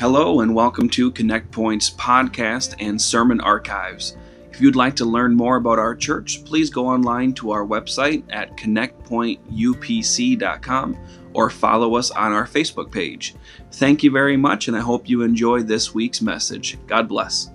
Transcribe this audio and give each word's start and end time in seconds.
Hello, 0.00 0.40
and 0.40 0.52
welcome 0.54 0.88
to 0.88 1.10
Connect 1.10 1.50
Point's 1.50 1.90
podcast 1.90 2.74
and 2.80 2.98
sermon 2.98 3.38
archives. 3.42 4.16
If 4.50 4.58
you'd 4.58 4.74
like 4.74 4.96
to 4.96 5.04
learn 5.04 5.34
more 5.34 5.56
about 5.56 5.78
our 5.78 5.94
church, 5.94 6.42
please 6.46 6.70
go 6.70 6.86
online 6.86 7.34
to 7.34 7.50
our 7.50 7.66
website 7.66 8.24
at 8.30 8.56
connectpointupc.com 8.56 10.96
or 11.34 11.50
follow 11.50 11.96
us 11.96 12.10
on 12.12 12.32
our 12.32 12.46
Facebook 12.46 12.90
page. 12.90 13.34
Thank 13.72 14.02
you 14.02 14.10
very 14.10 14.38
much, 14.38 14.68
and 14.68 14.76
I 14.76 14.80
hope 14.80 15.06
you 15.06 15.20
enjoy 15.20 15.64
this 15.64 15.92
week's 15.92 16.22
message. 16.22 16.78
God 16.86 17.06
bless. 17.06 17.50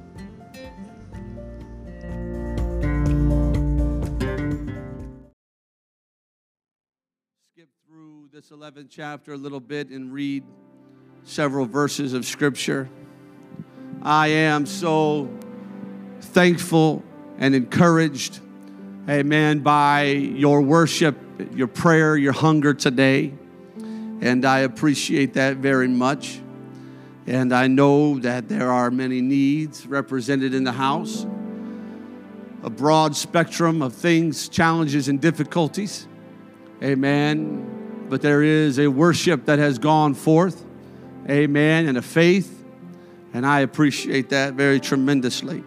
skip 7.51 7.69
through 7.87 8.29
this 8.31 8.51
11th 8.51 8.89
chapter 8.91 9.33
a 9.33 9.37
little 9.37 9.59
bit 9.59 9.89
and 9.89 10.13
read 10.13 10.43
several 11.25 11.65
verses 11.65 12.13
of 12.13 12.23
scripture. 12.23 12.87
I 14.03 14.27
am 14.27 14.67
so 14.67 15.27
thankful 16.21 17.03
and 17.39 17.55
encouraged, 17.55 18.39
amen, 19.09 19.59
by 19.59 20.03
your 20.03 20.61
worship, 20.61 21.17
your 21.53 21.67
prayer, 21.67 22.15
your 22.15 22.31
hunger 22.31 22.75
today. 22.75 23.33
And 24.21 24.45
I 24.45 24.59
appreciate 24.59 25.33
that 25.33 25.57
very 25.57 25.87
much. 25.87 26.39
And 27.25 27.51
I 27.51 27.67
know 27.67 28.19
that 28.19 28.47
there 28.47 28.71
are 28.71 28.91
many 28.91 29.19
needs 29.19 29.87
represented 29.87 30.53
in 30.53 30.63
the 30.63 30.71
house, 30.71 31.25
a 32.61 32.69
broad 32.69 33.15
spectrum 33.15 33.81
of 33.81 33.93
things, 33.93 34.47
challenges, 34.47 35.07
and 35.07 35.19
difficulties. 35.19 36.07
Amen. 36.83 38.05
But 38.09 38.21
there 38.21 38.43
is 38.43 38.77
a 38.77 38.87
worship 38.87 39.45
that 39.45 39.57
has 39.57 39.79
gone 39.79 40.13
forth. 40.13 40.64
Amen. 41.29 41.87
And 41.87 41.97
a 41.97 42.01
faith. 42.01 42.63
And 43.33 43.45
I 43.45 43.61
appreciate 43.61 44.29
that 44.29 44.53
very 44.53 44.79
tremendously. 44.79 45.63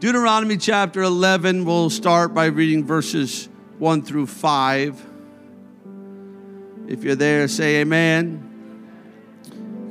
Deuteronomy 0.00 0.56
chapter 0.56 1.02
11, 1.02 1.64
we'll 1.64 1.88
start 1.90 2.34
by 2.34 2.46
reading 2.46 2.84
verses 2.84 3.48
1 3.78 4.02
through 4.02 4.26
5. 4.26 5.06
If 6.86 7.02
you're 7.02 7.14
there, 7.14 7.48
say 7.48 7.80
amen. 7.80 8.54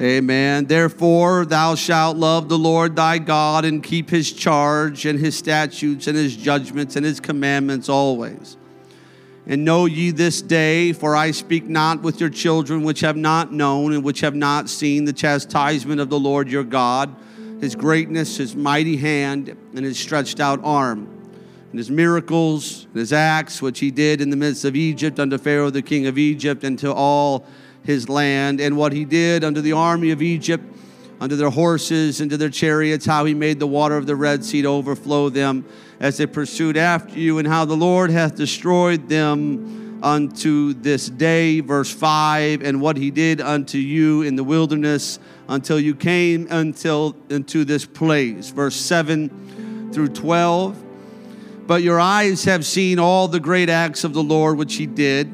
Amen. 0.02 0.66
Therefore, 0.66 1.46
thou 1.46 1.76
shalt 1.76 2.18
love 2.18 2.50
the 2.50 2.58
Lord 2.58 2.96
thy 2.96 3.18
God 3.18 3.66
and 3.66 3.82
keep 3.82 4.10
his 4.10 4.32
charge 4.32 5.06
and 5.06 5.20
his 5.20 5.38
statutes 5.38 6.08
and 6.08 6.18
his 6.18 6.36
judgments 6.36 6.96
and 6.96 7.06
his 7.06 7.20
commandments 7.20 7.90
always. 7.90 8.58
And 9.46 9.66
know 9.66 9.86
ye 9.86 10.12
this 10.12 10.42
day, 10.42 10.94
for 10.94 11.16
I 11.16 11.32
speak 11.32 11.68
not 11.68 12.02
with 12.02 12.22
your 12.22 12.30
children 12.30 12.84
which 12.84 13.02
have 13.02 13.18
not 13.18 13.52
known 13.52 13.94
and 13.94 14.04
which 14.04 14.22
have 14.22 14.36
not 14.36 14.70
seen 14.70 15.04
the 15.04 15.12
chastisement 15.12 16.00
of 16.00 16.10
the 16.10 16.20
Lord 16.20 16.50
your 16.50 16.64
God, 16.64 17.14
his 17.60 17.76
greatness, 17.76 18.38
his 18.38 18.56
mighty 18.56 18.96
hand, 18.96 19.50
and 19.76 19.86
his 19.86 20.00
stretched 20.00 20.40
out 20.40 20.62
arm, 20.64 21.10
and 21.72 21.78
his 21.78 21.92
miracles, 21.92 22.86
and 22.86 23.00
his 23.00 23.12
acts 23.12 23.62
which 23.62 23.80
he 23.80 23.92
did 23.92 24.22
in 24.22 24.30
the 24.30 24.38
midst 24.38 24.64
of 24.64 24.78
Egypt 24.78 25.20
unto 25.20 25.38
Pharaoh 25.38 25.70
the 25.70 25.82
king 25.82 26.08
of 26.08 26.18
Egypt, 26.18 26.64
and 26.64 26.80
to 26.80 26.94
all 26.94 27.46
his 27.84 28.08
land, 28.08 28.62
and 28.62 28.78
what 28.78 28.94
he 28.94 29.04
did 29.04 29.44
unto 29.44 29.60
the 29.60 29.74
army 29.74 30.12
of 30.12 30.22
Egypt, 30.22 30.64
unto 31.24 31.38
their 31.38 31.50
horses, 31.50 32.20
and 32.20 32.30
to 32.30 32.36
their 32.36 32.50
chariots, 32.50 33.06
how 33.06 33.24
he 33.24 33.34
made 33.34 33.58
the 33.58 33.66
water 33.66 33.96
of 33.96 34.06
the 34.06 34.14
Red 34.14 34.44
Sea 34.44 34.62
to 34.64 34.68
overflow 34.68 35.30
them 35.30 35.64
as 36.02 36.18
they 36.18 36.26
pursued 36.26 36.76
after 36.76 37.18
you, 37.18 37.38
and 37.38 37.48
how 37.48 37.64
the 37.64 37.78
Lord 37.78 38.12
hath 38.12 38.36
destroyed 38.36 39.08
them 39.08 40.04
unto 40.04 40.74
this 40.74 41.10
day. 41.10 41.62
Verse 41.62 41.90
5 41.94 42.62
And 42.62 42.82
what 42.82 42.98
he 42.98 43.10
did 43.10 43.40
unto 43.40 43.78
you 43.78 44.24
in 44.24 44.36
the 44.36 44.44
wilderness 44.44 45.18
until 45.48 45.80
you 45.80 45.96
came 45.96 46.46
until 46.50 47.16
into 47.30 47.64
this 47.64 47.86
place. 47.86 48.50
Verse 48.50 48.76
7 48.76 49.92
through 49.94 50.10
12. 50.10 50.84
But 51.66 51.84
your 51.84 52.02
eyes 52.02 52.44
have 52.44 52.66
seen 52.66 53.00
all 53.00 53.30
the 53.30 53.40
great 53.40 53.70
acts 53.70 54.04
of 54.04 54.12
the 54.12 54.24
Lord 54.24 54.58
which 54.58 54.76
he 54.76 54.88
did. 54.88 55.32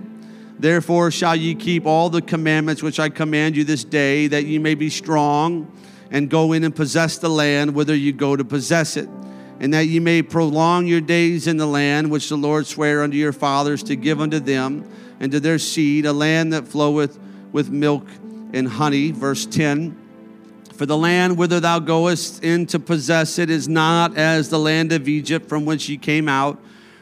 Therefore 0.59 1.09
shall 1.09 1.35
ye 1.35 1.55
keep 1.55 1.85
all 1.85 2.09
the 2.09 2.21
commandments 2.21 2.83
which 2.83 2.99
I 2.99 3.09
command 3.09 3.55
you 3.55 3.63
this 3.63 3.83
day, 3.83 4.27
that 4.27 4.45
ye 4.45 4.59
may 4.59 4.75
be 4.75 4.89
strong 4.89 5.71
and 6.11 6.29
go 6.29 6.51
in 6.51 6.63
and 6.63 6.75
possess 6.75 7.17
the 7.17 7.29
land 7.29 7.73
whither 7.73 7.95
you 7.95 8.11
go 8.11 8.35
to 8.35 8.43
possess 8.43 8.97
it 8.97 9.09
and 9.59 9.73
that 9.73 9.87
ye 9.87 9.99
may 9.99 10.21
prolong 10.21 10.87
your 10.87 11.01
days 11.01 11.45
in 11.45 11.57
the 11.57 11.65
land 11.65 12.09
which 12.09 12.29
the 12.29 12.37
Lord 12.37 12.65
sware 12.65 13.03
unto 13.03 13.17
your 13.17 13.33
fathers 13.33 13.83
to 13.83 13.95
give 13.95 14.21
unto 14.21 14.39
them 14.39 14.89
and 15.19 15.31
to 15.33 15.39
their 15.39 15.59
seed, 15.59 16.05
a 16.05 16.13
land 16.13 16.53
that 16.53 16.67
floweth 16.67 17.19
with 17.51 17.69
milk 17.69 18.07
and 18.53 18.67
honey. 18.67 19.11
Verse 19.11 19.45
10 19.45 19.97
For 20.73 20.85
the 20.85 20.97
land 20.97 21.37
whither 21.37 21.59
thou 21.59 21.79
goest 21.79 22.41
in 22.41 22.65
to 22.67 22.79
possess 22.79 23.37
it 23.37 23.49
is 23.49 23.67
not 23.67 24.17
as 24.17 24.49
the 24.49 24.59
land 24.59 24.93
of 24.93 25.09
Egypt 25.09 25.49
from 25.49 25.65
which 25.65 25.89
ye 25.89 25.97
came 25.97 26.29
out, 26.29 26.57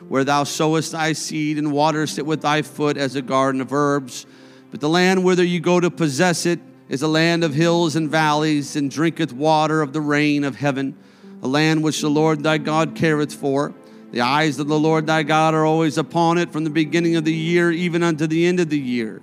where 0.09 0.23
thou 0.23 0.43
sowest 0.43 0.91
thy 0.93 1.13
seed 1.13 1.57
and 1.57 1.71
waterest 1.71 2.17
it 2.17 2.25
with 2.25 2.41
thy 2.41 2.61
foot 2.61 2.97
as 2.97 3.15
a 3.15 3.21
garden 3.21 3.61
of 3.61 3.73
herbs. 3.73 4.25
But 4.71 4.79
the 4.79 4.89
land 4.89 5.23
whither 5.23 5.43
you 5.43 5.59
go 5.59 5.79
to 5.79 5.89
possess 5.89 6.45
it 6.45 6.59
is 6.89 7.01
a 7.01 7.07
land 7.07 7.43
of 7.43 7.53
hills 7.53 7.95
and 7.95 8.09
valleys, 8.09 8.75
and 8.75 8.89
drinketh 8.89 9.33
water 9.33 9.81
of 9.81 9.93
the 9.93 10.01
rain 10.01 10.43
of 10.43 10.55
heaven 10.55 10.95
a 11.41 11.47
land 11.47 11.83
which 11.83 12.01
the 12.01 12.09
Lord 12.09 12.43
thy 12.43 12.57
God 12.57 12.95
careth 12.95 13.33
for. 13.33 13.73
The 14.11 14.21
eyes 14.21 14.57
of 14.59 14.67
the 14.67 14.79
Lord 14.79 15.05
thy 15.05 15.23
God 15.23 15.53
are 15.53 15.65
always 15.65 15.97
upon 15.97 16.37
it 16.37 16.51
from 16.51 16.63
the 16.63 16.69
beginning 16.69 17.15
of 17.15 17.25
the 17.25 17.33
year 17.33 17.71
even 17.71 18.03
unto 18.03 18.25
the 18.25 18.45
end 18.45 18.59
of 18.59 18.69
the 18.69 18.79
year. 18.79 19.21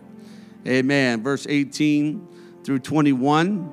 Amen. 0.66 1.22
Verse 1.22 1.46
18 1.48 2.28
through 2.64 2.80
21. 2.80 3.72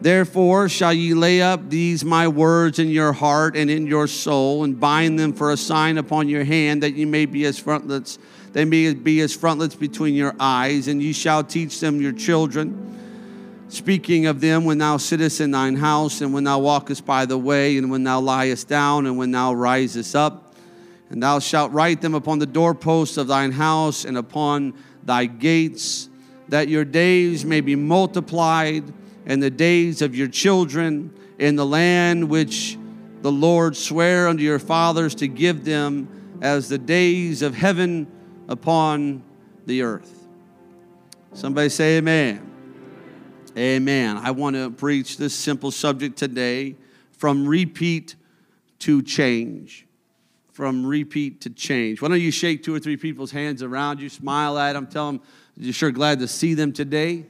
Therefore 0.00 0.68
shall 0.68 0.94
ye 0.94 1.14
lay 1.14 1.42
up 1.42 1.68
these 1.68 2.04
my 2.04 2.26
words 2.26 2.78
in 2.78 2.88
your 2.88 3.12
heart 3.12 3.56
and 3.56 3.70
in 3.70 3.86
your 3.86 4.06
soul, 4.06 4.64
and 4.64 4.78
bind 4.78 5.18
them 5.18 5.32
for 5.32 5.52
a 5.52 5.56
sign 5.56 5.98
upon 5.98 6.28
your 6.28 6.44
hand, 6.44 6.82
that 6.82 6.94
ye 6.94 7.04
may 7.04 7.26
be 7.26 7.44
as 7.44 7.58
frontlets, 7.58 8.18
they 8.52 8.64
may 8.64 8.94
be 8.94 9.20
as 9.20 9.34
frontlets 9.34 9.74
between 9.74 10.14
your 10.14 10.34
eyes, 10.40 10.88
and 10.88 11.02
ye 11.02 11.12
shall 11.12 11.44
teach 11.44 11.80
them 11.80 12.00
your 12.00 12.12
children 12.12 12.90
speaking 13.70 14.26
of 14.26 14.40
them 14.40 14.64
when 14.64 14.78
thou 14.78 14.96
sittest 14.96 15.40
in 15.40 15.52
thine 15.52 15.76
house, 15.76 16.20
and 16.20 16.34
when 16.34 16.44
thou 16.44 16.58
walkest 16.58 17.06
by 17.06 17.24
the 17.24 17.38
way, 17.38 17.78
and 17.78 17.90
when 17.90 18.02
thou 18.02 18.20
liest 18.20 18.68
down, 18.68 19.06
and 19.06 19.16
when 19.16 19.30
thou 19.30 19.52
risest 19.54 20.14
up. 20.14 20.54
And 21.08 21.22
thou 21.22 21.38
shalt 21.38 21.72
write 21.72 22.00
them 22.00 22.14
upon 22.14 22.38
the 22.38 22.46
doorposts 22.46 23.16
of 23.16 23.28
thine 23.28 23.52
house 23.52 24.04
and 24.04 24.16
upon 24.16 24.74
thy 25.04 25.26
gates, 25.26 26.08
that 26.48 26.68
your 26.68 26.84
days 26.84 27.44
may 27.44 27.60
be 27.60 27.76
multiplied, 27.76 28.92
and 29.30 29.40
the 29.40 29.48
days 29.48 30.02
of 30.02 30.16
your 30.16 30.26
children 30.26 31.14
in 31.38 31.54
the 31.54 31.64
land 31.64 32.28
which 32.28 32.76
the 33.22 33.30
Lord 33.30 33.76
sware 33.76 34.26
unto 34.26 34.42
your 34.42 34.58
fathers 34.58 35.14
to 35.14 35.28
give 35.28 35.64
them 35.64 36.38
as 36.42 36.68
the 36.68 36.78
days 36.78 37.40
of 37.40 37.54
heaven 37.54 38.08
upon 38.48 39.22
the 39.66 39.82
earth. 39.82 40.26
Somebody 41.32 41.68
say, 41.68 41.98
Amen. 41.98 42.44
Amen. 43.56 44.16
I 44.16 44.32
want 44.32 44.56
to 44.56 44.68
preach 44.68 45.16
this 45.16 45.32
simple 45.32 45.70
subject 45.70 46.18
today 46.18 46.74
from 47.12 47.46
repeat 47.46 48.16
to 48.80 49.00
change. 49.00 49.86
From 50.50 50.84
repeat 50.84 51.42
to 51.42 51.50
change. 51.50 52.02
Why 52.02 52.08
don't 52.08 52.20
you 52.20 52.32
shake 52.32 52.64
two 52.64 52.74
or 52.74 52.80
three 52.80 52.96
people's 52.96 53.30
hands 53.30 53.62
around 53.62 54.00
you, 54.00 54.08
smile 54.08 54.58
at 54.58 54.72
them, 54.72 54.88
tell 54.88 55.06
them 55.06 55.20
you're 55.56 55.72
sure 55.72 55.92
glad 55.92 56.18
to 56.18 56.26
see 56.26 56.54
them 56.54 56.72
today? 56.72 57.26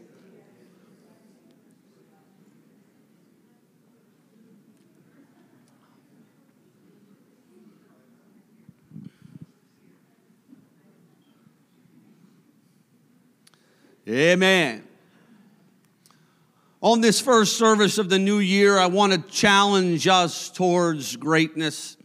Amen. 14.11 14.83
On 16.81 17.01
this 17.01 17.21
first 17.21 17.57
service 17.57 17.97
of 17.97 18.09
the 18.09 18.19
new 18.19 18.39
year, 18.39 18.77
I 18.77 18.87
want 18.87 19.13
to 19.13 19.19
challenge 19.31 20.09
us 20.09 20.51
towards 20.51 21.15
greatness. 21.15 21.97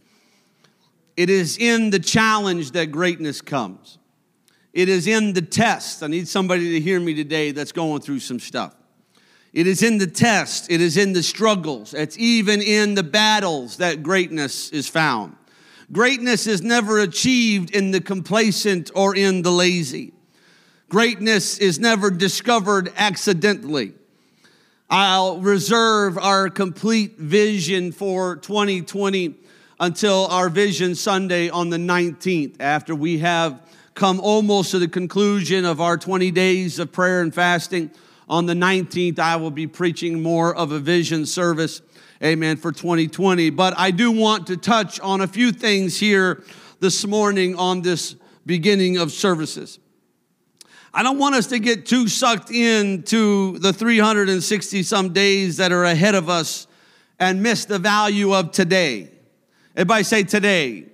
It 1.16 1.30
is 1.30 1.58
in 1.58 1.90
the 1.90 1.98
challenge 1.98 2.72
that 2.72 2.92
greatness 2.92 3.40
comes. 3.40 3.98
It 4.72 4.88
is 4.88 5.08
in 5.08 5.32
the 5.32 5.42
test. 5.42 6.04
I 6.04 6.06
need 6.06 6.28
somebody 6.28 6.74
to 6.74 6.80
hear 6.80 7.00
me 7.00 7.14
today 7.14 7.50
that's 7.50 7.72
going 7.72 8.02
through 8.02 8.20
some 8.20 8.38
stuff. 8.38 8.76
It 9.52 9.66
is 9.66 9.82
in 9.82 9.98
the 9.98 10.06
test, 10.06 10.70
it 10.70 10.82
is 10.82 10.98
in 10.98 11.14
the 11.14 11.22
struggles, 11.22 11.94
it's 11.94 12.18
even 12.18 12.60
in 12.60 12.94
the 12.94 13.02
battles 13.02 13.78
that 13.78 14.02
greatness 14.02 14.68
is 14.68 14.86
found. 14.86 15.34
Greatness 15.90 16.46
is 16.46 16.62
never 16.62 17.00
achieved 17.00 17.74
in 17.74 17.90
the 17.90 18.00
complacent 18.00 18.90
or 18.94 19.16
in 19.16 19.40
the 19.40 19.50
lazy. 19.50 20.12
Greatness 20.88 21.58
is 21.58 21.80
never 21.80 22.12
discovered 22.12 22.92
accidentally. 22.96 23.92
I'll 24.88 25.40
reserve 25.40 26.16
our 26.16 26.48
complete 26.48 27.18
vision 27.18 27.90
for 27.90 28.36
2020 28.36 29.34
until 29.80 30.28
our 30.28 30.48
Vision 30.48 30.94
Sunday 30.94 31.50
on 31.50 31.70
the 31.70 31.76
19th, 31.76 32.60
after 32.60 32.94
we 32.94 33.18
have 33.18 33.60
come 33.94 34.20
almost 34.20 34.70
to 34.70 34.78
the 34.78 34.86
conclusion 34.86 35.64
of 35.64 35.80
our 35.80 35.96
20 35.96 36.30
days 36.30 36.78
of 36.78 36.92
prayer 36.92 37.20
and 37.20 37.34
fasting, 37.34 37.90
On 38.28 38.46
the 38.46 38.54
19th, 38.54 39.18
I 39.18 39.36
will 39.36 39.50
be 39.50 39.66
preaching 39.66 40.22
more 40.22 40.54
of 40.54 40.72
a 40.72 40.78
vision 40.78 41.26
service, 41.26 41.80
amen, 42.22 42.56
for 42.58 42.70
2020. 42.72 43.50
But 43.50 43.74
I 43.76 43.90
do 43.90 44.12
want 44.12 44.46
to 44.48 44.56
touch 44.56 44.98
on 45.00 45.20
a 45.20 45.28
few 45.28 45.52
things 45.52 45.98
here 45.98 46.42
this 46.80 47.06
morning 47.06 47.56
on 47.56 47.82
this 47.82 48.14
beginning 48.44 48.98
of 48.98 49.12
services. 49.12 49.78
I 50.96 51.02
don't 51.02 51.18
want 51.18 51.34
us 51.34 51.48
to 51.48 51.58
get 51.58 51.84
too 51.84 52.08
sucked 52.08 52.50
into 52.50 53.58
the 53.58 53.70
360 53.70 54.82
some 54.82 55.12
days 55.12 55.58
that 55.58 55.70
are 55.70 55.84
ahead 55.84 56.14
of 56.14 56.30
us 56.30 56.66
and 57.18 57.42
miss 57.42 57.66
the 57.66 57.78
value 57.78 58.34
of 58.34 58.50
today. 58.50 59.10
Everybody 59.76 60.04
say 60.04 60.22
today. 60.22 60.86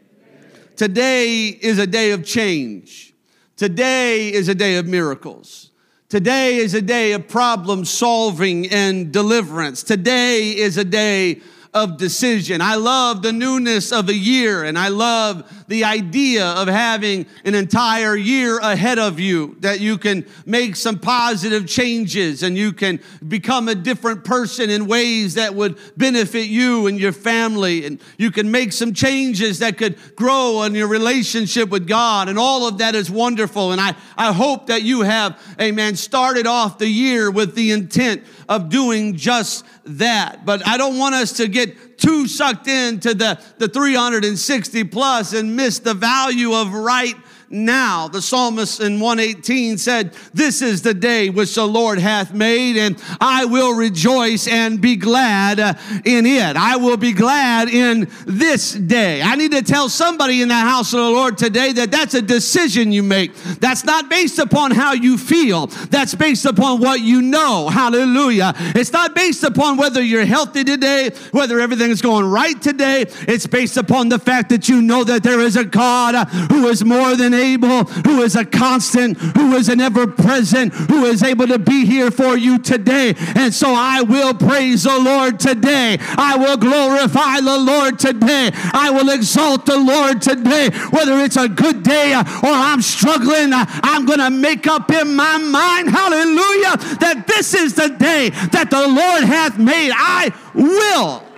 Today 0.75 1.47
is 1.47 1.79
a 1.79 1.87
day 1.87 2.11
of 2.11 2.25
change. 2.25 3.15
Today 3.57 4.33
is 4.33 4.49
a 4.49 4.57
day 4.57 4.75
of 4.75 4.89
miracles. 4.89 5.71
Today 6.09 6.57
is 6.57 6.75
a 6.75 6.83
day 6.83 7.13
of 7.13 7.29
problem 7.29 7.85
solving 7.85 8.69
and 8.71 9.13
deliverance. 9.13 9.85
Today 9.85 10.51
is 10.51 10.79
a 10.79 10.85
day 10.85 11.41
of 11.75 11.97
decision. 11.97 12.61
I 12.61 12.75
love 12.75 13.23
the 13.23 13.33
newness 13.33 13.93
of 13.93 14.11
a 14.11 14.15
year, 14.15 14.65
and 14.65 14.79
I 14.79 14.89
love 14.89 15.51
the 15.69 15.85
idea 15.85 16.45
of 16.45 16.69
having 16.69 17.25
an 17.47 17.55
entire 17.55 18.15
year 18.15 18.59
ahead 18.59 18.99
of 18.99 19.19
you 19.19 19.57
that 19.61 19.81
you 19.81 19.97
can 19.97 20.27
make 20.45 20.77
some 20.77 20.99
positive 20.99 21.67
changes 21.67 22.43
and 22.43 22.59
you 22.59 22.75
can 22.75 23.01
become 23.27 23.69
a 23.69 23.75
different 23.75 24.23
person 24.23 24.69
in 24.69 24.87
ways 24.87 25.35
that 25.35 25.55
would 25.55 25.79
benefit 25.97 26.49
you 26.49 26.89
and 26.89 27.01
your 27.01 27.13
family. 27.13 27.87
And 27.87 28.03
you 28.19 28.31
can 28.31 28.51
make 28.51 28.75
some 28.75 28.93
changes 28.93 29.61
that 29.61 29.79
could 29.79 29.97
grow 30.15 30.63
in 30.65 30.75
your 30.75 30.89
relationship 30.89 31.71
with 31.71 31.89
God. 31.89 32.29
And 32.29 32.39
all 32.39 32.69
of 32.69 32.77
that 32.79 32.95
is 32.95 33.11
wonderful. 33.11 33.73
And 33.73 33.81
I, 33.81 33.95
I 34.19 34.33
hope 34.35 34.67
that 34.67 34.83
you 34.83 35.01
have, 35.01 35.41
amen, 35.59 35.97
started 35.97 36.47
off 36.47 36.77
the 36.77 36.89
year 36.89 37.31
with 37.31 37.55
the 37.55 37.71
intent 37.71 38.25
of 38.53 38.69
doing 38.69 39.17
just 39.17 39.65
that. 39.85 40.45
But 40.45 40.67
I 40.69 40.77
don't 40.77 40.99
want 40.99 41.15
us 41.15 41.33
to 41.39 41.49
get 41.49 41.99
too 41.99 42.27
sucked 42.27 42.69
into 42.69 43.15
the, 43.15 43.41
the 43.57 43.67
360 43.67 44.85
plus 44.85 45.33
and 45.33 45.57
miss 45.57 45.79
the 45.79 45.95
value 45.95 46.53
of 46.53 46.75
right 46.75 47.17
now. 47.53 48.09
The 48.09 48.23
psalmist 48.23 48.81
in 48.81 48.99
118 48.99 49.79
said, 49.79 50.13
This 50.33 50.63
is 50.63 50.83
the 50.83 50.95
day 50.95 51.31
which 51.31 51.55
the 51.55 51.67
Lord 51.67 51.99
hath 51.99 52.33
made, 52.33 52.77
and 52.77 53.01
I 53.21 53.45
will 53.45 53.75
rejoice 53.75 54.49
and 54.49 54.81
be 54.81 54.97
glad 54.97 55.59
in 56.05 56.27
it. 56.27 56.57
I 56.57 56.77
will 56.77 56.97
be 56.97 57.13
glad 57.13 57.69
in 57.69 58.11
this 58.27 58.73
day. 58.73 59.23
I 59.23 59.37
need 59.37 59.53
to 59.53 59.63
tell 59.63 59.89
somebody 59.89 60.43
in 60.43 60.49
the 60.49 60.55
house 60.55 60.93
of 60.93 61.01
the 61.01 61.11
Lord 61.11 61.39
today 61.39 61.73
that 61.73 61.91
that's 61.91 62.15
a 62.15 62.23
decision 62.23 62.93
you 62.93 63.03
make. 63.03 63.35
That's 63.61 63.85
not 63.85 64.09
based 64.09 64.39
upon 64.39 64.71
how 64.71 64.93
you 64.93 65.19
feel, 65.19 65.67
that's 65.67 66.15
based 66.15 66.47
upon 66.47 66.81
what 66.81 67.01
you 67.01 67.23
know. 67.23 67.69
Hallelujah. 67.69 68.55
It's 68.57 68.93
not 68.93 69.15
based 69.15 69.45
upon 69.45 69.77
whether 69.77 70.03
you're 70.03 70.25
healthy 70.25 70.65
today, 70.65 71.11
whether 71.33 71.61
everything 71.61 71.91
is 71.91 72.01
going 72.01 72.25
right 72.25 72.61
today. 72.61 73.07
It's 73.29 73.47
based 73.47 73.77
upon 73.77 74.09
the 74.09 74.19
fact 74.19 74.49
that 74.51 74.69
you 74.69 74.81
know 74.81 75.05
that 75.05 75.23
there 75.23 75.41
is 75.41 75.57
a 75.57 75.65
God 75.65 76.29
who 76.51 76.69
is 76.69 76.85
more 76.85 77.17
than 77.17 77.35
able, 77.43 77.85
who 78.06 78.23
is 78.23 78.37
a 78.37 78.44
constant, 78.44 79.19
who 79.19 79.55
is 79.56 79.69
an 79.69 79.81
ever 79.81 80.06
present, 80.06 80.73
who 80.73 81.05
is 81.06 81.23
able 81.23 81.47
to 81.49 81.59
be 81.59 81.85
here 81.85 82.11
for 82.11 82.37
you 82.37 82.59
today. 82.59 83.15
And 83.35 83.53
so 83.53 83.75
I 83.75 84.03
will 84.03 84.35
praise 84.35 84.85
the 84.85 84.99
Lord 84.99 85.41
today. 85.41 85.99
I 86.17 86.37
will 86.37 86.56
glorify 86.56 87.41
the 87.41 87.59
Lord 87.59 87.99
today. 87.99 88.50
I 88.73 88.91
will 88.91 89.11
exalt 89.11 89.67
the 89.67 89.79
Lord 89.79 90.23
today. 90.23 90.71
Whether 90.91 91.19
it's 91.19 91.37
a 91.37 91.49
good 91.49 91.83
day 91.83 92.15
or 92.15 92.53
I'm 92.69 92.83
struggling, 92.83 93.50
I'm 93.53 94.06
going 94.06 94.21
to 94.21 94.31
make 94.31 94.67
up 94.67 94.91
in 94.91 95.15
my 95.15 95.39
mind, 95.39 95.91
hallelujah, 95.91 96.77
that 97.00 97.25
this 97.27 97.55
is 97.55 97.75
the 97.75 97.89
day 97.89 98.31
that 98.53 98.71
the 98.71 98.87
Lord 98.87 99.25
hath 99.25 99.59
made. 99.59 99.93
I 99.94 100.33
will 100.55 101.31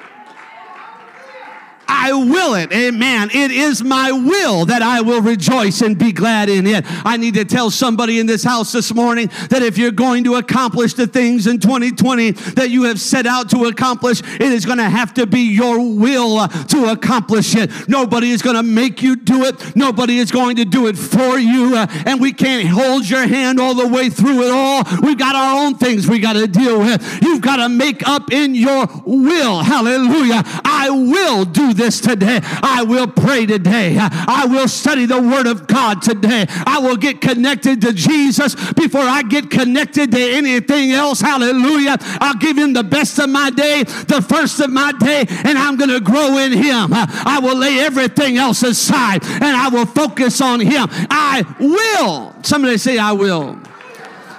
I 1.97 2.13
will 2.13 2.55
it. 2.55 2.73
Amen. 2.73 3.31
It 3.33 3.53
is 3.53 3.83
my 3.83 4.11
will 4.11 4.67
that 4.67 4.83
I 4.83 5.01
will 5.01 5.23
rejoice 5.23 5.81
and 5.81 5.97
be 5.97 6.13
glad 6.13 6.49
in 6.49 6.67
it. 6.67 6.85
I 7.07 7.17
need 7.17 7.35
to 7.35 7.45
tell 7.45 7.71
somebody 7.71 8.19
in 8.19 8.27
this 8.27 8.43
house 8.43 8.73
this 8.73 8.93
morning 8.93 9.31
that 9.49 9.63
if 9.63 9.79
you're 9.79 9.93
going 9.93 10.25
to 10.25 10.35
accomplish 10.35 10.95
the 10.95 11.07
things 11.07 11.47
in 11.47 11.61
2020 11.61 12.33
that 12.57 12.71
you 12.71 12.83
have 12.83 13.01
set 13.01 13.27
out 13.27 13.49
to 13.51 13.67
accomplish, 13.67 14.21
it 14.21 14.43
is 14.43 14.67
going 14.67 14.79
to 14.79 14.91
have 14.91 15.15
to 15.15 15.27
be 15.27 15.53
your 15.55 15.79
will 15.79 16.49
to 16.49 16.91
accomplish 16.91 17.55
it. 17.55 17.71
Nobody 17.89 18.31
is 18.31 18.43
going 18.43 18.57
to 18.57 18.65
make 18.65 19.01
you 19.01 19.15
do 19.15 19.45
it. 19.45 19.77
Nobody 19.77 20.19
is 20.19 20.33
going 20.33 20.57
to 20.57 20.65
do 20.65 20.89
it 20.89 20.99
for 20.99 21.39
you. 21.39 21.77
Uh, 21.77 21.87
and 22.07 22.21
we 22.21 22.33
can't 22.33 22.69
hold 22.69 23.09
your 23.09 23.27
hand 23.27 23.61
all 23.61 23.75
the 23.75 23.87
way 23.87 24.11
through 24.11 24.43
it 24.43 24.51
all. 24.51 24.83
We've 25.01 25.19
got 25.19 25.37
our 25.37 25.65
own 25.65 25.77
things 25.77 26.09
we 26.09 26.19
got 26.19 26.33
to 26.33 26.49
deal 26.49 26.81
with. 26.81 27.23
You've 27.23 27.41
got 27.41 27.57
to 27.57 27.69
make 27.69 28.07
up 28.09 28.33
in 28.33 28.55
your 28.55 28.89
will. 29.05 29.63
Hallelujah. 29.63 30.43
I 30.65 30.91
will 30.91 31.45
do 31.45 31.73
this 31.73 31.84
today. 32.01 32.41
I 32.43 32.83
will 32.83 33.07
pray 33.07 33.47
today. 33.47 33.97
I 33.99 34.47
will 34.47 34.69
study 34.69 35.07
the 35.07 35.21
Word 35.21 35.47
of 35.47 35.67
God 35.67 36.03
today. 36.03 36.47
I 36.49 36.79
will 36.81 36.97
get 36.97 37.21
connected 37.21 37.81
to 37.83 37.93
Jesus 37.93 38.55
before 38.73 39.03
I 39.03 39.23
get 39.23 39.51
connected 39.51 40.13
to 40.13 40.21
anything 40.21 40.93
else. 40.93 41.21
Hallelujah. 41.21 41.97
I'll 42.21 42.39
give 42.39 42.57
Him 42.57 42.73
the 42.73 42.85
best 42.85 43.19
of 43.19 43.29
my 43.29 43.51
day, 43.51 43.83
the 43.85 44.25
first 44.27 44.61
of 44.61 44.71
my 44.71 44.93
day, 44.93 45.27
and 45.29 45.59
I'm 45.59 45.77
going 45.77 45.91
to 45.91 46.01
grow 46.01 46.39
in 46.39 46.53
Him. 46.53 46.91
I 46.93 47.41
will 47.43 47.57
lay 47.57 47.81
everything 47.81 48.37
else 48.37 48.63
aside 48.63 49.25
and 49.25 49.45
I 49.45 49.69
will 49.69 49.87
focus 49.87 50.41
on 50.41 50.61
Him. 50.61 50.89
I 50.91 51.45
will. 51.61 52.35
Somebody 52.43 52.79
say, 52.79 52.99
I 52.99 53.13
will. 53.13 53.61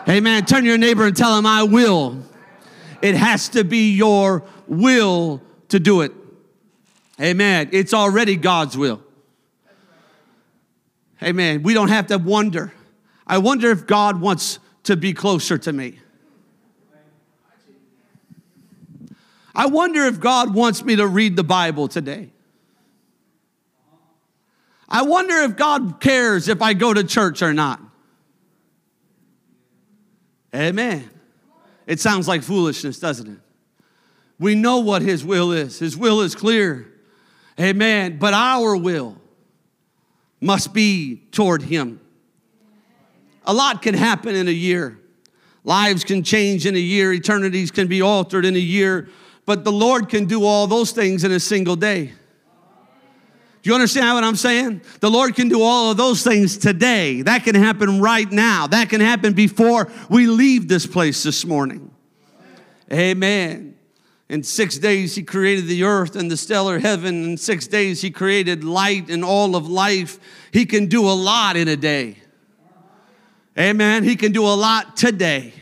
Amen. 0.08 0.46
Turn 0.46 0.66
your 0.66 0.78
neighbor 0.78 1.06
and 1.06 1.16
tell 1.16 1.38
him, 1.38 1.46
I 1.46 1.64
will. 1.64 2.24
It 3.02 3.16
has 3.16 3.50
to 3.50 3.64
be 3.64 3.92
your 3.92 4.44
will 4.68 5.42
to 5.70 5.80
do 5.80 6.02
it. 6.02 6.12
Amen. 7.20 7.70
It's 7.72 7.94
already 7.94 8.36
God's 8.36 8.78
will. 8.78 9.02
Amen. 11.24 11.64
We 11.64 11.74
don't 11.74 11.88
have 11.88 12.08
to 12.08 12.18
wonder. 12.18 12.74
I 13.26 13.38
wonder 13.38 13.72
if 13.72 13.88
God 13.88 14.20
wants 14.20 14.60
to 14.84 14.96
be 14.96 15.14
closer 15.14 15.58
to 15.58 15.72
me. 15.74 16.00
I 19.56 19.68
wonder 19.68 20.04
if 20.04 20.20
God 20.20 20.54
wants 20.54 20.84
me 20.84 20.98
to 20.98 21.08
read 21.08 21.38
the 21.38 21.44
Bible 21.44 21.88
today. 21.88 22.32
I 24.90 25.04
wonder 25.04 25.36
if 25.38 25.56
God 25.56 26.02
cares 26.02 26.50
if 26.50 26.62
I 26.62 26.74
go 26.74 26.94
to 26.94 27.04
church 27.04 27.42
or 27.42 27.54
not. 27.54 27.80
Amen. 30.54 31.10
It 31.88 32.00
sounds 32.00 32.28
like 32.28 32.44
foolishness, 32.44 33.00
doesn't 33.00 33.28
it? 33.28 33.40
We 34.38 34.56
know 34.56 34.80
what 34.80 35.02
His 35.02 35.24
will 35.24 35.54
is, 35.54 35.80
His 35.80 35.96
will 35.96 36.22
is 36.22 36.36
clear. 36.36 36.92
Amen. 37.60 38.18
But 38.18 38.34
our 38.34 38.76
will 38.76 39.18
must 40.42 40.74
be 40.74 41.24
toward 41.32 41.62
Him. 41.64 42.00
A 43.46 43.54
lot 43.54 43.82
can 43.82 43.94
happen 43.94 44.36
in 44.36 44.48
a 44.48 44.52
year. 44.52 45.00
Lives 45.64 46.04
can 46.04 46.24
change 46.24 46.66
in 46.66 46.76
a 46.76 46.80
year. 46.80 47.14
Eternities 47.14 47.72
can 47.72 47.88
be 47.88 48.02
altered 48.02 48.46
in 48.46 48.56
a 48.56 48.60
year. 48.60 49.10
But 49.46 49.64
the 49.64 49.72
Lord 49.72 50.10
can 50.10 50.26
do 50.26 50.44
all 50.44 50.68
those 50.68 50.92
things 50.92 51.24
in 51.24 51.32
a 51.32 51.40
single 51.40 51.76
day. 51.76 52.14
Do 53.66 53.70
you 53.70 53.74
understand 53.74 54.14
what 54.14 54.24
I'm 54.24 54.36
saying? 54.36 54.82
The 55.00 55.10
Lord 55.10 55.36
can 55.36 55.50
do 55.50 55.64
all 55.64 55.90
of 55.90 55.98
those 55.98 56.24
things 56.24 56.56
today. 56.58 57.24
That 57.24 57.44
can 57.44 57.56
happen 57.56 58.00
right 58.00 58.32
now. 58.32 58.68
That 58.68 58.90
can 58.90 59.02
happen 59.02 59.34
before 59.34 59.92
we 60.08 60.28
leave 60.28 60.68
this 60.68 60.86
place 60.86 61.24
this 61.24 61.46
morning. 61.46 61.92
Amen. 62.94 63.75
In 64.28 64.42
six 64.42 64.78
days, 64.78 65.14
he 65.16 65.24
created 65.24 65.68
the 65.68 65.84
earth 65.84 66.16
and 66.16 66.32
the 66.32 66.38
stellar 66.38 66.80
heaven. 66.80 67.24
In 67.24 67.38
six 67.38 67.68
days, 67.68 68.02
he 68.02 68.10
created 68.10 68.64
light 68.64 69.10
and 69.10 69.24
all 69.24 69.56
of 69.56 69.68
life. 69.68 70.20
He 70.52 70.66
can 70.66 70.88
do 70.88 71.08
a 71.08 71.14
lot 71.14 71.56
in 71.56 71.68
a 71.68 71.76
day. 71.76 72.18
Amen. 73.58 74.04
He 74.04 74.16
can 74.16 74.32
do 74.32 74.44
a 74.44 74.56
lot 74.56 74.98
today. 74.98 75.54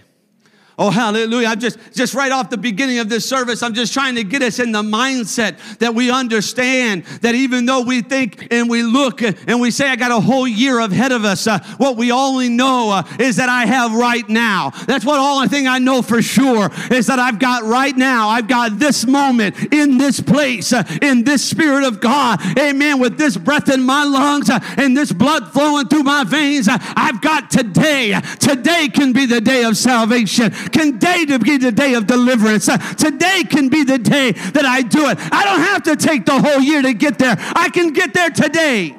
Oh, 0.77 0.89
hallelujah. 0.89 1.49
I'm 1.49 1.59
just, 1.59 1.77
just 1.93 2.15
right 2.15 2.31
off 2.31 2.49
the 2.49 2.57
beginning 2.57 2.97
of 2.97 3.07
this 3.07 3.29
service, 3.29 3.61
I'm 3.61 3.75
just 3.75 3.93
trying 3.93 4.15
to 4.15 4.23
get 4.23 4.41
us 4.41 4.57
in 4.57 4.71
the 4.71 4.81
mindset 4.81 5.77
that 5.77 5.93
we 5.93 6.09
understand 6.09 7.03
that 7.21 7.35
even 7.35 7.67
though 7.67 7.81
we 7.81 8.01
think 8.01 8.47
and 8.51 8.67
we 8.67 8.81
look 8.81 9.21
and 9.21 9.61
we 9.61 9.69
say, 9.69 9.87
I 9.87 9.95
got 9.95 10.09
a 10.09 10.19
whole 10.19 10.47
year 10.47 10.79
ahead 10.79 11.11
of 11.11 11.25
us, 11.25 11.45
uh, 11.45 11.59
what 11.77 11.95
we 11.95 12.11
only 12.11 12.49
know 12.49 12.89
uh, 12.89 13.03
is 13.19 13.35
that 13.35 13.49
I 13.49 13.65
have 13.67 13.93
right 13.93 14.27
now. 14.27 14.71
That's 14.87 15.05
what 15.05 15.19
all 15.19 15.37
I 15.37 15.47
think 15.47 15.67
I 15.67 15.77
know 15.77 16.01
for 16.01 16.23
sure 16.23 16.71
is 16.89 17.05
that 17.05 17.19
I've 17.19 17.37
got 17.37 17.63
right 17.63 17.95
now. 17.95 18.29
I've 18.29 18.47
got 18.47 18.79
this 18.79 19.05
moment 19.05 19.71
in 19.71 19.99
this 19.99 20.19
place, 20.19 20.73
uh, 20.73 20.83
in 21.03 21.23
this 21.23 21.47
Spirit 21.47 21.83
of 21.83 21.99
God. 21.99 22.39
Amen. 22.57 22.99
With 22.99 23.19
this 23.19 23.37
breath 23.37 23.69
in 23.69 23.83
my 23.83 24.05
lungs 24.05 24.49
uh, 24.49 24.59
and 24.77 24.97
this 24.97 25.11
blood 25.11 25.53
flowing 25.53 25.87
through 25.87 26.03
my 26.03 26.23
veins, 26.23 26.67
uh, 26.67 26.77
I've 26.95 27.21
got 27.21 27.51
today. 27.51 28.19
Today 28.39 28.87
can 28.87 29.13
be 29.13 29.27
the 29.27 29.39
day 29.39 29.65
of 29.65 29.77
salvation 29.77 30.51
can 30.71 30.97
day 30.99 31.25
to 31.25 31.39
be 31.39 31.57
the 31.57 31.71
day 31.71 31.93
of 31.93 32.07
deliverance. 32.07 32.65
Today 32.65 33.43
can 33.49 33.69
be 33.69 33.83
the 33.83 33.97
day 33.97 34.31
that 34.31 34.65
I 34.65 34.81
do 34.81 35.09
it. 35.09 35.17
I 35.19 35.43
don't 35.43 35.61
have 35.61 35.83
to 35.83 35.95
take 35.95 36.25
the 36.25 36.39
whole 36.39 36.59
year 36.59 36.81
to 36.81 36.93
get 36.93 37.19
there. 37.19 37.35
I 37.37 37.69
can 37.69 37.93
get 37.93 38.13
there 38.13 38.29
today. 38.29 38.95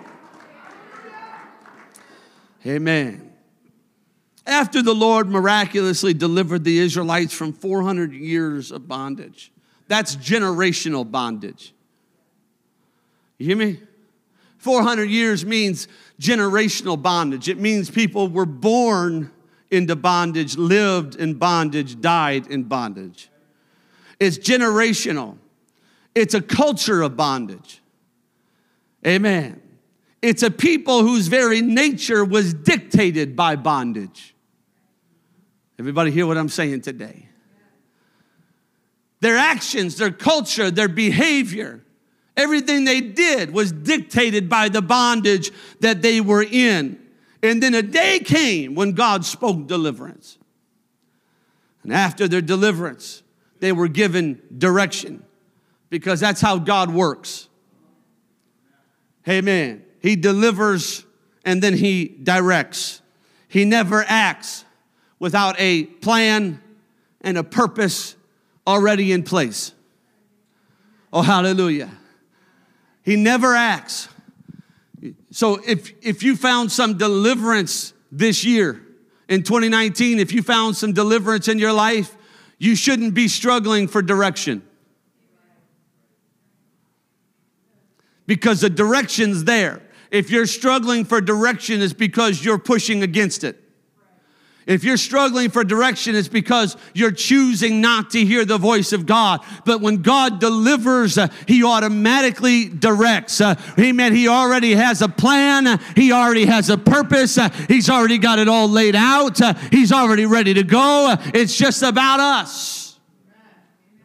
Amen. 2.66 3.32
After 4.46 4.82
the 4.82 4.94
Lord 4.94 5.28
miraculously 5.28 6.12
delivered 6.12 6.64
the 6.64 6.78
Israelites 6.78 7.32
from 7.32 7.52
400 7.52 8.12
years 8.12 8.70
of 8.70 8.86
bondage, 8.86 9.52
that's 9.88 10.16
generational 10.16 11.10
bondage. 11.10 11.74
You 13.38 13.46
hear 13.46 13.56
me? 13.56 13.80
400 14.58 15.04
years 15.04 15.44
means 15.44 15.88
generational 16.20 17.00
bondage. 17.00 17.48
It 17.48 17.58
means 17.58 17.90
people 17.90 18.28
were 18.28 18.46
born 18.46 19.30
into 19.70 19.96
bondage, 19.96 20.56
lived 20.56 21.16
in 21.16 21.34
bondage, 21.34 22.00
died 22.00 22.46
in 22.46 22.64
bondage. 22.64 23.30
It's 24.20 24.38
generational, 24.38 25.36
it's 26.14 26.34
a 26.34 26.42
culture 26.42 27.02
of 27.02 27.16
bondage. 27.16 27.80
Amen. 29.06 29.60
It's 30.22 30.42
a 30.42 30.50
people 30.50 31.02
whose 31.02 31.26
very 31.26 31.60
nature 31.60 32.24
was 32.24 32.54
dictated 32.54 33.36
by 33.36 33.56
bondage. 33.56 34.34
Everybody 35.78 36.10
hear 36.10 36.26
what 36.26 36.38
I'm 36.38 36.48
saying 36.48 36.80
today? 36.80 37.28
Their 39.20 39.36
actions, 39.36 39.96
their 39.96 40.10
culture, 40.10 40.70
their 40.70 40.88
behavior, 40.88 41.84
everything 42.36 42.84
they 42.84 43.00
did 43.00 43.52
was 43.52 43.72
dictated 43.72 44.48
by 44.48 44.68
the 44.68 44.80
bondage 44.80 45.50
that 45.80 46.00
they 46.00 46.20
were 46.20 46.42
in. 46.42 47.03
And 47.44 47.62
then 47.62 47.74
a 47.74 47.82
day 47.82 48.20
came 48.20 48.74
when 48.74 48.92
God 48.92 49.22
spoke 49.22 49.66
deliverance. 49.66 50.38
And 51.82 51.92
after 51.92 52.26
their 52.26 52.40
deliverance, 52.40 53.22
they 53.60 53.70
were 53.70 53.86
given 53.86 54.40
direction 54.56 55.22
because 55.90 56.20
that's 56.20 56.40
how 56.40 56.56
God 56.56 56.90
works. 56.90 57.50
Amen. 59.28 59.84
He 60.00 60.16
delivers 60.16 61.04
and 61.44 61.62
then 61.62 61.74
he 61.74 62.06
directs. 62.06 63.02
He 63.48 63.66
never 63.66 64.06
acts 64.08 64.64
without 65.18 65.54
a 65.58 65.84
plan 65.84 66.62
and 67.20 67.36
a 67.36 67.44
purpose 67.44 68.16
already 68.66 69.12
in 69.12 69.22
place. 69.22 69.74
Oh, 71.12 71.20
hallelujah. 71.20 71.90
He 73.02 73.16
never 73.16 73.54
acts. 73.54 74.08
So 75.30 75.60
if, 75.66 75.92
if 76.02 76.22
you 76.22 76.36
found 76.36 76.72
some 76.72 76.96
deliverance 76.96 77.92
this 78.10 78.44
year, 78.44 78.80
in 79.28 79.42
2019, 79.42 80.18
if 80.18 80.32
you 80.32 80.42
found 80.42 80.76
some 80.76 80.92
deliverance 80.92 81.48
in 81.48 81.58
your 81.58 81.72
life, 81.72 82.16
you 82.58 82.76
shouldn't 82.76 83.14
be 83.14 83.28
struggling 83.28 83.88
for 83.88 84.02
direction. 84.02 84.62
Because 88.26 88.60
the 88.60 88.70
direction's 88.70 89.44
there. 89.44 89.82
If 90.10 90.30
you're 90.30 90.46
struggling 90.46 91.04
for 91.04 91.20
direction, 91.20 91.82
it's 91.82 91.92
because 91.92 92.44
you're 92.44 92.58
pushing 92.58 93.02
against 93.02 93.44
it. 93.44 93.63
If 94.66 94.82
you're 94.82 94.96
struggling 94.96 95.50
for 95.50 95.62
direction, 95.62 96.14
it's 96.14 96.28
because 96.28 96.76
you're 96.94 97.12
choosing 97.12 97.82
not 97.82 98.10
to 98.10 98.24
hear 98.24 98.46
the 98.46 98.56
voice 98.56 98.94
of 98.94 99.04
God. 99.04 99.44
But 99.66 99.82
when 99.82 100.00
God 100.00 100.40
delivers, 100.40 101.18
uh, 101.18 101.28
He 101.46 101.62
automatically 101.62 102.70
directs. 102.70 103.42
Uh, 103.42 103.56
amen. 103.78 104.14
He 104.14 104.26
already 104.26 104.74
has 104.74 105.02
a 105.02 105.08
plan, 105.08 105.78
He 105.94 106.12
already 106.12 106.46
has 106.46 106.70
a 106.70 106.78
purpose, 106.78 107.36
uh, 107.36 107.50
He's 107.68 107.90
already 107.90 108.16
got 108.16 108.38
it 108.38 108.48
all 108.48 108.68
laid 108.68 108.96
out, 108.96 109.40
uh, 109.40 109.52
He's 109.70 109.92
already 109.92 110.24
ready 110.24 110.54
to 110.54 110.62
go. 110.62 111.10
Uh, 111.10 111.16
it's 111.34 111.56
just 111.56 111.82
about 111.82 112.20
us. 112.20 112.98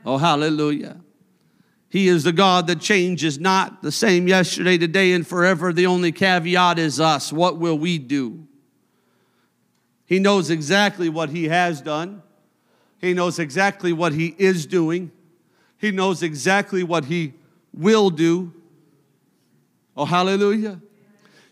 Oh, 0.06 0.18
hallelujah. 0.18 0.98
He 1.88 2.08
is 2.08 2.24
the 2.24 2.34
God 2.34 2.68
that 2.68 2.82
changes 2.82 3.40
not 3.40 3.82
the 3.82 3.92
same 3.92 4.28
yesterday, 4.28 4.78
today, 4.78 5.14
and 5.14 5.26
forever. 5.26 5.72
The 5.72 5.88
only 5.88 6.12
caveat 6.12 6.78
is 6.78 7.00
us. 7.00 7.32
What 7.32 7.58
will 7.58 7.80
we 7.80 7.98
do? 7.98 8.49
He 10.10 10.18
knows 10.18 10.50
exactly 10.50 11.08
what 11.08 11.30
he 11.30 11.50
has 11.50 11.82
done. 11.82 12.24
He 12.98 13.14
knows 13.14 13.38
exactly 13.38 13.94
what 13.94 14.12
he 14.12 14.34
is 14.40 14.66
doing. 14.66 15.12
He 15.78 15.92
knows 15.92 16.24
exactly 16.24 16.82
what 16.82 17.06
he 17.06 17.34
will 17.76 18.10
do. 18.10 18.52
Oh, 19.96 20.06
hallelujah. 20.06 20.82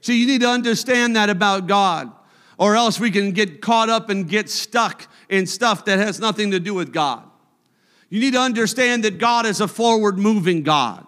See, 0.01 0.19
you 0.19 0.25
need 0.25 0.41
to 0.41 0.49
understand 0.49 1.15
that 1.15 1.29
about 1.29 1.67
God, 1.67 2.11
or 2.57 2.75
else 2.75 2.99
we 2.99 3.11
can 3.11 3.31
get 3.31 3.61
caught 3.61 3.89
up 3.89 4.09
and 4.09 4.27
get 4.27 4.49
stuck 4.49 5.07
in 5.29 5.45
stuff 5.45 5.85
that 5.85 5.99
has 5.99 6.19
nothing 6.19 6.49
to 6.49 6.59
do 6.59 6.73
with 6.73 6.91
God. 6.91 7.29
You 8.09 8.19
need 8.19 8.33
to 8.33 8.41
understand 8.41 9.03
that 9.03 9.19
God 9.19 9.45
is 9.45 9.61
a 9.61 9.67
forward 9.67 10.17
moving 10.17 10.63
God, 10.63 11.05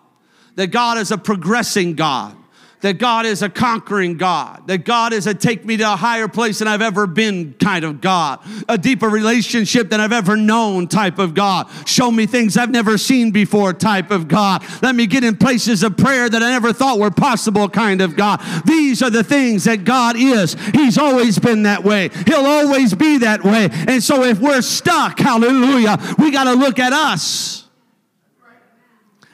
that 0.53 0.67
God 0.67 0.99
is 0.99 1.09
a 1.09 1.17
progressing 1.17 1.95
God 1.95 2.37
that 2.81 2.97
God 2.97 3.25
is 3.25 3.41
a 3.41 3.49
conquering 3.49 4.15
God, 4.15 4.67
that 4.67 4.85
God 4.85 5.11
is 5.11 5.27
a 5.27 5.33
take 5.33 5.65
me 5.65 5.75
to 5.77 5.83
a 5.83 5.95
higher 5.95 6.27
place 6.27 6.59
than 6.59 6.67
I've 6.67 6.81
ever 6.81 7.07
been 7.07 7.53
kind 7.55 7.83
of 7.83 7.99
God, 7.99 8.39
a 8.69 8.77
deeper 8.77 9.09
relationship 9.09 9.89
than 9.89 9.99
I've 9.99 10.13
ever 10.13 10.37
known 10.37 10.87
type 10.87 11.19
of 11.19 11.33
God. 11.33 11.67
Show 11.85 12.09
me 12.09 12.25
things 12.25 12.55
I've 12.55 12.71
never 12.71 12.97
seen 12.97 13.31
before 13.31 13.73
type 13.73 14.11
of 14.11 14.27
God. 14.27 14.63
Let 14.81 14.95
me 14.95 15.07
get 15.07 15.23
in 15.23 15.35
places 15.35 15.83
of 15.83 15.97
prayer 15.97 16.29
that 16.29 16.41
I 16.41 16.49
never 16.51 16.71
thought 16.71 16.99
were 16.99 17.11
possible 17.11 17.67
kind 17.67 18.01
of 18.01 18.15
God. 18.15 18.41
These 18.65 19.03
are 19.03 19.09
the 19.09 19.23
things 19.23 19.65
that 19.65 19.83
God 19.83 20.15
is. 20.17 20.55
He's 20.73 20.97
always 20.97 21.37
been 21.37 21.63
that 21.63 21.83
way, 21.83 22.09
He'll 22.25 22.45
always 22.45 22.93
be 22.93 23.19
that 23.19 23.43
way. 23.43 23.69
And 23.71 24.01
so 24.01 24.23
if 24.23 24.39
we're 24.39 24.61
stuck, 24.61 25.19
hallelujah, 25.19 25.97
we 26.17 26.31
got 26.31 26.45
to 26.45 26.53
look 26.53 26.79
at 26.79 26.93
us. 26.93 27.65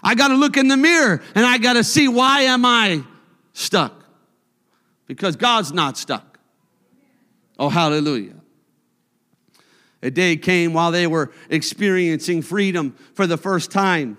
I 0.01 0.13
got 0.13 0.27
to 0.27 0.35
look 0.35 0.55
in 0.55 0.67
the 0.67 0.77
mirror 0.77 1.21
and 1.33 1.45
I 1.45 1.57
got 1.57 1.73
to 1.73 1.83
see 1.83 2.07
why 2.07 2.41
am 2.41 2.63
I 2.63 3.03
stuck 3.55 4.05
because 5.07 5.35
God's 5.35 5.71
not 5.71 5.97
stuck. 5.97 6.39
Oh, 7.57 7.69
hallelujah. 7.69 8.35
A 10.03 10.11
day 10.11 10.35
came 10.35 10.73
while 10.73 10.91
they 10.91 11.07
were 11.07 11.31
experiencing 11.49 12.41
freedom 12.41 12.95
for 13.13 13.25
the 13.25 13.37
first 13.37 13.71
time 13.71 14.17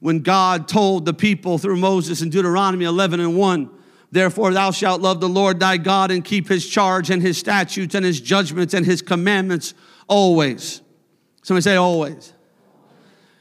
when 0.00 0.20
God 0.20 0.66
told 0.66 1.04
the 1.04 1.12
people 1.12 1.58
through 1.58 1.76
Moses 1.76 2.22
in 2.22 2.30
Deuteronomy 2.30 2.86
11 2.86 3.20
and 3.20 3.36
1 3.36 3.70
Therefore, 4.12 4.52
thou 4.52 4.72
shalt 4.72 5.00
love 5.00 5.20
the 5.20 5.28
Lord 5.28 5.60
thy 5.60 5.76
God 5.76 6.10
and 6.10 6.24
keep 6.24 6.48
his 6.48 6.68
charge 6.68 7.10
and 7.10 7.22
his 7.22 7.38
statutes 7.38 7.94
and 7.94 8.04
his 8.04 8.20
judgments 8.20 8.74
and 8.74 8.84
his 8.84 9.02
commandments 9.02 9.72
always. 10.08 10.80
Somebody 11.42 11.62
say, 11.62 11.76
always. 11.76 12.32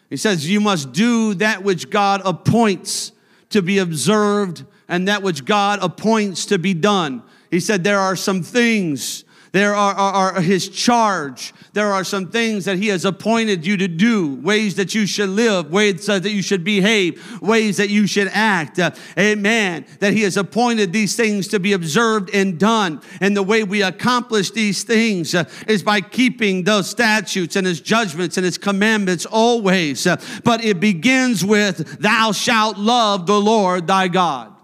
He 0.09 0.17
says, 0.17 0.47
You 0.47 0.61
must 0.61 0.91
do 0.91 1.33
that 1.35 1.63
which 1.63 1.89
God 1.89 2.21
appoints 2.23 3.13
to 3.49 3.63
be 3.63 3.79
observed 3.79 4.63
and 4.89 5.07
that 5.07 5.21
which 5.21 5.45
God 5.45 5.79
appoints 5.81 6.47
to 6.47 6.57
be 6.57 6.73
done. 6.73 7.23
He 7.49 7.59
said, 7.59 7.83
There 7.83 7.99
are 7.99 8.15
some 8.15 8.43
things, 8.43 9.23
there 9.51 9.73
are, 9.73 9.93
are, 9.93 10.33
are, 10.33 10.41
His 10.41 10.67
charge, 10.67 11.53
there 11.73 11.93
are 11.93 12.03
some 12.03 12.29
things 12.31 12.65
that 12.65 12.77
He 12.77 12.87
has 12.87 13.05
appointed 13.05 13.65
you 13.65 13.77
to 13.77 13.87
do, 13.87 14.35
ways 14.35 14.75
that 14.75 14.93
you 14.95 15.05
should 15.05 15.29
live, 15.29 15.71
ways 15.71 16.07
that 16.07 16.23
you 16.23 16.41
should 16.41 16.63
behave, 16.63 17.41
ways 17.41 17.77
that 17.77 17.89
you 17.89 18.07
should 18.07 18.29
act. 18.29 18.79
Uh, 18.79 18.91
amen. 19.17 19.85
That 19.99 20.13
He 20.13 20.23
has 20.23 20.37
appointed 20.37 20.91
these 20.91 21.15
things 21.15 21.47
to 21.49 21.59
be 21.59 21.73
observed 21.73 22.29
and 22.33 22.59
done. 22.59 23.01
And 23.21 23.37
the 23.37 23.43
way 23.43 23.63
we 23.63 23.83
accomplish 23.83 24.51
these 24.51 24.83
things 24.83 25.33
uh, 25.33 25.45
is 25.67 25.83
by 25.83 26.01
keeping 26.01 26.63
those 26.63 26.89
statutes 26.89 27.55
and 27.55 27.65
His 27.65 27.81
judgments 27.81 28.37
and 28.37 28.45
His 28.45 28.57
commandments 28.57 29.25
always. 29.25 30.05
Uh, 30.05 30.21
but 30.43 30.63
it 30.63 30.79
begins 30.79 31.45
with, 31.45 31.99
Thou 31.99 32.31
shalt 32.31 32.77
love 32.77 33.27
the 33.27 33.39
Lord 33.39 33.87
thy 33.87 34.07
God. 34.07 34.55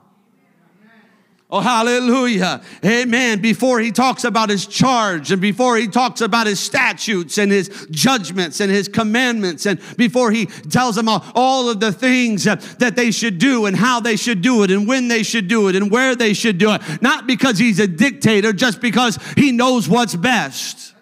Oh, 1.56 1.62
hallelujah. 1.62 2.62
Amen. 2.84 3.40
Before 3.40 3.80
he 3.80 3.94
talks 3.94 4.26
about 4.26 4.50
his 4.50 4.68
charge 4.68 5.32
and 5.32 5.42
before 5.42 5.78
he 5.78 5.88
talks 5.88 6.20
about 6.20 6.48
his 6.48 6.60
statutes 6.60 7.38
and 7.38 7.50
his 7.50 7.88
judgments 7.92 8.60
and 8.60 8.70
his 8.70 8.90
commandments 8.90 9.66
and 9.66 9.80
before 9.96 10.32
he 10.32 10.48
tells 10.48 10.98
them 10.98 11.08
all, 11.08 11.24
all 11.34 11.70
of 11.70 11.80
the 11.80 11.94
things 11.94 12.44
that 12.44 12.98
they 12.98 13.10
should 13.10 13.38
do 13.38 13.68
and 13.68 13.78
how 13.78 14.02
they 14.02 14.18
should 14.18 14.42
do 14.42 14.64
it 14.64 14.72
and 14.72 14.86
when 14.86 15.08
they 15.08 15.24
should 15.24 15.48
do 15.48 15.70
it 15.70 15.78
and 15.78 15.90
where 15.90 16.14
they 16.14 16.34
should 16.34 16.58
do 16.58 16.74
it. 16.74 16.82
Not 17.02 17.26
because 17.26 17.58
he's 17.58 17.80
a 17.80 17.88
dictator, 17.88 18.52
just 18.52 18.82
because 18.82 19.18
he 19.38 19.54
knows 19.54 19.88
what's 19.88 20.14
best. 20.14 20.94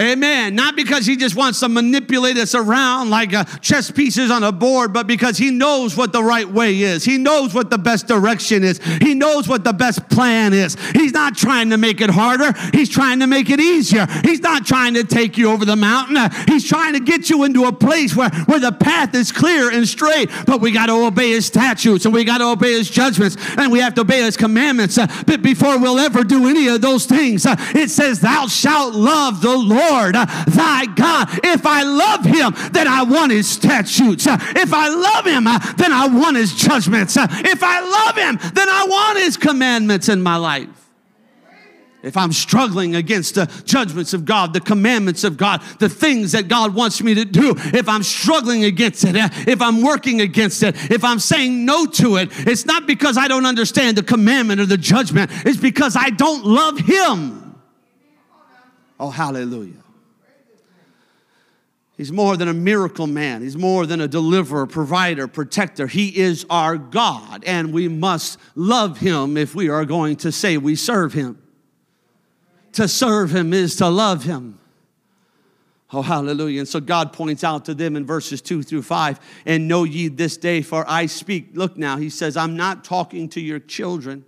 Amen. 0.00 0.54
Not 0.54 0.76
because 0.76 1.04
he 1.04 1.14
just 1.14 1.36
wants 1.36 1.60
to 1.60 1.68
manipulate 1.68 2.38
us 2.38 2.54
around 2.54 3.10
like 3.10 3.34
uh, 3.34 3.44
chess 3.60 3.90
pieces 3.90 4.30
on 4.30 4.42
a 4.42 4.50
board, 4.50 4.94
but 4.94 5.06
because 5.06 5.36
he 5.36 5.50
knows 5.50 5.94
what 5.94 6.10
the 6.10 6.24
right 6.24 6.48
way 6.48 6.80
is. 6.80 7.04
He 7.04 7.18
knows 7.18 7.52
what 7.52 7.68
the 7.68 7.76
best 7.76 8.06
direction 8.06 8.64
is. 8.64 8.78
He 9.02 9.12
knows 9.12 9.46
what 9.46 9.62
the 9.62 9.74
best 9.74 10.08
plan 10.08 10.54
is. 10.54 10.74
He's 10.92 11.12
not 11.12 11.36
trying 11.36 11.68
to 11.68 11.76
make 11.76 12.00
it 12.00 12.08
harder. 12.08 12.54
He's 12.72 12.88
trying 12.88 13.20
to 13.20 13.26
make 13.26 13.50
it 13.50 13.60
easier. 13.60 14.06
He's 14.24 14.40
not 14.40 14.64
trying 14.64 14.94
to 14.94 15.04
take 15.04 15.36
you 15.36 15.50
over 15.50 15.66
the 15.66 15.76
mountain. 15.76 16.16
Uh, 16.16 16.30
he's 16.46 16.66
trying 16.66 16.94
to 16.94 17.00
get 17.00 17.28
you 17.28 17.44
into 17.44 17.64
a 17.64 17.72
place 17.72 18.16
where, 18.16 18.30
where 18.46 18.60
the 18.60 18.72
path 18.72 19.14
is 19.14 19.30
clear 19.30 19.70
and 19.70 19.86
straight, 19.86 20.30
but 20.46 20.62
we 20.62 20.70
got 20.70 20.86
to 20.86 20.94
obey 20.94 21.32
his 21.32 21.44
statutes 21.44 22.06
and 22.06 22.14
we 22.14 22.24
got 22.24 22.38
to 22.38 22.46
obey 22.46 22.72
his 22.72 22.88
judgments 22.88 23.36
and 23.58 23.70
we 23.70 23.80
have 23.80 23.92
to 23.96 24.00
obey 24.00 24.22
his 24.22 24.38
commandments. 24.38 24.96
Uh, 24.96 25.06
but 25.26 25.42
before 25.42 25.78
we'll 25.78 25.98
ever 25.98 26.24
do 26.24 26.48
any 26.48 26.68
of 26.68 26.80
those 26.80 27.04
things, 27.04 27.44
uh, 27.44 27.54
it 27.74 27.90
says, 27.90 28.20
Thou 28.20 28.46
shalt 28.46 28.94
love 28.94 29.42
the 29.42 29.54
Lord 29.54 29.89
Lord 29.90 30.16
uh, 30.16 30.26
thy 30.46 30.86
God. 30.86 31.28
If 31.44 31.66
I 31.66 31.82
love 31.82 32.24
him, 32.24 32.54
then 32.72 32.86
I 32.86 33.02
want 33.02 33.32
his 33.32 33.48
statutes. 33.48 34.26
Uh, 34.26 34.36
if 34.56 34.72
I 34.72 34.88
love 34.88 35.26
him, 35.26 35.46
uh, 35.46 35.58
then 35.76 35.92
I 35.92 36.06
want 36.06 36.36
his 36.36 36.54
judgments. 36.54 37.16
If 37.16 37.62
I 37.62 37.80
love 37.80 38.16
him, 38.16 38.38
then 38.54 38.68
I 38.68 38.86
want 38.88 39.18
his 39.18 39.36
commandments 39.36 40.08
in 40.08 40.22
my 40.22 40.36
life. 40.36 40.68
if 42.02 42.16
I'm 42.16 42.32
struggling 42.32 42.94
against 42.94 43.34
the 43.34 43.46
judgments 43.64 44.14
of 44.14 44.24
God, 44.24 44.54
the 44.54 44.60
commandments 44.60 45.22
of 45.24 45.36
God, 45.36 45.60
the 45.80 45.88
things 45.88 46.32
that 46.32 46.48
God 46.48 46.74
wants 46.74 47.02
me 47.02 47.14
to 47.14 47.24
do, 47.24 47.54
if 47.58 47.88
I'm 47.88 48.02
struggling 48.02 48.64
against 48.64 49.04
it, 49.04 49.16
if 49.46 49.60
I'm 49.60 49.82
working 49.82 50.20
against 50.20 50.62
it, 50.62 50.76
if 50.90 51.04
I'm 51.04 51.18
saying 51.18 51.64
no 51.66 51.84
to 51.86 52.16
it, 52.16 52.30
it's 52.46 52.64
not 52.64 52.86
because 52.86 53.18
I 53.18 53.28
don't 53.28 53.44
understand 53.44 53.98
the 53.98 54.02
commandment 54.02 54.60
or 54.60 54.66
the 54.66 54.78
judgment, 54.78 55.30
it's 55.44 55.60
because 55.60 55.94
I 55.96 56.10
don't 56.10 56.44
love 56.44 56.78
Him. 56.78 57.54
Oh, 58.98 59.10
hallelujah. 59.10 59.79
He's 62.00 62.10
more 62.10 62.38
than 62.38 62.48
a 62.48 62.54
miracle 62.54 63.06
man. 63.06 63.42
He's 63.42 63.58
more 63.58 63.84
than 63.84 64.00
a 64.00 64.08
deliverer, 64.08 64.64
provider, 64.66 65.28
protector. 65.28 65.86
He 65.86 66.18
is 66.18 66.46
our 66.48 66.78
God, 66.78 67.44
and 67.44 67.74
we 67.74 67.88
must 67.88 68.38
love 68.54 69.00
him 69.00 69.36
if 69.36 69.54
we 69.54 69.68
are 69.68 69.84
going 69.84 70.16
to 70.16 70.32
say 70.32 70.56
we 70.56 70.76
serve 70.76 71.12
him. 71.12 71.36
To 72.72 72.88
serve 72.88 73.36
him 73.36 73.52
is 73.52 73.76
to 73.76 73.90
love 73.90 74.24
him. 74.24 74.58
Oh, 75.92 76.00
hallelujah. 76.00 76.60
And 76.60 76.68
so 76.68 76.80
God 76.80 77.12
points 77.12 77.44
out 77.44 77.66
to 77.66 77.74
them 77.74 77.94
in 77.96 78.06
verses 78.06 78.40
two 78.40 78.62
through 78.62 78.80
five, 78.80 79.20
and 79.44 79.68
know 79.68 79.84
ye 79.84 80.08
this 80.08 80.38
day, 80.38 80.62
for 80.62 80.86
I 80.88 81.04
speak. 81.04 81.50
Look 81.52 81.76
now, 81.76 81.98
he 81.98 82.08
says, 82.08 82.34
I'm 82.34 82.56
not 82.56 82.82
talking 82.82 83.28
to 83.28 83.42
your 83.42 83.58
children, 83.58 84.24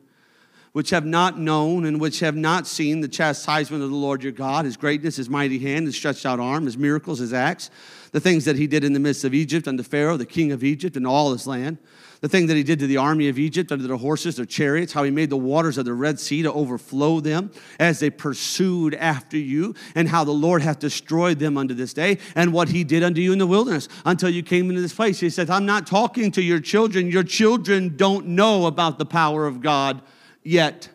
which 0.73 0.91
have 0.91 1.05
not 1.05 1.39
known 1.39 1.85
and 1.85 2.01
which 2.01 2.21
have 2.21 2.37
not 2.37 2.67
seen 2.67 3.01
the 3.01 3.09
chastisement 3.09 3.83
of 3.83 3.91
the 3.91 3.97
Lord 3.97 4.23
your 4.23 4.33
God, 4.33 4.65
his 4.65 4.77
greatness, 4.77 5.17
his 5.17 5.29
mighty 5.29 5.59
hand, 5.59 5.87
his 5.87 5.97
stretched 5.97 6.25
out 6.25 6.41
arm, 6.41 6.65
his 6.65 6.79
miracles, 6.79 7.19
his 7.19 7.33
acts, 7.33 7.71
the 8.13 8.21
things 8.21 8.45
that 8.45 8.57
he 8.57 8.67
did 8.67 8.85
in 8.85 8.93
the 8.93 9.01
midst 9.01 9.25
of 9.25 9.35
Egypt 9.35 9.69
unto 9.69 9.83
Pharaoh, 9.83 10.17
the 10.17 10.27
king 10.27 10.53
of 10.53 10.65
Egypt, 10.65 10.97
and 10.97 11.07
all 11.07 11.33
his 11.33 11.47
land 11.47 11.79
the 12.23 12.29
thing 12.29 12.47
that 12.47 12.57
he 12.57 12.63
did 12.63 12.79
to 12.79 12.87
the 12.87 12.99
army 12.99 13.29
of 13.29 13.37
Egypt 13.37 13.73
under 13.73 13.87
their 13.87 13.97
horses, 13.97 14.37
their 14.37 14.47
chariots, 14.47 14.93
how 14.93 15.03
he 15.03 15.11
made 15.11 15.29
the 15.29 15.37
waters 15.37 15.77
of 15.77 15.85
the 15.85 15.93
Red 15.93 16.21
Sea 16.21 16.43
to 16.43 16.53
overflow 16.53 17.19
them 17.19 17.51
as 17.81 17.99
they 17.99 18.11
pursued 18.11 18.95
after 18.95 19.37
you, 19.37 19.75
and 19.97 20.09
how 20.09 20.23
the 20.23 20.31
Lord 20.31 20.63
hath 20.63 20.79
destroyed 20.79 21.41
them 21.41 21.59
unto 21.59 21.75
this 21.75 21.93
day, 21.93 22.19
and 22.37 22.53
what 22.53 22.69
he 22.69 22.85
did 22.85 23.03
unto 23.03 23.21
you 23.21 23.33
in 23.33 23.41
the 23.41 23.47
wilderness 23.47 23.89
until 24.07 24.31
you 24.31 24.45
came 24.45 24.71
into 24.71 24.81
this 24.81 24.95
place. 24.95 25.19
He 25.19 25.31
said, 25.31 25.51
I'm 25.51 25.67
not 25.67 25.85
talking 25.85 26.31
to 26.33 26.43
your 26.43 26.61
children. 26.61 27.11
Your 27.11 27.25
children 27.25 27.97
don't 27.97 28.29
know 28.29 28.67
about 28.67 28.99
the 28.99 29.05
power 29.05 29.45
of 29.45 29.61
God 29.61 30.01
yet. 30.43 30.89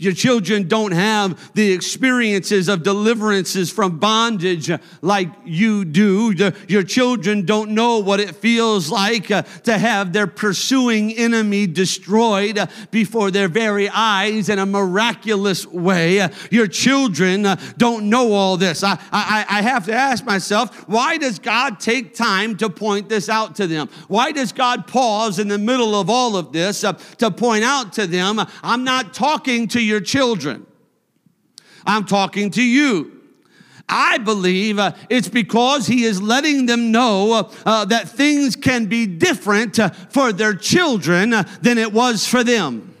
Your 0.00 0.14
children 0.14 0.66
don't 0.66 0.92
have 0.92 1.52
the 1.52 1.72
experiences 1.72 2.68
of 2.68 2.82
deliverances 2.82 3.70
from 3.70 3.98
bondage 3.98 4.70
like 5.02 5.28
you 5.44 5.84
do. 5.84 6.32
Your 6.68 6.82
children 6.82 7.44
don't 7.44 7.72
know 7.72 7.98
what 7.98 8.18
it 8.18 8.34
feels 8.36 8.90
like 8.90 9.30
uh, 9.30 9.42
to 9.64 9.76
have 9.76 10.14
their 10.14 10.26
pursuing 10.26 11.12
enemy 11.18 11.66
destroyed 11.66 12.58
before 12.90 13.30
their 13.30 13.48
very 13.48 13.90
eyes 13.90 14.48
in 14.48 14.58
a 14.58 14.64
miraculous 14.64 15.66
way. 15.66 16.26
Your 16.50 16.66
children 16.66 17.44
uh, 17.44 17.56
don't 17.76 18.08
know 18.08 18.32
all 18.32 18.56
this. 18.56 18.82
I, 18.82 18.92
I, 19.12 19.44
I 19.50 19.60
have 19.60 19.84
to 19.84 19.92
ask 19.92 20.24
myself, 20.24 20.88
why 20.88 21.18
does 21.18 21.38
God 21.38 21.78
take 21.78 22.14
time 22.14 22.56
to 22.56 22.70
point 22.70 23.10
this 23.10 23.28
out 23.28 23.56
to 23.56 23.66
them? 23.66 23.90
Why 24.08 24.32
does 24.32 24.52
God 24.52 24.86
pause 24.86 25.38
in 25.38 25.48
the 25.48 25.58
middle 25.58 25.94
of 25.94 26.08
all 26.08 26.38
of 26.38 26.52
this 26.52 26.84
uh, 26.84 26.94
to 27.18 27.30
point 27.30 27.64
out 27.64 27.92
to 27.94 28.06
them, 28.06 28.40
I'm 28.62 28.82
not 28.82 29.12
talking 29.12 29.68
to 29.68 29.89
your 29.90 30.00
children. 30.00 30.66
I'm 31.84 32.06
talking 32.06 32.50
to 32.52 32.62
you. 32.62 33.20
I 33.90 34.18
believe 34.18 34.78
uh, 34.78 34.92
it's 35.10 35.28
because 35.28 35.86
he 35.88 36.04
is 36.04 36.22
letting 36.22 36.66
them 36.66 36.92
know 36.92 37.32
uh, 37.32 37.52
uh, 37.66 37.84
that 37.86 38.08
things 38.08 38.54
can 38.54 38.86
be 38.86 39.06
different 39.06 39.78
uh, 39.78 39.90
for 39.90 40.32
their 40.32 40.54
children 40.54 41.34
uh, 41.34 41.42
than 41.60 41.76
it 41.76 41.92
was 41.92 42.26
for 42.26 42.44
them. 42.44 42.94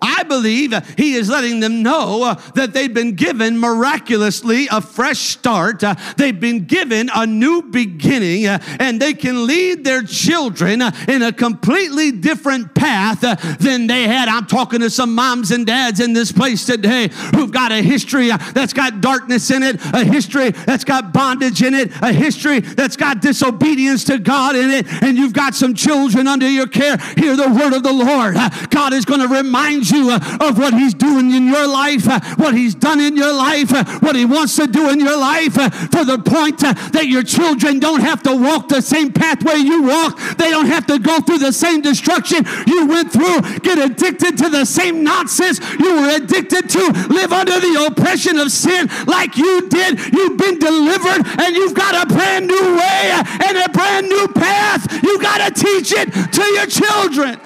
I 0.00 0.22
believe 0.22 0.74
he 0.96 1.14
is 1.14 1.28
letting 1.28 1.60
them 1.60 1.82
know 1.82 2.22
uh, 2.22 2.34
that 2.54 2.72
they've 2.72 2.92
been 2.92 3.14
given 3.14 3.58
miraculously 3.58 4.68
a 4.70 4.80
fresh 4.80 5.18
start. 5.18 5.82
Uh, 5.82 5.94
they've 6.16 6.38
been 6.38 6.64
given 6.64 7.10
a 7.14 7.26
new 7.26 7.62
beginning 7.62 8.46
uh, 8.46 8.58
and 8.78 9.00
they 9.00 9.14
can 9.14 9.46
lead 9.46 9.84
their 9.84 10.02
children 10.02 10.82
in 11.08 11.22
a 11.22 11.32
completely 11.32 12.12
different 12.12 12.74
path 12.74 13.20
than 13.58 13.86
they 13.86 14.04
had. 14.04 14.28
I'm 14.28 14.46
talking 14.46 14.80
to 14.80 14.90
some 14.90 15.14
moms 15.14 15.50
and 15.50 15.66
dads 15.66 16.00
in 16.00 16.12
this 16.12 16.32
place 16.32 16.64
today 16.64 17.08
who've 17.34 17.50
got 17.50 17.72
a 17.72 17.82
history 17.82 18.28
that's 18.28 18.72
got 18.72 19.00
darkness 19.00 19.50
in 19.50 19.62
it, 19.62 19.80
a 19.92 20.04
history 20.04 20.50
that's 20.50 20.84
got 20.84 21.12
bondage 21.12 21.62
in 21.62 21.74
it, 21.74 21.90
a 22.02 22.12
history 22.12 22.60
that's 22.60 22.96
got 22.96 23.20
disobedience 23.20 24.04
to 24.04 24.18
God 24.18 24.56
in 24.56 24.70
it, 24.70 24.86
and 25.02 25.16
you've 25.16 25.32
got 25.32 25.54
some 25.54 25.74
children 25.74 26.26
under 26.26 26.48
your 26.48 26.66
care. 26.66 26.96
Hear 27.16 27.36
the 27.36 27.48
word 27.48 27.72
of 27.72 27.82
the 27.82 27.92
Lord. 27.92 28.36
God 28.70 28.92
is 28.92 29.04
going 29.04 29.20
to 29.20 29.28
remind 29.28 29.87
you 29.90 30.10
uh, 30.10 30.38
of 30.40 30.58
what 30.58 30.74
He's 30.74 30.94
doing 30.94 31.30
in 31.32 31.46
your 31.46 31.66
life, 31.66 32.08
uh, 32.08 32.20
what 32.36 32.54
He's 32.54 32.74
done 32.74 33.00
in 33.00 33.16
your 33.16 33.32
life, 33.32 33.72
uh, 33.72 33.84
what 34.00 34.16
He 34.16 34.24
wants 34.24 34.56
to 34.56 34.66
do 34.66 34.90
in 34.90 35.00
your 35.00 35.16
life, 35.16 35.54
for 35.54 36.04
the 36.04 36.20
point 36.24 36.60
that 36.60 37.06
your 37.06 37.22
children 37.22 37.78
don't 37.78 38.00
have 38.00 38.22
to 38.22 38.34
walk 38.34 38.68
the 38.68 38.80
same 38.80 39.12
pathway 39.12 39.56
you 39.56 39.82
walk. 39.82 40.18
They 40.36 40.50
don't 40.50 40.66
have 40.66 40.86
to 40.86 40.98
go 40.98 41.20
through 41.20 41.38
the 41.38 41.52
same 41.52 41.80
destruction 41.80 42.44
you 42.66 42.86
went 42.86 43.12
through, 43.12 43.40
get 43.60 43.78
addicted 43.78 44.38
to 44.38 44.48
the 44.48 44.64
same 44.64 45.04
nonsense 45.04 45.60
you 45.78 45.94
were 45.94 46.16
addicted 46.16 46.68
to, 46.70 46.92
live 47.08 47.32
under 47.32 47.58
the 47.60 47.86
oppression 47.90 48.38
of 48.38 48.50
sin 48.50 48.88
like 49.06 49.36
you 49.36 49.68
did. 49.68 49.98
You've 50.12 50.36
been 50.36 50.58
delivered 50.58 51.26
and 51.40 51.56
you've 51.56 51.74
got 51.74 52.04
a 52.04 52.06
brand 52.12 52.46
new 52.46 52.76
way 52.76 53.22
and 53.44 53.56
a 53.58 53.68
brand 53.70 54.08
new 54.08 54.28
path. 54.28 55.02
You 55.02 55.20
got 55.20 55.54
to 55.54 55.64
teach 55.64 55.92
it 55.92 56.12
to 56.32 56.42
your 56.42 56.66
children. 56.66 57.40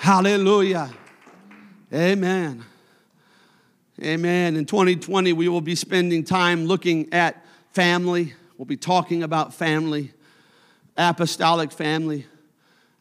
Hallelujah. 0.00 0.90
Amen. 1.92 2.64
Amen. 4.02 4.56
In 4.56 4.64
2020, 4.64 5.34
we 5.34 5.46
will 5.46 5.60
be 5.60 5.74
spending 5.74 6.24
time 6.24 6.64
looking 6.64 7.12
at 7.12 7.44
family. 7.72 8.32
We'll 8.56 8.64
be 8.64 8.78
talking 8.78 9.22
about 9.22 9.52
family, 9.52 10.14
apostolic 10.96 11.70
family. 11.70 12.24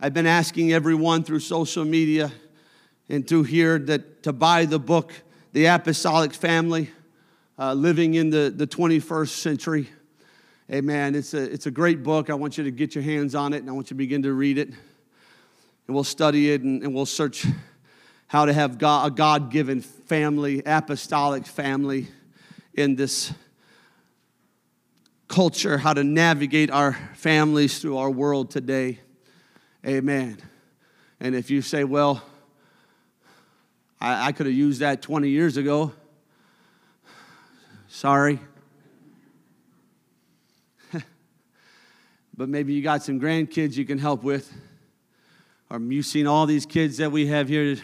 I've 0.02 0.14
been 0.14 0.26
asking 0.26 0.74
everyone 0.74 1.24
through 1.24 1.40
social 1.40 1.86
media 1.86 2.34
and 3.08 3.26
through 3.26 3.44
here 3.44 3.80
that 3.80 4.24
to 4.24 4.34
buy 4.34 4.66
the 4.66 4.78
book, 4.78 5.14
The 5.54 5.68
Apostolic 5.68 6.34
Family, 6.34 6.90
uh, 7.58 7.76
Living 7.76 8.16
in 8.16 8.30
the, 8.30 8.54
the 8.54 8.68
21st 8.68 9.30
Century. 9.30 9.90
Amen. 10.70 11.16
It's 11.16 11.34
a, 11.34 11.44
it's 11.50 11.66
a 11.66 11.72
great 11.72 12.04
book. 12.04 12.30
I 12.30 12.34
want 12.34 12.58
you 12.58 12.66
to 12.66 12.72
get 12.72 12.94
your 12.94 13.06
hands 13.06 13.36
on 13.36 13.54
it 13.54 13.60
and 13.60 13.70
I 13.70 13.72
want 13.72 13.86
you 13.86 13.96
to 13.96 13.96
begin 13.96 14.22
to 14.24 14.34
read 14.34 14.58
it 14.58 14.74
and 15.90 15.96
we'll 15.96 16.04
study 16.04 16.52
it 16.52 16.62
and, 16.62 16.84
and 16.84 16.94
we'll 16.94 17.04
search 17.04 17.48
how 18.28 18.46
to 18.46 18.54
have 18.54 18.78
God, 18.78 19.08
a 19.08 19.10
God 19.10 19.50
given 19.50 19.82
family, 19.82 20.62
apostolic 20.64 21.48
family 21.48 22.10
in 22.76 22.96
this 22.96 23.34
culture, 25.28 25.80
how 25.80 25.94
to 25.94 26.04
navigate 26.04 26.70
our 26.70 26.94
families 27.16 27.80
through 27.80 27.98
our 27.98 28.12
world 28.12 28.52
today. 28.52 29.00
Amen. 29.84 30.38
And 31.20 31.34
if 31.34 31.50
you 31.50 31.64
say, 31.64 31.84
well, 31.84 32.22
I, 34.00 34.28
I 34.28 34.32
could 34.32 34.46
have 34.46 34.54
used 34.54 34.82
that 34.82 35.02
20 35.02 35.28
years 35.28 35.58
ago, 35.58 35.92
sorry. 37.88 38.40
but 42.38 42.48
maybe 42.48 42.74
you 42.74 42.84
got 42.84 43.02
some 43.02 43.20
grandkids 43.20 43.76
you 43.76 43.86
can 43.86 43.98
help 43.98 44.22
with 44.22 44.54
or 45.70 45.80
you've 45.80 46.06
seen 46.06 46.26
all 46.26 46.46
these 46.46 46.66
kids 46.66 46.98
that 46.98 47.12
we 47.12 47.28
have 47.28 47.48
here. 47.48 47.78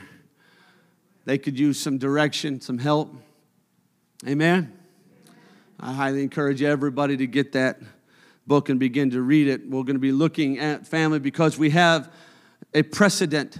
They 1.25 1.37
could 1.37 1.59
use 1.59 1.79
some 1.79 1.97
direction, 1.97 2.61
some 2.61 2.77
help. 2.77 3.13
Amen. 4.27 4.73
I 5.79 5.93
highly 5.93 6.23
encourage 6.23 6.61
everybody 6.61 7.17
to 7.17 7.27
get 7.27 7.51
that 7.51 7.79
book 8.47 8.69
and 8.69 8.79
begin 8.79 9.11
to 9.11 9.21
read 9.21 9.47
it. 9.47 9.69
We're 9.69 9.83
going 9.83 9.95
to 9.95 9.99
be 9.99 10.11
looking 10.11 10.59
at 10.59 10.87
family 10.87 11.19
because 11.19 11.57
we 11.57 11.71
have 11.71 12.11
a 12.73 12.83
precedent 12.83 13.57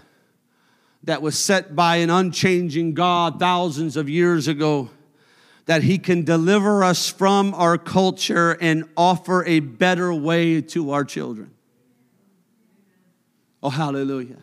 that 1.04 1.22
was 1.22 1.38
set 1.38 1.76
by 1.76 1.98
an 1.98 2.10
unchanging 2.10 2.94
God 2.94 3.40
thousands 3.40 3.96
of 3.96 4.10
years 4.10 4.48
ago 4.48 4.90
that 5.66 5.84
He 5.84 5.98
can 5.98 6.24
deliver 6.24 6.84
us 6.84 7.10
from 7.10 7.54
our 7.54 7.78
culture 7.78 8.58
and 8.62 8.86
offer 8.96 9.44
a 9.46 9.60
better 9.60 10.14
way 10.14 10.62
to 10.62 10.92
our 10.92 11.04
children. 11.04 11.55
Oh, 13.66 13.70
hallelujah. 13.70 14.38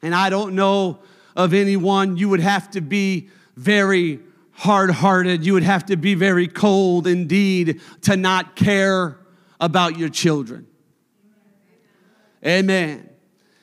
And 0.00 0.14
I 0.14 0.30
don't 0.30 0.54
know 0.54 1.00
of 1.36 1.52
anyone, 1.52 2.16
you 2.16 2.30
would 2.30 2.40
have 2.40 2.70
to 2.70 2.80
be 2.80 3.28
very 3.54 4.20
hard 4.52 4.90
hearted. 4.90 5.44
You 5.44 5.52
would 5.52 5.62
have 5.62 5.84
to 5.86 5.96
be 5.98 6.14
very 6.14 6.48
cold 6.48 7.06
indeed 7.06 7.82
to 8.00 8.16
not 8.16 8.56
care 8.56 9.18
about 9.60 9.98
your 9.98 10.08
children. 10.08 10.66
Amen. 12.42 13.09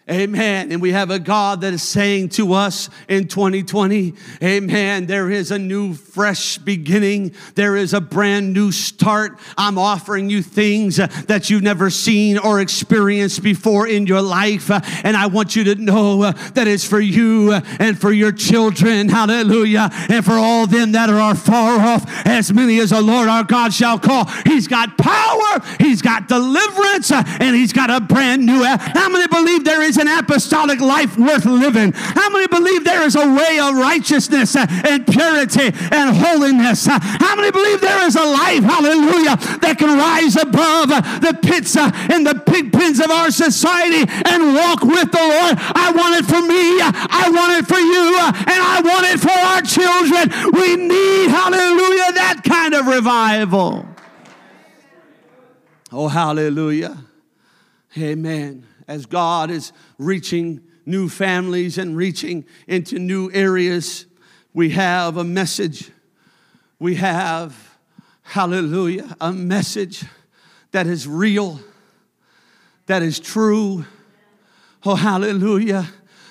Amen. 0.10 0.72
And 0.72 0.82
we 0.82 0.94
have 0.94 1.12
a 1.12 1.20
God 1.20 1.62
that 1.62 1.74
is 1.74 1.84
saying 1.84 2.30
to 2.30 2.54
us 2.54 2.90
in 3.10 3.28
2020, 3.28 4.14
Amen. 4.42 5.06
There 5.06 5.30
is 5.30 5.52
a 5.52 5.60
new, 5.60 5.96
fresh 5.96 6.58
beginning. 6.58 7.34
There 7.56 7.76
is 7.76 7.94
a 7.94 8.00
brand 8.00 8.54
new 8.54 8.72
start. 8.72 9.38
I'm 9.58 9.78
offering 9.78 10.30
you 10.30 10.42
things 10.42 10.96
that 10.96 11.50
you've 11.50 11.64
never 11.64 11.90
seen 11.90 12.38
or 12.38 12.62
experienced 12.62 13.44
before 13.44 13.86
in 13.86 14.08
your 14.08 14.22
life. 14.22 14.72
And 15.04 15.18
I 15.18 15.28
want 15.28 15.58
you 15.58 15.66
to 15.66 15.76
know 15.76 16.32
that 16.32 16.68
it's 16.68 16.86
for 16.86 17.02
you 17.02 17.52
and 17.54 18.00
for 18.00 18.14
your 18.14 18.32
children. 18.32 19.10
Hallelujah. 19.10 19.90
And 20.10 20.24
for 20.24 20.34
all 20.34 20.68
them 20.68 20.94
that 20.94 21.10
are 21.10 21.36
far 21.36 21.80
off, 21.82 22.06
as 22.26 22.54
many 22.54 22.80
as 22.80 22.92
the 22.92 23.02
Lord 23.02 23.28
our 23.28 23.44
God 23.44 23.74
shall 23.74 24.00
call. 24.00 24.26
He's 24.46 24.70
got 24.70 24.98
power, 24.98 25.62
He's 25.80 26.02
got 26.02 26.30
deliverance, 26.30 27.12
and 27.12 27.56
He's 27.56 27.74
got 27.74 27.90
a 27.90 28.00
brand 28.00 28.46
new. 28.46 28.64
How 28.64 29.10
many 29.10 29.28
believe 29.28 29.66
there 29.66 29.82
is 29.82 29.97
an 29.98 30.08
apostolic 30.08 30.80
life 30.80 31.18
worth 31.18 31.46
living? 31.46 31.92
How 31.94 32.30
many 32.30 32.48
believe 32.48 32.84
there 32.84 33.04
is 33.04 33.16
a 33.16 33.28
way 33.28 33.60
of 33.60 33.76
righteousness 33.76 34.56
and 34.56 35.06
purity 35.06 35.74
and 35.92 36.16
holiness? 36.16 36.86
How 36.86 37.36
many 37.36 37.52
believe 37.52 37.82
there 37.82 38.06
is 38.06 38.16
a 38.16 38.24
life, 38.24 38.64
hallelujah, 38.64 39.36
that 39.62 39.76
can 39.78 39.98
rise 39.98 40.36
above 40.36 40.90
the 40.90 41.38
pits 41.42 41.76
and 41.78 42.26
the 42.26 42.36
pig 42.46 42.72
pens 42.72 43.00
of 43.00 43.10
our 43.12 43.32
society 43.32 44.06
and 44.26 44.56
walk 44.56 44.84
with 44.84 45.12
the 45.12 45.22
Lord? 45.22 45.56
I 45.76 45.92
want 45.96 46.16
it 46.16 46.26
for 46.26 46.42
me, 46.42 46.80
I 46.82 47.30
want 47.34 47.54
it 47.58 47.68
for 47.68 47.80
you, 47.80 48.18
and 48.22 48.60
I 48.64 48.82
want 48.84 49.06
it 49.08 49.20
for 49.20 49.32
our 49.32 49.62
children. 49.62 50.54
We 50.54 50.76
need, 50.76 51.30
hallelujah, 51.30 52.14
that 52.14 52.42
kind 52.44 52.74
of 52.74 52.88
revival. 52.88 53.86
Oh, 55.92 56.08
hallelujah. 56.08 56.98
Amen 57.98 58.66
as 58.88 59.06
God 59.06 59.52
is 59.52 59.74
reaching 59.98 60.62
new 60.86 61.10
families 61.10 61.78
and 61.78 61.98
reaching 61.98 62.46
into 62.68 62.98
new 62.98 63.30
areas, 63.32 64.06
we 64.54 64.70
have 64.72 65.18
a 65.18 65.24
message. 65.24 65.92
We 66.80 66.96
have, 66.96 67.78
hallelujah, 68.24 69.16
a 69.20 69.34
message 69.34 70.06
that 70.72 70.88
is 70.88 71.08
real, 71.08 71.60
that 72.86 73.02
is 73.02 73.20
true. 73.20 73.86
Oh, 74.86 74.96
hallelujah. 74.96 75.88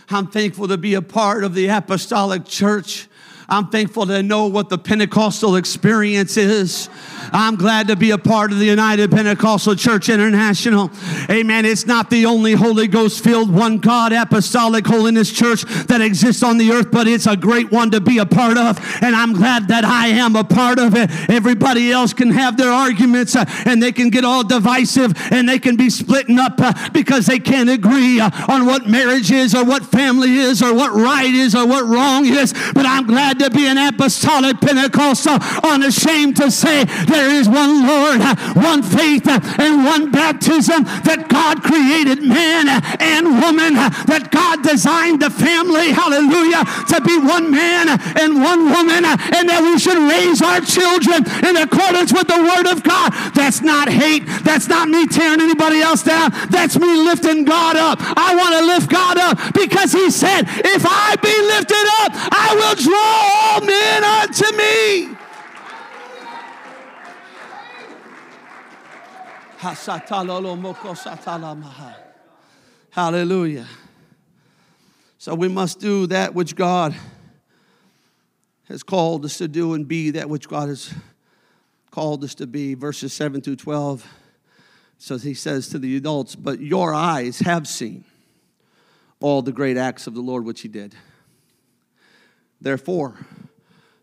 I'm 0.08 0.28
thankful 0.28 0.68
to 0.68 0.78
be 0.78 0.94
a 0.94 1.02
part 1.02 1.44
of 1.44 1.54
the 1.54 1.66
apostolic 1.66 2.44
church. 2.44 3.08
I'm 3.48 3.68
thankful 3.68 4.06
to 4.06 4.22
know 4.22 4.46
what 4.46 4.68
the 4.68 4.78
Pentecostal 4.78 5.56
experience 5.56 6.36
is. 6.36 6.88
I'm 7.32 7.56
glad 7.56 7.88
to 7.88 7.96
be 7.96 8.10
a 8.10 8.18
part 8.18 8.52
of 8.52 8.58
the 8.58 8.66
United 8.66 9.10
Pentecostal 9.10 9.74
Church 9.74 10.08
International. 10.08 10.90
Amen. 11.30 11.64
It's 11.64 11.86
not 11.86 12.10
the 12.10 12.26
only 12.26 12.52
Holy 12.52 12.88
Ghost 12.88 13.22
filled, 13.22 13.52
one 13.52 13.78
God, 13.78 14.12
apostolic 14.12 14.86
holiness 14.86 15.32
church 15.32 15.62
that 15.86 16.00
exists 16.00 16.42
on 16.42 16.58
the 16.58 16.70
earth, 16.72 16.90
but 16.90 17.06
it's 17.06 17.26
a 17.26 17.36
great 17.36 17.70
one 17.70 17.90
to 17.90 18.00
be 18.00 18.18
a 18.18 18.26
part 18.26 18.58
of. 18.58 18.78
And 19.02 19.14
I'm 19.14 19.32
glad 19.32 19.68
that 19.68 19.84
I 19.84 20.08
am 20.08 20.36
a 20.36 20.44
part 20.44 20.78
of 20.78 20.94
it. 20.94 21.10
Everybody 21.30 21.90
else 21.92 22.12
can 22.12 22.30
have 22.30 22.56
their 22.56 22.70
arguments 22.70 23.36
uh, 23.36 23.44
and 23.64 23.82
they 23.82 23.92
can 23.92 24.10
get 24.10 24.24
all 24.24 24.44
divisive 24.44 25.12
and 25.32 25.48
they 25.48 25.58
can 25.58 25.76
be 25.76 25.90
splitting 25.90 26.38
up 26.38 26.54
uh, 26.58 26.72
because 26.92 27.26
they 27.26 27.38
can't 27.38 27.70
agree 27.70 28.20
uh, 28.20 28.30
on 28.48 28.66
what 28.66 28.86
marriage 28.86 29.30
is 29.30 29.54
or 29.54 29.64
what 29.64 29.84
family 29.84 30.36
is 30.36 30.62
or 30.62 30.74
what 30.74 30.92
right 30.92 31.32
is 31.32 31.54
or 31.54 31.66
what 31.66 31.84
wrong 31.84 32.26
is. 32.26 32.52
But 32.74 32.86
I'm 32.86 33.06
glad 33.06 33.38
to 33.40 33.50
be 33.50 33.66
an 33.66 33.78
apostolic 33.78 34.60
Pentecostal, 34.60 35.38
unashamed 35.62 36.36
to 36.36 36.50
say 36.50 36.84
there 37.16 37.32
is 37.32 37.48
one 37.48 37.88
Lord, 37.88 38.20
one 38.52 38.82
faith, 38.82 39.24
and 39.24 39.88
one 39.88 40.12
baptism, 40.12 40.84
that 41.08 41.32
God 41.32 41.64
created 41.64 42.20
man 42.20 42.68
and 43.00 43.40
woman, 43.40 43.72
that 44.04 44.28
God 44.28 44.60
designed 44.60 45.24
the 45.24 45.32
family, 45.32 45.96
hallelujah, 45.96 46.68
to 46.92 47.00
be 47.00 47.16
one 47.16 47.48
man 47.48 47.96
and 48.20 48.36
one 48.44 48.68
woman, 48.68 49.08
and 49.08 49.48
that 49.48 49.64
we 49.64 49.80
should 49.80 49.96
raise 49.96 50.44
our 50.44 50.60
children 50.60 51.24
in 51.48 51.56
accordance 51.56 52.12
with 52.12 52.28
the 52.28 52.36
word 52.36 52.68
of 52.68 52.84
God. 52.84 53.16
That's 53.32 53.64
not 53.64 53.88
hate. 53.88 54.28
That's 54.44 54.68
not 54.68 54.92
me 54.92 55.08
tearing 55.08 55.40
anybody 55.40 55.80
else 55.80 56.04
down. 56.04 56.36
That's 56.52 56.76
me 56.76 57.00
lifting 57.00 57.48
God 57.48 57.80
up. 57.80 57.96
I 58.00 58.36
want 58.36 58.52
to 58.60 58.62
lift 58.68 58.92
God 58.92 59.16
up 59.16 59.40
because 59.56 59.92
He 59.92 60.12
said, 60.12 60.44
If 60.44 60.84
I 60.84 61.16
be 61.24 61.32
lifted 61.32 61.86
up, 62.04 62.12
I 62.28 62.52
will 62.60 62.76
draw 62.76 63.16
all 63.40 63.60
men 63.64 64.04
unto 64.04 64.48
me. 64.52 65.15
Hallelujah. 72.90 73.66
So 75.18 75.34
we 75.34 75.48
must 75.48 75.80
do 75.80 76.06
that 76.06 76.34
which 76.34 76.54
God 76.54 76.94
has 78.68 78.82
called 78.82 79.24
us 79.24 79.38
to 79.38 79.48
do 79.48 79.74
and 79.74 79.88
be 79.88 80.10
that 80.10 80.28
which 80.28 80.48
God 80.48 80.68
has 80.68 80.94
called 81.90 82.22
us 82.22 82.34
to 82.36 82.46
be. 82.46 82.74
Verses 82.74 83.12
7 83.12 83.40
through 83.40 83.56
12. 83.56 84.06
So 84.98 85.18
he 85.18 85.34
says 85.34 85.68
to 85.70 85.78
the 85.80 85.96
adults, 85.96 86.36
But 86.36 86.60
your 86.60 86.94
eyes 86.94 87.40
have 87.40 87.66
seen 87.66 88.04
all 89.18 89.42
the 89.42 89.52
great 89.52 89.76
acts 89.76 90.06
of 90.06 90.14
the 90.14 90.20
Lord 90.20 90.44
which 90.44 90.60
he 90.60 90.68
did. 90.68 90.94
Therefore, 92.60 93.14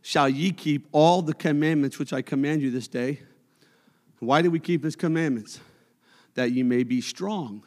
shall 0.02 0.28
ye 0.28 0.52
keep 0.52 0.88
all 0.92 1.22
the 1.22 1.34
commandments 1.34 2.00
which 2.00 2.12
I 2.12 2.22
command 2.22 2.62
you 2.62 2.70
this 2.70 2.90
day 2.90 3.22
why 4.26 4.42
do 4.42 4.52
we 4.52 4.60
keep 4.60 4.84
his 4.84 4.96
commandments? 4.96 5.60
That 6.36 6.52
you 6.52 6.66
may 6.66 6.84
be 6.84 7.02
strong. 7.02 7.64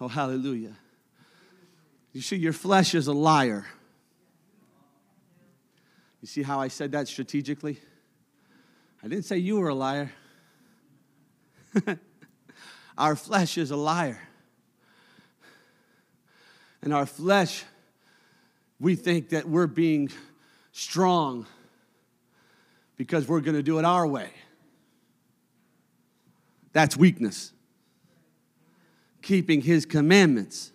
Oh, 0.00 0.08
hallelujah. 0.08 0.76
You 2.12 2.20
see, 2.20 2.36
your 2.36 2.52
flesh 2.52 2.94
is 2.94 3.06
a 3.06 3.12
liar. 3.12 3.66
You 6.20 6.28
see 6.28 6.42
how 6.42 6.60
I 6.60 6.68
said 6.68 6.92
that 6.92 7.08
strategically? 7.08 7.78
I 9.02 9.08
didn't 9.08 9.24
say 9.24 9.38
you 9.38 9.58
were 9.58 9.68
a 9.68 9.74
liar. 9.74 10.12
our 12.98 13.16
flesh 13.16 13.58
is 13.58 13.70
a 13.70 13.76
liar. 13.76 14.20
And 16.82 16.92
our 16.92 17.06
flesh, 17.06 17.64
we 18.78 18.94
think 18.94 19.30
that 19.30 19.48
we're 19.48 19.66
being 19.66 20.10
strong 20.72 21.46
because 22.96 23.26
we're 23.28 23.40
going 23.40 23.56
to 23.56 23.62
do 23.62 23.78
it 23.78 23.84
our 23.84 24.06
way. 24.06 24.30
That's 26.72 26.96
weakness. 26.96 27.52
Keeping 29.22 29.62
his 29.62 29.86
commandments 29.86 30.72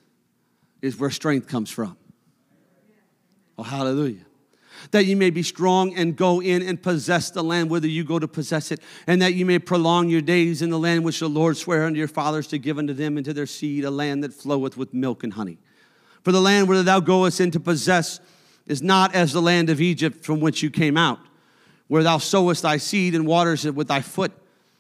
is 0.82 0.98
where 0.98 1.10
strength 1.10 1.48
comes 1.48 1.70
from. 1.70 1.98
Oh, 3.58 3.64
hallelujah. 3.64 4.26
That 4.92 5.06
you 5.06 5.18
may 5.18 5.30
be 5.30 5.44
strong 5.44 5.94
and 5.96 6.16
go 6.16 6.42
in 6.42 6.62
and 6.62 6.82
possess 6.82 7.32
the 7.32 7.44
land 7.44 7.70
whither 7.70 7.88
you 7.88 8.06
go 8.06 8.18
to 8.18 8.30
possess 8.30 8.72
it, 8.72 8.80
and 9.08 9.22
that 9.22 9.34
you 9.34 9.46
may 9.46 9.60
prolong 9.60 10.08
your 10.08 10.22
days 10.22 10.62
in 10.62 10.70
the 10.70 10.80
land 10.80 11.04
which 11.04 11.20
the 11.20 11.28
Lord 11.28 11.58
sware 11.58 11.84
unto 11.84 12.00
your 12.00 12.08
fathers 12.08 12.48
to 12.48 12.58
give 12.58 12.78
unto 12.78 12.94
them 12.94 13.18
and 13.18 13.26
to 13.26 13.34
their 13.34 13.46
seed, 13.46 13.84
a 13.84 13.92
land 13.92 14.24
that 14.24 14.34
floweth 14.34 14.78
with 14.78 14.94
milk 14.94 15.24
and 15.26 15.34
honey. 15.34 15.58
For 16.24 16.32
the 16.32 16.40
land 16.40 16.70
whither 16.70 16.84
thou 16.84 17.02
goest 17.02 17.42
in 17.42 17.52
to 17.52 17.60
possess 17.60 18.22
is 18.68 18.82
not 18.82 19.14
as 19.14 19.34
the 19.34 19.42
land 19.42 19.70
of 19.70 19.82
Egypt 19.82 20.24
from 20.24 20.40
which 20.40 20.64
you 20.64 20.70
came 20.70 20.96
out 20.96 21.20
where 21.90 22.04
thou 22.04 22.20
sowest 22.20 22.62
thy 22.62 22.78
seed 22.78 23.14
and 23.16 23.28
waters 23.28 23.66
it 23.66 23.76
with 23.76 23.90
thy 23.90 24.00
foot 24.00 24.32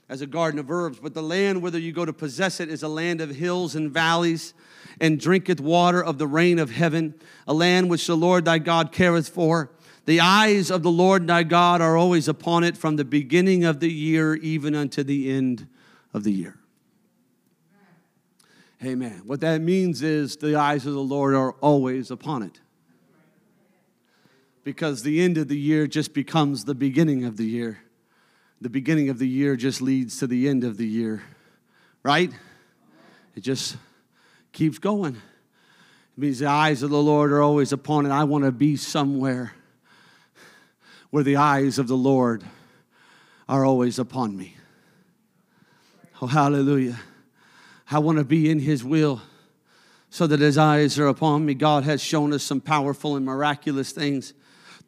as 0.07 0.21
a 0.21 0.27
garden 0.27 0.59
of 0.59 0.71
herbs. 0.71 0.99
But 0.99 1.13
the 1.13 1.23
land 1.23 1.61
whither 1.61 1.79
you 1.79 1.91
go 1.91 2.05
to 2.05 2.13
possess 2.13 2.59
it 2.61 2.69
is 2.69 2.83
a 2.83 2.87
land 2.87 3.19
of 3.19 3.31
hills 3.31 3.75
and 3.75 3.91
valleys, 3.91 4.53
and 5.01 5.19
drinketh 5.19 5.59
water 5.59 6.03
of 6.03 6.17
the 6.17 6.27
rain 6.27 6.59
of 6.59 6.71
heaven, 6.71 7.15
a 7.47 7.53
land 7.53 7.89
which 7.89 8.05
the 8.07 8.15
Lord 8.15 8.45
thy 8.45 8.59
God 8.59 8.91
careth 8.91 9.27
for. 9.27 9.71
The 10.05 10.19
eyes 10.19 10.71
of 10.71 10.83
the 10.83 10.91
Lord 10.91 11.27
thy 11.27 11.43
God 11.43 11.81
are 11.81 11.97
always 11.97 12.27
upon 12.27 12.63
it 12.63 12.77
from 12.77 12.95
the 12.95 13.05
beginning 13.05 13.63
of 13.63 13.79
the 13.79 13.91
year 13.91 14.35
even 14.35 14.75
unto 14.75 15.03
the 15.03 15.31
end 15.31 15.67
of 16.13 16.23
the 16.23 16.31
year. 16.31 16.57
Amen. 18.83 19.23
What 19.25 19.41
that 19.41 19.61
means 19.61 20.01
is 20.01 20.37
the 20.37 20.55
eyes 20.55 20.85
of 20.85 20.93
the 20.93 20.99
Lord 20.99 21.33
are 21.33 21.51
always 21.53 22.11
upon 22.11 22.43
it 22.43 22.59
because 24.63 25.03
the 25.03 25.21
end 25.21 25.37
of 25.37 25.47
the 25.47 25.57
year 25.57 25.87
just 25.87 26.13
becomes 26.13 26.65
the 26.65 26.75
beginning 26.75 27.25
of 27.25 27.37
the 27.37 27.45
year. 27.45 27.79
The 28.61 28.69
beginning 28.69 29.09
of 29.09 29.19
the 29.19 29.27
year 29.27 29.55
just 29.55 29.81
leads 29.81 30.19
to 30.19 30.27
the 30.27 30.49
end 30.49 30.63
of 30.63 30.77
the 30.77 30.87
year, 30.87 31.23
right? 32.03 32.31
It 33.35 33.41
just 33.41 33.77
keeps 34.51 34.79
going. 34.79 35.15
It 35.15 35.21
means 36.17 36.39
the 36.39 36.47
eyes 36.47 36.83
of 36.83 36.89
the 36.89 37.01
Lord 37.01 37.31
are 37.31 37.41
always 37.41 37.71
upon 37.71 38.05
it. 38.05 38.11
I 38.11 38.25
want 38.25 38.43
to 38.43 38.51
be 38.51 38.75
somewhere 38.75 39.53
where 41.09 41.23
the 41.23 41.37
eyes 41.37 41.79
of 41.79 41.87
the 41.87 41.97
Lord 41.97 42.43
are 43.47 43.65
always 43.65 43.97
upon 43.97 44.35
me. 44.35 44.57
Oh, 46.21 46.27
hallelujah. 46.27 46.99
I 47.89 47.99
want 47.99 48.17
to 48.17 48.25
be 48.25 48.49
in 48.49 48.59
His 48.59 48.83
will 48.83 49.21
so 50.09 50.27
that 50.27 50.41
His 50.41 50.57
eyes 50.57 50.99
are 50.99 51.07
upon 51.07 51.45
me. 51.45 51.53
God 51.53 51.85
has 51.85 52.03
shown 52.03 52.33
us 52.33 52.43
some 52.43 52.59
powerful 52.59 53.15
and 53.15 53.25
miraculous 53.25 53.91
things 53.91 54.33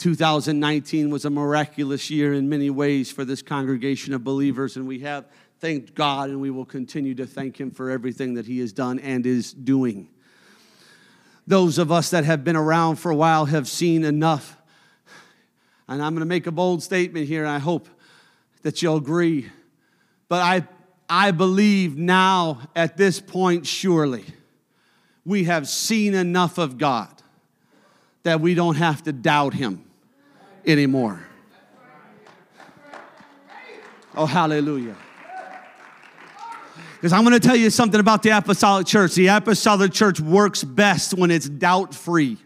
2019 0.01 1.11
was 1.11 1.25
a 1.25 1.29
miraculous 1.29 2.09
year 2.09 2.33
in 2.33 2.49
many 2.49 2.71
ways 2.71 3.11
for 3.11 3.23
this 3.23 3.43
congregation 3.43 4.15
of 4.15 4.23
believers, 4.23 4.75
and 4.75 4.87
we 4.87 4.97
have 5.01 5.25
thanked 5.59 5.93
God 5.93 6.29
and 6.29 6.41
we 6.41 6.49
will 6.49 6.65
continue 6.65 7.13
to 7.13 7.27
thank 7.27 7.59
Him 7.59 7.69
for 7.69 7.91
everything 7.91 8.33
that 8.33 8.47
He 8.47 8.57
has 8.61 8.73
done 8.73 8.97
and 8.97 9.27
is 9.27 9.53
doing. 9.53 10.09
Those 11.45 11.77
of 11.77 11.91
us 11.91 12.09
that 12.09 12.25
have 12.25 12.43
been 12.43 12.55
around 12.55 12.95
for 12.95 13.11
a 13.11 13.15
while 13.15 13.45
have 13.45 13.67
seen 13.67 14.03
enough. 14.03 14.57
And 15.87 16.01
I'm 16.01 16.13
going 16.13 16.21
to 16.21 16.25
make 16.25 16.47
a 16.47 16.51
bold 16.51 16.81
statement 16.81 17.27
here, 17.27 17.43
and 17.43 17.51
I 17.51 17.59
hope 17.59 17.87
that 18.63 18.81
you'll 18.81 18.97
agree. 18.97 19.51
But 20.29 20.41
I, 20.41 20.67
I 21.07 21.29
believe 21.29 21.95
now, 21.95 22.61
at 22.75 22.97
this 22.97 23.19
point, 23.19 23.67
surely, 23.67 24.25
we 25.25 25.43
have 25.43 25.67
seen 25.67 26.15
enough 26.15 26.57
of 26.57 26.79
God 26.79 27.21
that 28.23 28.41
we 28.41 28.55
don't 28.55 28.77
have 28.77 29.03
to 29.03 29.13
doubt 29.13 29.53
Him 29.53 29.85
anymore. 30.65 31.25
Oh, 34.15 34.25
hallelujah. 34.25 34.95
Because 36.95 37.13
I'm 37.13 37.23
going 37.23 37.33
to 37.33 37.39
tell 37.39 37.55
you 37.55 37.69
something 37.69 37.99
about 37.99 38.21
the 38.21 38.29
apostolic 38.29 38.85
church. 38.85 39.15
The 39.15 39.27
apostolic 39.27 39.91
church 39.91 40.19
works 40.19 40.63
best 40.63 41.15
when 41.15 41.31
it's 41.31 41.49
doubt 41.49 41.95
free. 41.95 42.37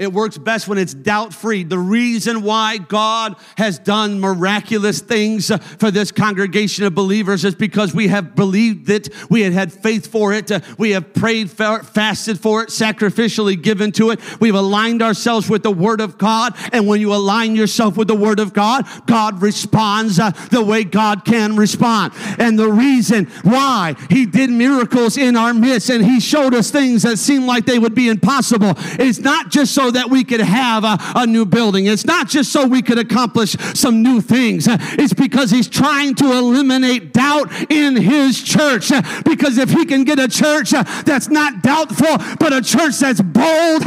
It 0.00 0.14
works 0.14 0.38
best 0.38 0.66
when 0.66 0.78
it's 0.78 0.94
doubt 0.94 1.34
free. 1.34 1.62
The 1.62 1.78
reason 1.78 2.42
why 2.42 2.78
God 2.78 3.36
has 3.58 3.78
done 3.78 4.18
miraculous 4.18 5.00
things 5.00 5.54
for 5.78 5.90
this 5.90 6.10
congregation 6.10 6.84
of 6.84 6.94
believers 6.94 7.44
is 7.44 7.54
because 7.54 7.94
we 7.94 8.08
have 8.08 8.34
believed 8.34 8.88
it, 8.88 9.10
we 9.28 9.42
had 9.42 9.52
had 9.52 9.70
faith 9.70 10.06
for 10.06 10.32
it, 10.32 10.50
we 10.78 10.92
have 10.92 11.12
prayed, 11.12 11.50
fasted 11.50 12.40
for 12.40 12.62
it, 12.62 12.70
sacrificially 12.70 13.60
given 13.60 13.92
to 13.92 14.08
it. 14.10 14.20
We've 14.40 14.54
aligned 14.54 15.02
ourselves 15.02 15.50
with 15.50 15.62
the 15.62 15.70
Word 15.70 16.00
of 16.00 16.16
God. 16.16 16.54
And 16.72 16.86
when 16.86 17.02
you 17.02 17.12
align 17.12 17.54
yourself 17.54 17.98
with 17.98 18.08
the 18.08 18.16
Word 18.16 18.40
of 18.40 18.54
God, 18.54 18.86
God 19.06 19.42
responds 19.42 20.18
uh, 20.18 20.30
the 20.50 20.64
way 20.64 20.82
God 20.82 21.26
can 21.26 21.56
respond. 21.56 22.14
And 22.38 22.58
the 22.58 22.72
reason 22.72 23.26
why 23.42 23.96
He 24.08 24.24
did 24.24 24.48
miracles 24.48 25.18
in 25.18 25.36
our 25.36 25.52
midst 25.52 25.90
and 25.90 26.02
He 26.02 26.20
showed 26.20 26.54
us 26.54 26.70
things 26.70 27.02
that 27.02 27.18
seemed 27.18 27.44
like 27.44 27.66
they 27.66 27.78
would 27.78 27.94
be 27.94 28.08
impossible 28.08 28.72
is 28.98 29.20
not 29.20 29.50
just 29.50 29.74
so 29.74 29.89
that 29.92 30.10
we 30.10 30.24
could 30.24 30.40
have 30.40 30.84
a, 30.84 30.98
a 31.16 31.26
new 31.26 31.44
building. 31.44 31.86
It's 31.86 32.04
not 32.04 32.28
just 32.28 32.52
so 32.52 32.66
we 32.66 32.82
could 32.82 32.98
accomplish 32.98 33.52
some 33.74 34.02
new 34.02 34.20
things. 34.20 34.66
It's 34.68 35.12
because 35.12 35.50
he's 35.50 35.68
trying 35.68 36.14
to 36.16 36.32
eliminate 36.32 37.12
doubt 37.12 37.50
in 37.70 37.96
his 37.96 38.42
church. 38.42 38.90
Because 39.24 39.58
if 39.58 39.70
he 39.70 39.84
can 39.84 40.04
get 40.04 40.18
a 40.18 40.28
church 40.28 40.72
uh, 40.74 40.84
that's 41.04 41.28
not 41.28 41.62
doubtful, 41.62 42.16
but 42.38 42.52
a 42.52 42.62
church 42.62 42.98
that's 42.98 43.20
bold, 43.20 43.82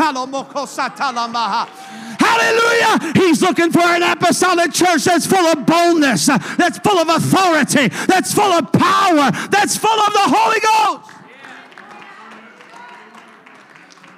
Hallelujah. 2.20 3.14
He's 3.16 3.42
looking 3.42 3.72
for 3.72 3.82
an 3.82 4.04
apostolic 4.04 4.72
church 4.72 5.04
that's 5.04 5.26
full 5.26 5.46
of 5.46 5.66
boldness, 5.66 6.28
that's 6.28 6.80
full 6.80 6.98
of 6.98 7.10
authority, 7.10 7.90
that's 8.08 8.34
full 8.34 8.52
of 8.52 8.72
power, 8.72 9.32
that's 9.50 9.78
full 9.78 10.00
of 10.00 10.14
the 10.14 10.26
Holy 10.26 10.60
Ghost. 10.60 11.23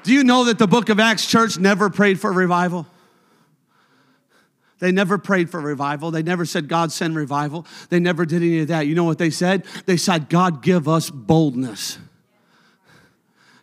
Do 0.06 0.14
you 0.14 0.24
know 0.24 0.44
that 0.46 0.60
the 0.60 0.68
book 0.68 0.90
of 0.90 1.00
Acts 1.00 1.26
church 1.26 1.58
never 1.58 1.90
prayed 1.90 2.20
for 2.20 2.32
revival? 2.32 2.86
They 4.78 4.92
never 4.92 5.18
prayed 5.18 5.50
for 5.50 5.60
revival. 5.60 6.12
They 6.12 6.22
never 6.22 6.46
said, 6.46 6.68
God 6.68 6.92
send 6.92 7.16
revival. 7.16 7.66
They 7.90 8.00
never 8.00 8.24
did 8.24 8.44
any 8.44 8.60
of 8.60 8.68
that. 8.68 8.86
You 8.86 8.94
know 8.94 9.04
what 9.04 9.18
they 9.18 9.32
said? 9.32 9.66
They 9.88 9.98
said, 9.98 10.30
God 10.30 10.62
give 10.62 10.88
us 10.88 11.10
boldness. 11.10 11.98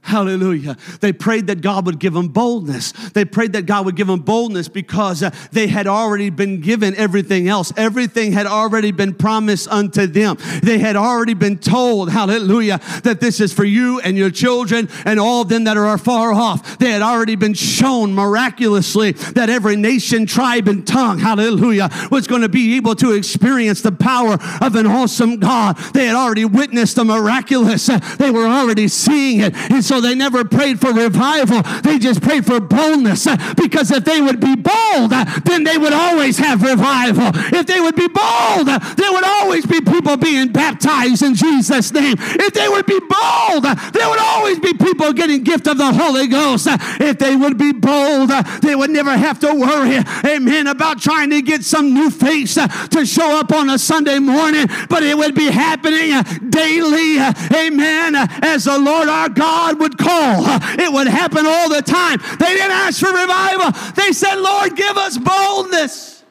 Hallelujah. 0.05 0.77
They 1.01 1.13
prayed 1.13 1.47
that 1.47 1.61
God 1.61 1.87
would 1.87 2.01
give 2.01 2.13
them 2.13 2.27
boldness. 2.27 2.91
They 3.15 3.25
prayed 3.25 3.53
that 3.53 3.67
God 3.67 3.87
would 3.87 3.95
give 3.95 4.09
them 4.09 4.21
boldness 4.21 4.67
because 4.67 5.23
uh, 5.23 5.31
they 5.53 5.69
had 5.69 5.87
already 5.87 6.29
been 6.29 6.61
given 6.61 6.97
everything 6.97 7.47
else. 7.47 7.73
Everything 7.77 8.33
had 8.33 8.47
already 8.47 8.91
been 8.91 9.15
promised 9.15 9.69
unto 9.69 10.09
them. 10.09 10.39
They 10.61 10.79
had 10.79 10.97
already 10.97 11.35
been 11.35 11.57
told, 11.57 12.11
hallelujah, 12.11 12.81
that 13.05 13.21
this 13.21 13.39
is 13.39 13.53
for 13.53 13.65
you 13.65 14.01
and 14.01 14.17
your 14.17 14.31
children 14.31 14.89
and 15.05 15.21
all 15.21 15.43
of 15.43 15.49
them 15.49 15.65
that 15.65 15.77
are 15.77 15.99
far 15.99 16.33
off. 16.33 16.79
They 16.79 16.91
had 16.91 17.03
already 17.03 17.37
been 17.37 17.55
shown 17.55 18.13
miraculously 18.13 19.13
that 19.13 19.51
every 19.51 19.77
nation, 19.77 20.27
tribe, 20.27 20.67
and 20.67 20.85
tongue, 20.85 21.21
hallelujah, 21.21 21.91
was 22.11 22.27
going 22.27 22.43
to 22.43 22.49
be 22.49 22.77
able 22.77 22.97
to 22.97 23.13
experience 23.13 23.83
the 23.83 23.93
power 23.93 24.37
of 24.61 24.75
an 24.75 24.87
awesome 24.87 25.39
God. 25.39 25.77
They 25.95 26.07
had 26.07 26.17
already 26.17 26.45
witnessed 26.45 26.97
the 26.97 27.05
miraculous. 27.05 27.87
They 28.19 28.33
were 28.33 28.47
already 28.47 28.89
seeing 28.89 29.41
it. 29.41 29.55
And 29.55 29.92
so 29.93 30.01
they 30.01 30.15
never 30.15 30.43
prayed 30.43 30.81
for 30.81 30.91
revival. 30.91 31.61
They 31.83 31.99
just 31.99 32.23
prayed 32.23 32.47
for 32.47 32.61
boldness 32.61 33.29
because 33.57 33.91
if 33.91 34.07
they 34.07 34.23
would 34.23 34.41
be 34.41 34.57
bold, 34.57 35.11
then 35.45 35.65
they 35.65 35.77
would 35.77 35.93
always 35.93 36.39
have 36.39 36.63
revival. 36.63 37.31
If 37.53 37.67
they 37.67 37.79
would 37.79 37.95
be 37.95 38.09
bold, 38.09 38.69
there 38.69 39.13
would 39.13 39.25
always 39.25 39.67
be 39.67 39.83
people 39.83 40.17
being 40.17 40.49
baptized 40.49 41.23
in 41.23 41.35
Jesus' 41.35 41.93
name. 41.93 42.15
If 42.19 42.55
they 42.55 42.71
would 42.71 42.87
be 42.87 43.01
bold, 43.01 43.65
there 43.65 44.09
would 44.09 44.19
always 44.19 44.59
be 44.61 44.73
people 44.73 45.13
getting 45.13 45.43
gift 45.43 45.67
of 45.67 45.77
the 45.77 45.93
Holy 45.93 46.27
Ghost. 46.27 46.69
If 46.99 47.19
they 47.19 47.37
would 47.37 47.59
be 47.59 47.73
bold, 47.73 48.31
they 48.63 48.75
would 48.75 48.89
never 48.89 49.15
have 49.15 49.41
to 49.41 49.53
worry, 49.53 49.99
amen, 50.25 50.69
about 50.69 51.03
trying 51.03 51.29
to 51.29 51.43
get 51.43 51.65
some 51.65 51.93
new 51.93 52.11
face 52.11 52.55
to 52.55 53.05
show 53.05 53.39
up 53.39 53.53
on 53.53 53.69
a 53.69 53.79
Sunday 53.79 54.21
morning, 54.21 54.69
but 54.89 55.03
it 55.03 55.19
would 55.19 55.35
be 55.35 55.51
happening 55.51 56.23
daily, 56.49 57.19
amen, 57.55 58.17
as 58.43 58.65
the 58.65 58.79
Lord 58.79 59.11
our 59.11 59.29
God 59.29 59.82
would 59.83 59.99
call. 59.99 60.45
It 60.79 60.93
would 60.93 61.09
happen 61.09 61.45
all 61.45 61.69
the 61.69 61.83
time. 61.83 62.19
They 62.39 62.55
didn't 62.55 62.71
ask 62.71 63.01
for 63.01 63.13
revival. 63.13 63.73
They 63.95 64.13
said, 64.13 64.37
Lord, 64.37 64.77
give 64.77 64.97
us 64.97 65.19
boldness. 65.19 66.25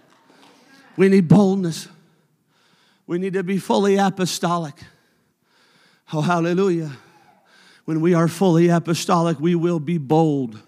We 0.98 1.10
need 1.10 1.28
boldness. 1.28 1.88
We 3.06 3.20
need 3.20 3.34
to 3.34 3.44
be 3.44 3.58
fully 3.58 3.98
apostolic. 3.98 4.76
Oh, 6.14 6.22
hallelujah. 6.22 6.92
When 7.86 8.02
we 8.02 8.14
are 8.14 8.28
fully 8.28 8.70
apostolic, 8.70 9.40
we 9.40 9.56
will 9.56 9.80
be 9.80 9.98
bold. 9.98 10.60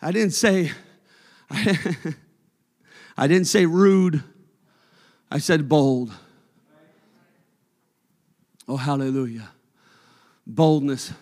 I 0.00 0.12
didn't 0.12 0.32
say, 0.32 0.72
I 1.50 3.26
didn't 3.26 3.46
say 3.46 3.66
rude. 3.66 4.22
I 5.30 5.38
said 5.38 5.68
bold. 5.68 6.12
Oh, 8.66 8.76
hallelujah. 8.76 9.50
Boldness 10.46 11.12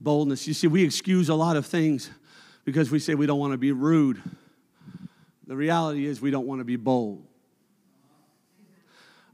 boldness. 0.00 0.46
You 0.46 0.54
see, 0.54 0.66
we 0.66 0.84
excuse 0.84 1.28
a 1.28 1.34
lot 1.34 1.56
of 1.56 1.66
things 1.66 2.10
because 2.64 2.90
we 2.90 2.98
say 2.98 3.14
we 3.14 3.26
don't 3.26 3.38
want 3.38 3.52
to 3.52 3.58
be 3.58 3.72
rude. 3.72 4.22
The 5.46 5.56
reality 5.56 6.06
is, 6.06 6.20
we 6.20 6.30
don't 6.30 6.46
want 6.46 6.60
to 6.60 6.64
be 6.64 6.76
bold. 6.76 7.24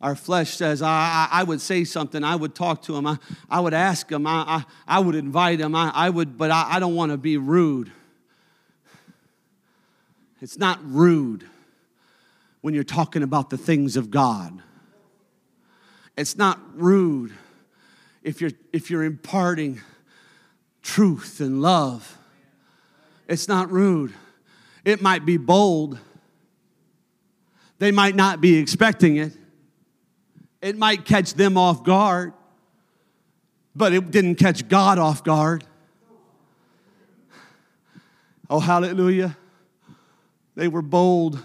Our 0.01 0.15
flesh 0.15 0.55
says, 0.55 0.83
I, 0.83 0.89
I, 0.89 1.41
I 1.41 1.45
would 1.45 1.61
say 1.61 1.83
something, 1.85 2.23
I 2.23 2.37
would 2.37 2.55
talk 2.55 2.83
to 2.83 2.95
him, 2.95 3.07
I, 3.07 3.19
I 3.49 3.61
would 3.61 3.75
ask 3.75 4.11
him, 4.13 4.27
I, 4.27 4.45
I, 4.47 4.65
I 4.87 4.99
would 5.01 5.15
invite 5.15 5.61
him, 5.61 5.75
I, 5.75 5.91
I 5.95 6.11
would, 6.11 6.37
but 6.37 6.51
I, 6.51 6.75
I 6.75 6.79
don't 6.79 6.95
want 6.95 7.11
to 7.11 7.19
be 7.19 7.39
rude. 7.39 7.91
It's 10.43 10.59
not 10.59 10.79
rude 10.85 11.47
when 12.61 12.75
you're 12.75 12.85
talking 12.85 13.23
about 13.23 13.49
the 13.49 13.57
things 13.57 13.97
of 13.97 14.11
God. 14.11 14.61
It's 16.17 16.37
not 16.37 16.61
rude 16.75 17.33
if 18.23 18.41
you're, 18.41 18.53
if 18.73 18.91
you're 18.91 19.05
imparting 19.05 19.81
truth 20.85 21.41
and 21.41 21.61
love. 21.61 22.17
It's 23.27 23.49
not 23.49 23.73
rude. 23.73 24.15
It 24.85 25.03
might 25.03 25.27
be 25.27 25.39
bold. 25.39 25.99
They 27.79 27.91
might 27.91 28.15
not 28.15 28.41
be 28.41 28.59
expecting 28.59 29.17
it. 29.17 29.33
It 30.63 30.79
might 30.79 31.05
catch 31.05 31.35
them 31.35 31.57
off 31.57 31.83
guard, 31.83 32.33
but 33.75 33.93
it 33.93 34.11
didn't 34.11 34.37
catch 34.37 34.69
God 34.69 34.99
off 34.99 35.25
guard. 35.25 35.65
Oh, 38.49 38.61
hallelujah. 38.61 39.37
They 40.55 40.69
were 40.69 40.83
bold. 40.83 41.43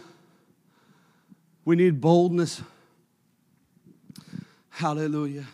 We 1.66 1.76
need 1.76 2.00
boldness. 2.02 2.62
Hallelujah. 4.70 5.46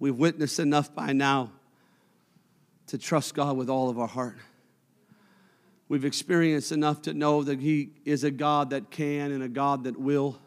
We've 0.00 0.16
witnessed 0.16 0.58
enough 0.58 0.94
by 0.94 1.12
now 1.12 1.52
to 2.86 2.96
trust 2.96 3.34
God 3.34 3.58
with 3.58 3.68
all 3.68 3.90
of 3.90 3.98
our 3.98 4.08
heart. 4.08 4.38
We've 5.90 6.06
experienced 6.06 6.72
enough 6.72 7.02
to 7.02 7.12
know 7.12 7.42
that 7.42 7.60
He 7.60 7.90
is 8.06 8.24
a 8.24 8.30
God 8.30 8.70
that 8.70 8.90
can 8.90 9.30
and 9.30 9.42
a 9.42 9.48
God 9.48 9.84
that 9.84 10.00
will. 10.00 10.40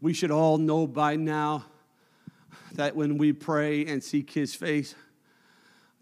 We 0.00 0.12
should 0.12 0.30
all 0.30 0.58
know 0.58 0.86
by 0.86 1.16
now 1.16 1.64
that 2.74 2.94
when 2.94 3.18
we 3.18 3.32
pray 3.32 3.84
and 3.84 4.02
seek 4.02 4.30
His 4.30 4.54
face, 4.54 4.94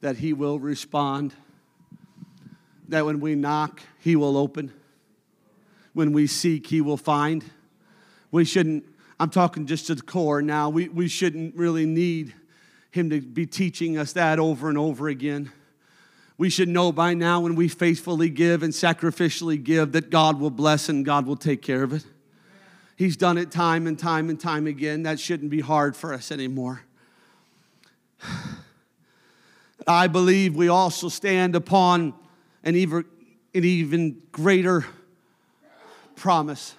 that 0.03 0.19
He 0.19 0.35
will 0.35 0.59
respond. 0.59 1.33
That 2.89 3.07
when 3.07 3.21
we 3.21 3.37
knock, 3.37 3.81
He 4.01 4.17
will 4.17 4.37
open. 4.37 4.71
When 5.95 6.13
we 6.13 6.27
seek, 6.27 6.67
He 6.67 6.83
will 6.83 6.99
find. 6.99 7.43
We 8.31 8.45
shouldn't 8.45 8.85
I'm 9.23 9.31
talking 9.31 9.67
just 9.67 9.87
to 9.87 9.95
the 9.95 10.03
core 10.03 10.43
now. 10.43 10.69
We, 10.69 10.89
we 10.89 11.07
shouldn't 11.07 11.55
really 11.55 11.87
need 11.87 12.35
him 12.91 13.11
to 13.11 13.21
be 13.21 13.47
teaching 13.47 13.97
us 13.97 14.15
that 14.15 14.41
over 14.41 14.69
and 14.69 14.77
over 14.77 15.07
again. 15.07 15.53
we 16.39 16.51
should 16.51 16.69
know 16.69 16.91
by 16.91 17.15
now 17.15 17.39
when 17.39 17.55
we 17.55 17.69
faithfully 17.69 18.29
give 18.29 18.65
and 18.65 18.73
sacrificially 18.73 19.63
give 19.63 19.93
that 19.93 20.11
God 20.11 20.41
will 20.41 20.51
bless 20.51 20.89
and 20.89 21.05
God 21.05 21.25
will 21.25 21.37
take 21.37 21.63
care 21.63 21.85
of 21.85 21.93
it. 21.93 22.05
He's 22.97 23.17
done 23.17 23.39
it 23.39 23.53
time 23.53 23.87
and 23.87 23.97
time 23.97 24.29
and 24.29 24.41
time 24.41 24.67
again. 24.67 25.05
That 25.05 25.21
shouldn't 25.21 25.53
be 25.53 25.61
hard 25.61 25.95
for 25.95 26.13
us 26.13 26.33
anymore. 26.33 26.83
I 29.87 30.09
believe 30.09 30.57
we 30.57 30.67
also 30.67 31.09
stand 31.09 31.55
upon 31.55 32.13
an 32.65 32.75
even, 32.75 33.05
an 33.55 33.63
even 33.63 34.21
greater 34.33 34.85
promise. 36.17 36.75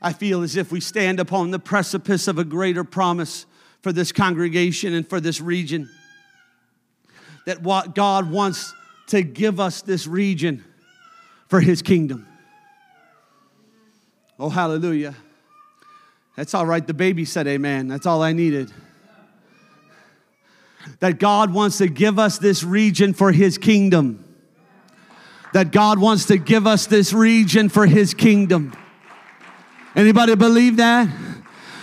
I 0.00 0.12
feel 0.12 0.42
as 0.42 0.56
if 0.56 0.70
we 0.70 0.80
stand 0.80 1.18
upon 1.18 1.50
the 1.50 1.58
precipice 1.58 2.28
of 2.28 2.38
a 2.38 2.44
greater 2.44 2.84
promise 2.84 3.46
for 3.82 3.92
this 3.92 4.12
congregation 4.12 4.94
and 4.94 5.08
for 5.08 5.20
this 5.20 5.40
region. 5.40 5.90
That 7.46 7.62
what 7.62 7.94
God 7.94 8.30
wants 8.30 8.72
to 9.08 9.22
give 9.22 9.58
us 9.58 9.82
this 9.82 10.06
region 10.06 10.64
for 11.48 11.60
his 11.60 11.82
kingdom. 11.82 12.26
Oh, 14.38 14.50
hallelujah. 14.50 15.14
That's 16.36 16.54
all 16.54 16.66
right. 16.66 16.86
The 16.86 16.94
baby 16.94 17.24
said 17.24 17.48
amen. 17.48 17.88
That's 17.88 18.06
all 18.06 18.22
I 18.22 18.32
needed. 18.32 18.70
That 21.00 21.18
God 21.18 21.52
wants 21.52 21.78
to 21.78 21.88
give 21.88 22.18
us 22.18 22.38
this 22.38 22.62
region 22.62 23.14
for 23.14 23.32
his 23.32 23.58
kingdom. 23.58 24.24
That 25.54 25.72
God 25.72 25.98
wants 25.98 26.26
to 26.26 26.36
give 26.36 26.66
us 26.66 26.86
this 26.86 27.12
region 27.12 27.68
for 27.68 27.86
his 27.86 28.14
kingdom. 28.14 28.72
Anybody 29.98 30.36
believe 30.36 30.76
that? 30.76 31.08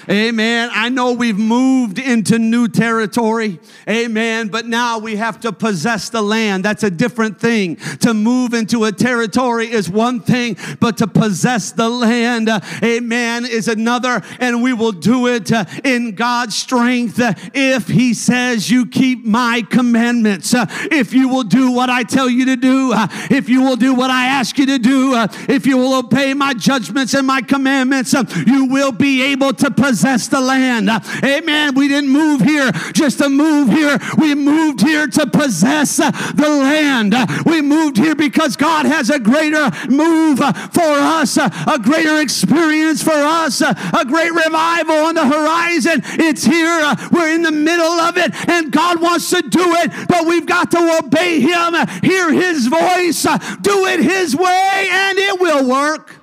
Amen. 0.09 0.69
I 0.71 0.89
know 0.89 1.13
we've 1.13 1.37
moved 1.37 1.97
into 1.97 2.37
new 2.37 2.67
territory. 2.67 3.59
Amen. 3.89 4.49
But 4.49 4.67
now 4.67 4.99
we 4.99 5.15
have 5.15 5.39
to 5.41 5.51
possess 5.51 6.09
the 6.09 6.21
land. 6.21 6.63
That's 6.63 6.83
a 6.83 6.91
different 6.91 7.39
thing. 7.39 7.77
To 8.01 8.13
move 8.13 8.53
into 8.53 8.83
a 8.83 8.91
territory 8.91 9.71
is 9.71 9.89
one 9.89 10.19
thing, 10.19 10.57
but 10.79 10.97
to 10.97 11.07
possess 11.07 11.71
the 11.71 11.89
land, 11.89 12.49
uh, 12.49 12.59
amen, 12.83 13.45
is 13.45 13.67
another. 13.67 14.21
And 14.39 14.61
we 14.61 14.73
will 14.73 14.91
do 14.91 15.27
it 15.27 15.51
uh, 15.51 15.65
in 15.83 16.13
God's 16.13 16.55
strength 16.55 17.19
uh, 17.19 17.33
if 17.53 17.87
He 17.87 18.13
says, 18.13 18.69
You 18.69 18.85
keep 18.85 19.25
my 19.25 19.63
commandments. 19.69 20.53
If 20.55 21.13
you 21.13 21.29
will 21.29 21.43
do 21.43 21.71
what 21.71 21.89
I 21.89 22.03
tell 22.03 22.29
you 22.29 22.45
to 22.45 22.55
do. 22.55 22.93
If 23.31 23.49
you 23.49 23.63
will 23.63 23.75
do 23.75 23.95
what 23.95 24.11
I 24.11 24.27
ask 24.27 24.57
you 24.57 24.67
to 24.67 24.77
do. 24.77 25.13
If 25.49 25.65
you 25.65 25.77
will 25.77 25.95
obey 25.95 26.33
my 26.33 26.53
judgments 26.53 27.13
and 27.15 27.25
my 27.25 27.41
commandments, 27.41 28.13
you 28.45 28.65
will 28.65 28.91
be 28.91 29.21
able 29.23 29.53
to 29.53 29.71
possess 29.71 29.94
possess 29.95 30.27
the 30.27 30.41
land. 30.41 30.89
Amen. 31.23 31.73
We 31.73 31.87
didn't 31.87 32.09
move 32.09 32.41
here 32.41 32.69
just 32.91 33.19
to 33.19 33.29
move 33.29 33.69
here. 33.69 33.97
We 34.17 34.35
moved 34.35 34.81
here 34.81 35.07
to 35.07 35.25
possess 35.25 35.95
the 35.95 36.49
land. 36.49 37.15
We 37.45 37.61
moved 37.61 37.95
here 37.95 38.13
because 38.13 38.57
God 38.57 38.85
has 38.85 39.09
a 39.09 39.19
greater 39.19 39.71
move 39.87 40.39
for 40.39 40.81
us, 40.83 41.37
a 41.37 41.79
greater 41.81 42.19
experience 42.19 43.01
for 43.01 43.13
us, 43.13 43.61
a 43.61 44.03
great 44.05 44.33
revival 44.33 44.95
on 44.95 45.15
the 45.15 45.25
horizon. 45.25 46.01
It's 46.19 46.43
here. 46.43 46.93
We're 47.13 47.33
in 47.33 47.43
the 47.43 47.53
middle 47.53 47.85
of 47.85 48.17
it, 48.17 48.35
and 48.49 48.73
God 48.73 49.01
wants 49.01 49.29
to 49.29 49.41
do 49.43 49.63
it, 49.77 50.09
but 50.09 50.27
we've 50.27 50.45
got 50.45 50.71
to 50.71 50.99
obey 51.01 51.39
Him, 51.39 51.73
hear 52.03 52.33
His 52.33 52.67
voice, 52.67 53.23
do 53.61 53.85
it 53.85 54.01
His 54.01 54.35
way, 54.35 54.89
and 54.91 55.17
it 55.17 55.39
will 55.39 55.69
work. 55.69 56.15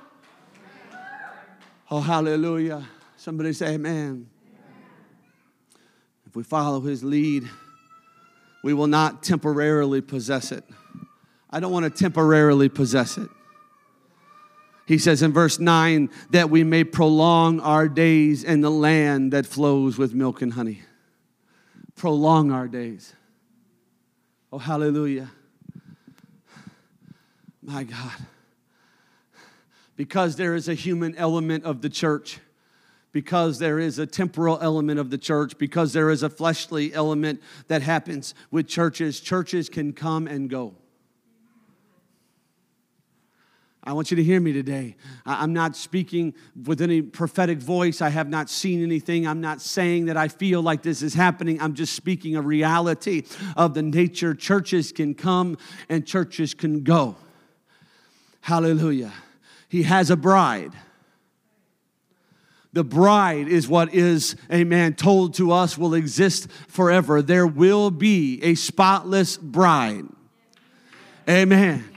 Oh, 1.89 2.01
hallelujah. 2.01 2.83
Somebody 3.23 3.53
say, 3.53 3.75
Amen. 3.75 4.27
If 6.27 6.35
we 6.35 6.43
follow 6.43 6.81
his 6.81 7.05
lead, 7.05 7.47
we 8.65 8.73
will 8.73 8.87
not 8.87 9.23
temporarily 9.23 10.01
possess 10.01 10.51
it. 10.51 10.65
I 11.49 11.61
don't 11.61 11.71
want 11.71 11.85
to 11.85 11.89
temporarily 11.89 12.67
possess 12.67 13.17
it. 13.17 13.29
He 14.85 14.97
says 14.97 15.21
in 15.21 15.31
verse 15.31 15.57
9 15.57 16.09
that 16.31 16.49
we 16.49 16.65
may 16.65 16.83
prolong 16.83 17.61
our 17.61 17.87
days 17.87 18.43
in 18.43 18.59
the 18.59 18.69
land 18.69 19.31
that 19.31 19.45
flows 19.45 19.97
with 19.97 20.13
milk 20.13 20.41
and 20.41 20.51
honey. 20.51 20.81
Prolong 21.95 22.51
our 22.51 22.67
days. 22.67 23.13
Oh, 24.51 24.57
hallelujah. 24.57 25.31
My 27.61 27.85
God. 27.85 28.17
Because 29.95 30.35
there 30.35 30.55
is 30.55 30.67
a 30.67 30.73
human 30.73 31.15
element 31.15 31.63
of 31.63 31.81
the 31.81 31.89
church 31.89 32.41
because 33.13 33.59
there 33.59 33.79
is 33.79 33.99
a 33.99 34.05
temporal 34.05 34.59
element 34.61 34.99
of 34.99 35.09
the 35.09 35.17
church, 35.17 35.57
because 35.57 35.93
there 35.93 36.09
is 36.09 36.23
a 36.23 36.29
fleshly 36.29 36.93
element 36.93 37.41
that 37.67 37.81
happens 37.81 38.35
with 38.51 38.67
churches. 38.67 39.21
Churches 39.21 39.69
can 39.69 39.93
come 39.93 40.27
and 40.27 40.49
go. 40.49 40.75
I 43.85 43.91
want 43.93 44.11
you 44.11 44.17
to 44.17 44.23
hear 44.23 44.39
me 44.39 44.53
today. 44.53 44.95
I'm 45.25 45.51
not 45.51 45.75
speaking 45.75 46.33
with 46.65 46.81
any 46.81 47.01
prophetic 47.01 47.59
voice. 47.59 48.01
I 48.01 48.09
have 48.09 48.29
not 48.29 48.49
seen 48.49 48.81
anything. 48.81 49.27
I'm 49.27 49.41
not 49.41 49.61
saying 49.61 50.05
that 50.05 50.15
I 50.15 50.29
feel 50.29 50.61
like 50.61 50.83
this 50.83 51.01
is 51.01 51.13
happening. 51.13 51.61
I'm 51.61 51.73
just 51.73 51.93
speaking 51.93 52.37
a 52.37 52.41
reality 52.41 53.23
of 53.57 53.73
the 53.73 53.81
nature. 53.81 54.33
Churches 54.33 54.93
can 54.93 55.13
come 55.13 55.57
and 55.89 56.07
churches 56.07 56.53
can 56.53 56.83
go. 56.83 57.17
Hallelujah. 58.39 59.11
He 59.67 59.83
has 59.83 60.09
a 60.09 60.15
bride. 60.15 60.71
The 62.73 62.83
bride 62.83 63.47
is 63.47 63.67
what 63.67 63.93
is, 63.93 64.35
amen, 64.51 64.95
told 64.95 65.35
to 65.35 65.51
us 65.51 65.77
will 65.77 65.93
exist 65.93 66.49
forever. 66.67 67.21
There 67.21 67.47
will 67.47 67.91
be 67.91 68.43
a 68.43 68.55
spotless 68.55 69.37
bride. 69.37 70.05
Amen 71.29 71.92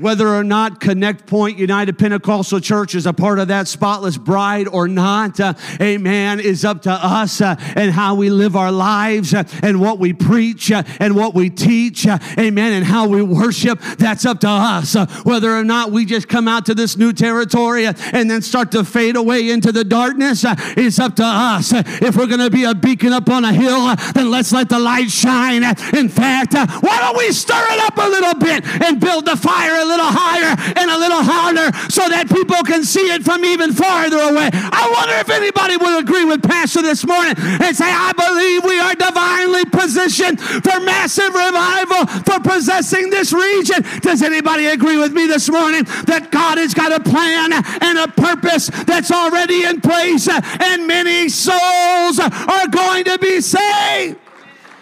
whether 0.00 0.28
or 0.28 0.44
not 0.44 0.80
Connect 0.80 1.26
Point 1.26 1.58
United 1.58 1.98
Pentecostal 1.98 2.60
Church 2.60 2.94
is 2.94 3.06
a 3.06 3.12
part 3.12 3.38
of 3.38 3.48
that 3.48 3.68
spotless 3.68 4.16
bride 4.16 4.68
or 4.68 4.88
not, 4.88 5.38
uh, 5.40 5.54
amen, 5.80 6.40
is 6.40 6.64
up 6.64 6.82
to 6.82 6.90
us 6.90 7.40
uh, 7.40 7.56
and 7.76 7.90
how 7.90 8.14
we 8.14 8.30
live 8.30 8.56
our 8.56 8.72
lives 8.72 9.34
uh, 9.34 9.44
and 9.62 9.80
what 9.80 9.98
we 9.98 10.12
preach 10.12 10.70
uh, 10.70 10.82
and 11.00 11.14
what 11.14 11.34
we 11.34 11.50
teach, 11.50 12.06
uh, 12.06 12.18
amen, 12.38 12.72
and 12.72 12.84
how 12.84 13.08
we 13.08 13.22
worship. 13.22 13.80
That's 13.98 14.24
up 14.24 14.40
to 14.40 14.48
us. 14.48 14.94
Uh, 14.94 15.06
whether 15.24 15.52
or 15.52 15.64
not 15.64 15.90
we 15.90 16.04
just 16.04 16.28
come 16.28 16.48
out 16.48 16.66
to 16.66 16.74
this 16.74 16.96
new 16.96 17.12
territory 17.12 17.86
and 17.86 18.30
then 18.30 18.42
start 18.42 18.72
to 18.72 18.84
fade 18.84 19.16
away 19.16 19.50
into 19.50 19.72
the 19.72 19.84
darkness 19.84 20.44
is 20.76 20.98
up 20.98 21.16
to 21.16 21.24
us. 21.24 21.72
if 21.74 22.16
we're 22.16 22.26
going 22.26 22.40
to 22.40 22.50
be 22.50 22.64
a 22.64 22.74
beacon 22.74 23.12
up 23.12 23.28
on 23.28 23.44
a 23.44 23.52
hill, 23.52 23.94
then 24.14 24.30
let's 24.30 24.52
let 24.52 24.68
the 24.68 24.78
light 24.78 25.10
shine. 25.10 25.64
In 25.94 26.08
fact, 26.08 26.54
why 26.54 27.00
don't 27.00 27.16
we 27.16 27.32
stir 27.32 27.64
it 27.70 27.80
up 27.80 27.96
a 27.96 28.08
little 28.08 28.34
bit 28.34 28.64
and 28.82 29.00
build 29.00 29.26
the 29.26 29.36
fire 29.36 29.87
little 29.88 30.12
higher 30.12 30.52
and 30.76 30.90
a 30.90 30.98
little 30.98 31.24
harder 31.24 31.72
so 31.88 32.04
that 32.08 32.28
people 32.28 32.60
can 32.62 32.84
see 32.84 33.08
it 33.10 33.24
from 33.24 33.44
even 33.44 33.72
farther 33.72 34.20
away. 34.20 34.50
I 34.52 34.84
wonder 34.92 35.16
if 35.16 35.30
anybody 35.32 35.76
would 35.76 36.04
agree 36.04 36.24
with 36.24 36.42
Pastor 36.42 36.82
this 36.82 37.06
morning 37.06 37.34
and 37.38 37.72
say, 37.74 37.88
I 37.88 38.12
believe 38.12 38.64
we 38.64 38.78
are 38.78 38.94
divinely 38.94 39.64
positioned 39.72 40.40
for 40.40 40.78
massive 40.84 41.32
revival, 41.32 42.06
for 42.28 42.38
possessing 42.40 43.10
this 43.10 43.32
region. 43.32 43.82
Does 44.00 44.22
anybody 44.22 44.66
agree 44.66 44.98
with 44.98 45.12
me 45.12 45.26
this 45.26 45.48
morning 45.48 45.84
that 46.06 46.28
God 46.30 46.58
has 46.58 46.74
got 46.74 46.92
a 46.92 47.00
plan 47.00 47.52
and 47.52 47.98
a 47.98 48.08
purpose 48.08 48.68
that's 48.84 49.10
already 49.10 49.64
in 49.64 49.80
place 49.80 50.28
and 50.28 50.86
many 50.86 51.28
souls 51.28 52.20
are 52.20 52.68
going 52.68 53.04
to 53.04 53.18
be 53.18 53.40
saved? 53.40 54.18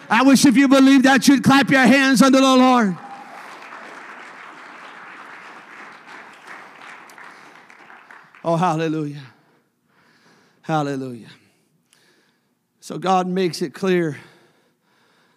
I 0.08 0.22
wish 0.22 0.44
if 0.44 0.56
you 0.56 0.68
believe 0.68 1.02
that 1.02 1.26
you'd 1.26 1.42
clap 1.42 1.70
your 1.70 1.82
hands 1.82 2.22
unto 2.22 2.38
the 2.38 2.56
Lord. 2.56 2.96
Oh, 8.46 8.54
hallelujah. 8.54 9.24
Hallelujah. 10.62 11.30
So 12.78 12.96
God 12.96 13.26
makes 13.26 13.60
it 13.60 13.74
clear 13.74 14.18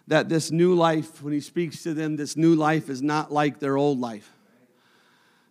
that 0.06 0.28
this 0.28 0.52
new 0.52 0.76
life, 0.76 1.20
when 1.20 1.32
He 1.32 1.40
speaks 1.40 1.82
to 1.82 1.92
them, 1.92 2.14
this 2.14 2.36
new 2.36 2.54
life 2.54 2.88
is 2.88 3.02
not 3.02 3.32
like 3.32 3.58
their 3.58 3.76
old 3.76 3.98
life. 3.98 4.32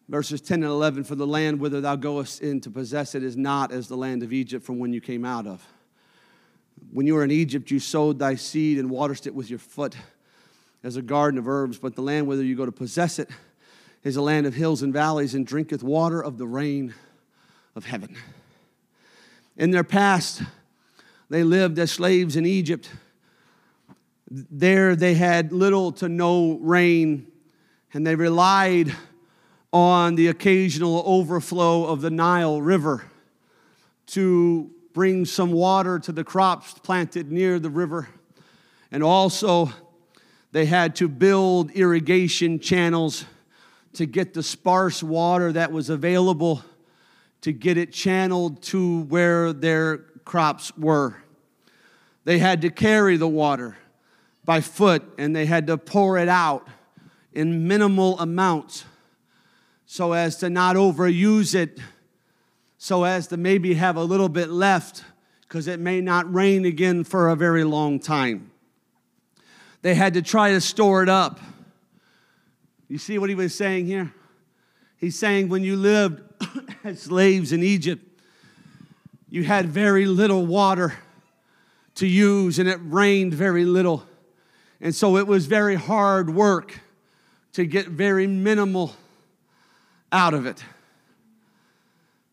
Verses 0.08 0.40
10 0.40 0.64
and 0.64 0.72
11 0.72 1.04
For 1.04 1.16
the 1.16 1.28
land 1.28 1.60
whither 1.60 1.82
thou 1.82 1.98
goest 1.98 2.42
in 2.42 2.62
to 2.62 2.70
possess 2.70 3.14
it 3.14 3.24
is 3.24 3.36
not 3.36 3.74
as 3.74 3.90
the 3.90 3.98
land 3.98 4.24
of 4.24 4.32
Egypt 4.32 4.66
from 4.66 4.80
when 4.80 4.94
you 4.94 5.02
came 5.02 5.26
out 5.26 5.46
of. 5.46 5.62
When 6.94 7.06
you 7.06 7.16
were 7.16 7.26
in 7.26 7.32
Egypt, 7.32 7.72
you 7.72 7.82
sowed 7.82 8.20
thy 8.20 8.36
seed 8.36 8.80
and 8.80 8.90
watered 8.90 9.28
it 9.28 9.36
with 9.36 9.50
your 9.50 9.60
foot 9.60 9.98
as 10.82 10.96
a 10.96 11.02
garden 11.02 11.38
of 11.38 11.46
herbs, 11.46 11.78
but 11.78 11.94
the 11.94 12.02
land 12.02 12.26
whither 12.26 12.44
you 12.44 12.56
go 12.56 12.66
to 12.66 12.72
possess 12.72 13.20
it 13.20 13.30
is 14.06 14.16
a 14.16 14.22
land 14.22 14.48
of 14.48 14.54
hills 14.54 14.82
and 14.82 14.94
valleys 14.94 15.36
and 15.36 15.46
drinketh 15.46 15.84
water 15.84 16.24
of 16.24 16.38
the 16.38 16.48
rain 16.48 16.94
of 17.80 17.86
heaven. 17.86 18.14
In 19.56 19.72
their 19.72 19.86
past, 19.86 20.42
they 21.30 21.46
lived 21.46 21.80
as 21.80 21.94
slaves 21.94 22.36
in 22.36 22.46
Egypt. 22.46 22.90
There, 24.30 24.98
they 24.98 25.14
had 25.14 25.54
little 25.54 25.94
to 25.94 26.10
no 26.10 26.58
rain, 26.60 27.32
and 27.94 28.06
they 28.06 28.16
relied 28.16 28.94
on 29.72 30.16
the 30.16 30.28
occasional 30.28 31.04
overflow 31.06 31.86
of 31.86 32.02
the 32.02 32.10
Nile 32.10 32.62
River 32.62 33.06
to 34.08 34.70
bring 34.92 35.24
some 35.24 35.54
water 35.54 36.00
to 36.00 36.12
the 36.12 36.26
crops 36.26 36.74
planted 36.80 37.32
near 37.32 37.60
the 37.60 37.70
river. 37.70 38.10
And 38.92 39.02
also, 39.02 39.72
They 40.52 40.66
had 40.66 40.96
to 40.96 41.08
build 41.08 41.72
irrigation 41.72 42.60
channels 42.60 43.26
to 43.94 44.06
get 44.06 44.34
the 44.34 44.42
sparse 44.42 45.04
water 45.04 45.52
that 45.52 45.72
was 45.72 45.90
available 45.90 46.64
to 47.42 47.54
get 47.54 47.78
it 47.78 47.92
channeled 47.92 48.62
to 48.62 49.02
where 49.04 49.54
their 49.54 50.00
crops 50.26 50.76
were. 50.78 51.16
They 52.26 52.40
had 52.40 52.62
to 52.62 52.70
carry 52.70 53.18
the 53.18 53.28
water 53.28 53.78
by 54.46 54.62
foot 54.62 55.04
and 55.18 55.36
they 55.36 55.46
had 55.46 55.68
to 55.68 55.78
pour 55.78 56.18
it 56.18 56.28
out 56.28 56.68
in 57.34 57.68
minimal 57.68 58.20
amounts 58.20 58.86
so 59.86 60.14
as 60.14 60.38
to 60.38 60.50
not 60.50 60.76
overuse 60.76 61.56
it, 61.56 61.80
so 62.78 63.04
as 63.04 63.28
to 63.28 63.38
maybe 63.38 63.74
have 63.74 63.96
a 63.96 64.04
little 64.04 64.30
bit 64.30 64.50
left 64.50 65.04
because 65.42 65.68
it 65.68 65.80
may 65.80 66.00
not 66.00 66.32
rain 66.32 66.64
again 66.66 67.04
for 67.04 67.30
a 67.30 67.36
very 67.36 67.64
long 67.64 68.00
time. 68.00 68.52
They 69.82 69.96
had 69.96 70.14
to 70.14 70.22
try 70.22 70.52
to 70.52 70.62
store 70.62 71.02
it 71.02 71.10
up. 71.10 71.40
You 72.88 73.00
see 73.00 73.18
what 73.18 73.30
he 73.30 73.36
was 73.36 73.56
saying 73.56 73.88
here? 73.88 74.14
He's 74.98 75.18
saying 75.18 75.50
when 75.50 75.64
you 75.64 75.76
lived 75.76 76.22
as 76.90 77.04
slaves 77.04 77.52
in 77.52 77.62
Egypt, 77.62 78.04
you 79.30 79.44
had 79.44 79.68
very 79.68 80.06
little 80.06 80.46
water 80.46 80.96
to 81.96 82.08
use 82.08 82.58
and 82.58 82.68
it 82.68 82.80
rained 82.82 83.34
very 83.34 83.64
little. 83.64 84.04
And 84.82 84.96
so 84.96 85.18
it 85.18 85.28
was 85.28 85.46
very 85.46 85.76
hard 85.76 86.34
work 86.34 86.80
to 87.54 87.66
get 87.66 87.88
very 87.88 88.26
minimal 88.26 88.96
out 90.12 90.34
of 90.34 90.48
it. 90.48 90.64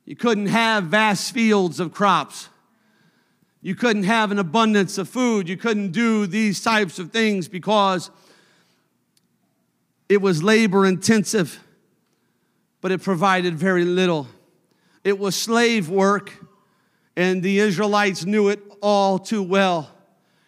You 0.06 0.16
couldn't 0.16 0.46
have 0.46 0.84
vast 0.84 1.34
fields 1.34 1.78
of 1.78 1.92
crops. 1.92 2.48
You 3.60 3.74
couldn't 3.74 4.04
have 4.04 4.30
an 4.30 4.38
abundance 4.38 4.96
of 4.96 5.08
food. 5.08 5.48
You 5.50 5.58
couldn't 5.58 5.90
do 5.90 6.26
these 6.26 6.62
types 6.62 6.98
of 6.98 7.10
things 7.10 7.46
because 7.46 8.10
it 10.08 10.22
was 10.22 10.42
labor 10.42 10.86
intensive, 10.86 11.62
but 12.80 12.90
it 12.90 13.02
provided 13.02 13.54
very 13.54 13.84
little. 13.84 14.28
It 15.06 15.20
was 15.20 15.36
slave 15.36 15.88
work, 15.88 16.32
and 17.16 17.40
the 17.40 17.60
Israelites 17.60 18.24
knew 18.24 18.48
it 18.48 18.58
all 18.82 19.20
too 19.20 19.40
well. 19.40 19.88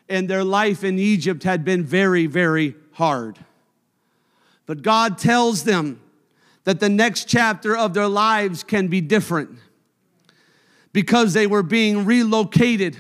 And 0.09 0.29
their 0.29 0.43
life 0.43 0.83
in 0.83 0.99
Egypt 0.99 1.45
had 1.45 1.65
been 1.65 1.85
very, 1.85 2.27
very 2.27 2.75
hard. 2.91 3.39
But 4.67 4.83
God 4.83 5.17
tells 5.17 5.63
them 5.63 6.01
that 6.65 6.81
the 6.81 6.89
next 6.89 7.29
chapter 7.29 7.77
of 7.77 7.95
their 7.95 8.09
lives 8.09 8.65
can 8.65 8.89
be 8.89 9.01
different 9.01 9.51
because 10.93 11.35
they 11.35 11.47
were 11.47 11.63
being 11.63 12.05
relocated 12.05 12.97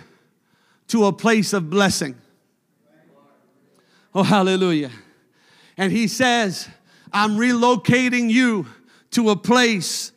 to 0.86 1.06
a 1.06 1.12
place 1.12 1.52
of 1.52 1.68
blessing. 1.68 2.14
Oh, 4.14 4.22
hallelujah. 4.22 4.92
And 5.76 5.90
he 5.90 6.06
says, 6.06 6.68
I'm 7.12 7.32
relocating 7.32 8.30
you 8.30 8.66
to 9.10 9.30
a 9.30 9.36
place. 9.36 10.12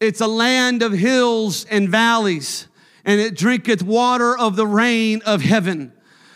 It's 0.00 0.20
a 0.20 0.26
land 0.26 0.82
of 0.82 0.92
hills 0.92 1.66
and 1.66 1.88
valleys, 1.88 2.66
and 3.04 3.20
it 3.20 3.36
drinketh 3.36 3.82
water 3.82 4.36
of 4.36 4.56
the 4.56 4.66
rain 4.66 5.20
of 5.26 5.42
heaven. 5.42 5.92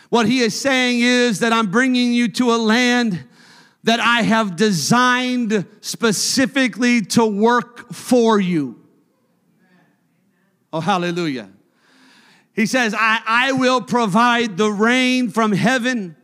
What 0.09 0.27
he 0.27 0.39
is 0.39 0.59
saying 0.59 1.01
is 1.01 1.39
that 1.39 1.51
I'm 1.51 1.71
bringing 1.71 2.13
you 2.13 2.27
to 2.29 2.53
a 2.53 2.57
land 2.57 3.25
that 3.83 3.99
I 3.99 4.21
have 4.21 4.55
designed 4.55 5.65
specifically 5.81 7.01
to 7.01 7.25
work 7.25 7.91
for 7.91 8.39
you. 8.39 8.79
Oh, 10.71 10.79
hallelujah. 10.79 11.49
He 12.53 12.65
says, 12.65 12.93
I, 12.97 13.21
I 13.25 13.51
will 13.51 13.81
provide 13.81 14.57
the 14.57 14.69
rain 14.69 15.29
from 15.29 15.51
heaven 15.51 16.15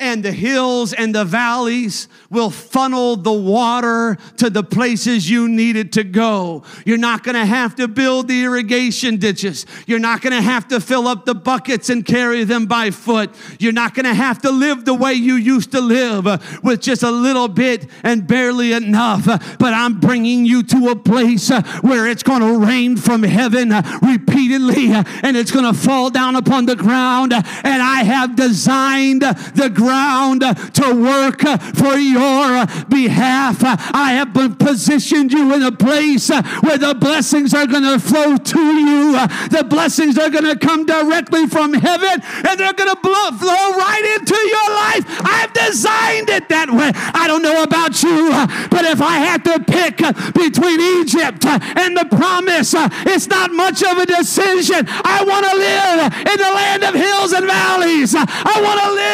and 0.00 0.22
the 0.22 0.30
hills 0.30 0.92
and 0.92 1.12
the 1.12 1.24
valleys 1.24 2.08
will 2.30 2.50
funnel 2.50 3.16
the 3.16 3.32
water 3.32 4.16
to 4.36 4.48
the 4.48 4.62
places 4.62 5.28
you 5.28 5.48
need 5.48 5.74
it 5.76 5.92
to 5.92 6.04
go. 6.04 6.62
You're 6.84 6.98
not 6.98 7.24
going 7.24 7.34
to 7.34 7.44
have 7.44 7.74
to 7.76 7.88
build 7.88 8.28
the 8.28 8.44
irrigation 8.44 9.16
ditches. 9.16 9.66
You're 9.86 9.98
not 9.98 10.20
going 10.22 10.34
to 10.34 10.42
have 10.42 10.68
to 10.68 10.80
fill 10.80 11.08
up 11.08 11.24
the 11.24 11.34
buckets 11.34 11.90
and 11.90 12.04
carry 12.04 12.44
them 12.44 12.66
by 12.66 12.90
foot. 12.90 13.34
You're 13.58 13.72
not 13.72 13.94
going 13.94 14.04
to 14.04 14.14
have 14.14 14.40
to 14.42 14.52
live 14.52 14.84
the 14.84 14.94
way 14.94 15.14
you 15.14 15.34
used 15.34 15.72
to 15.72 15.80
live 15.80 16.26
with 16.62 16.80
just 16.80 17.02
a 17.02 17.10
little 17.10 17.48
bit 17.48 17.90
and 18.04 18.26
barely 18.26 18.72
enough. 18.72 19.26
But 19.58 19.74
I'm 19.74 19.98
bringing 19.98 20.46
you 20.46 20.62
to 20.64 20.88
a 20.90 20.96
place 20.96 21.50
where 21.80 22.06
it's 22.06 22.22
going 22.22 22.42
to 22.42 22.64
rain 22.64 22.96
from 22.96 23.24
heaven 23.24 23.70
repeatedly 24.02 24.92
and 24.92 25.36
it's 25.36 25.50
going 25.50 25.72
to 25.72 25.78
fall 25.78 26.10
down 26.10 26.36
upon 26.36 26.66
the 26.66 26.76
ground. 26.76 27.32
And 27.32 27.82
I 27.82 28.04
have 28.04 28.36
designed 28.36 29.22
the 29.22 29.72
ground 29.74 29.87
to 29.88 30.94
work 30.94 31.40
for 31.74 31.96
your 31.96 32.66
behalf. 32.88 33.58
I 33.62 34.12
have 34.12 34.32
positioned 34.58 35.32
you 35.32 35.54
in 35.54 35.62
a 35.62 35.72
place 35.72 36.28
where 36.28 36.78
the 36.78 36.94
blessings 36.98 37.54
are 37.54 37.66
going 37.66 37.84
to 37.84 37.98
flow 37.98 38.36
to 38.36 38.60
you. 38.60 39.12
The 39.48 39.64
blessings 39.68 40.18
are 40.18 40.30
going 40.30 40.44
to 40.44 40.56
come 40.56 40.86
directly 40.86 41.46
from 41.46 41.72
heaven 41.72 42.22
and 42.22 42.60
they're 42.60 42.72
going 42.72 42.90
to 42.90 43.00
flow 43.00 43.70
right 43.76 44.16
into 44.18 44.36
your 44.36 44.68
life. 44.76 45.04
I've 45.24 45.52
designed 45.52 46.28
it 46.30 46.48
that 46.48 46.70
way. 46.70 46.90
I 46.94 47.26
don't 47.26 47.42
know 47.42 47.62
about 47.62 48.02
you, 48.02 48.30
but 48.70 48.84
if 48.84 49.00
I 49.00 49.18
had 49.18 49.44
to 49.44 49.58
pick 49.60 49.98
between 50.34 50.80
Egypt 51.00 51.44
and 51.44 51.96
the 51.96 52.06
promise, 52.10 52.74
it's 53.06 53.26
not 53.26 53.52
much 53.52 53.82
of 53.82 53.98
a 53.98 54.06
decision. 54.06 54.84
I 54.88 55.24
want 55.24 55.44
to 55.46 55.54
live 55.56 56.12
in 56.28 56.38
the 56.38 56.52
land 56.52 56.82
of 56.84 56.94
hills 56.94 57.32
and 57.32 57.46
valleys. 57.46 58.14
I 58.14 58.56
want 58.60 58.78
to 58.80 58.90
live 58.92 59.08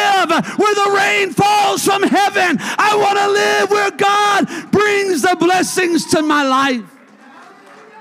where 0.65 0.85
the 0.85 0.91
rain 0.95 1.31
falls 1.31 1.85
from 1.85 2.01
heaven. 2.01 2.57
I 2.59 2.95
want 2.95 3.19
to 3.19 3.27
live 3.29 3.69
where 3.69 3.91
God 3.91 4.71
brings 4.71 5.21
the 5.21 5.35
blessings 5.39 6.05
to 6.07 6.23
my 6.23 6.43
life. 6.43 6.83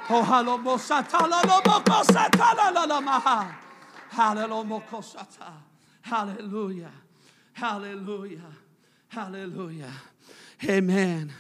Oh, 0.09 0.23
hallelujah. 6.03 6.91
Hallelujah. 7.53 8.41
Hallelujah. 9.09 9.93
Amen. 10.65 11.33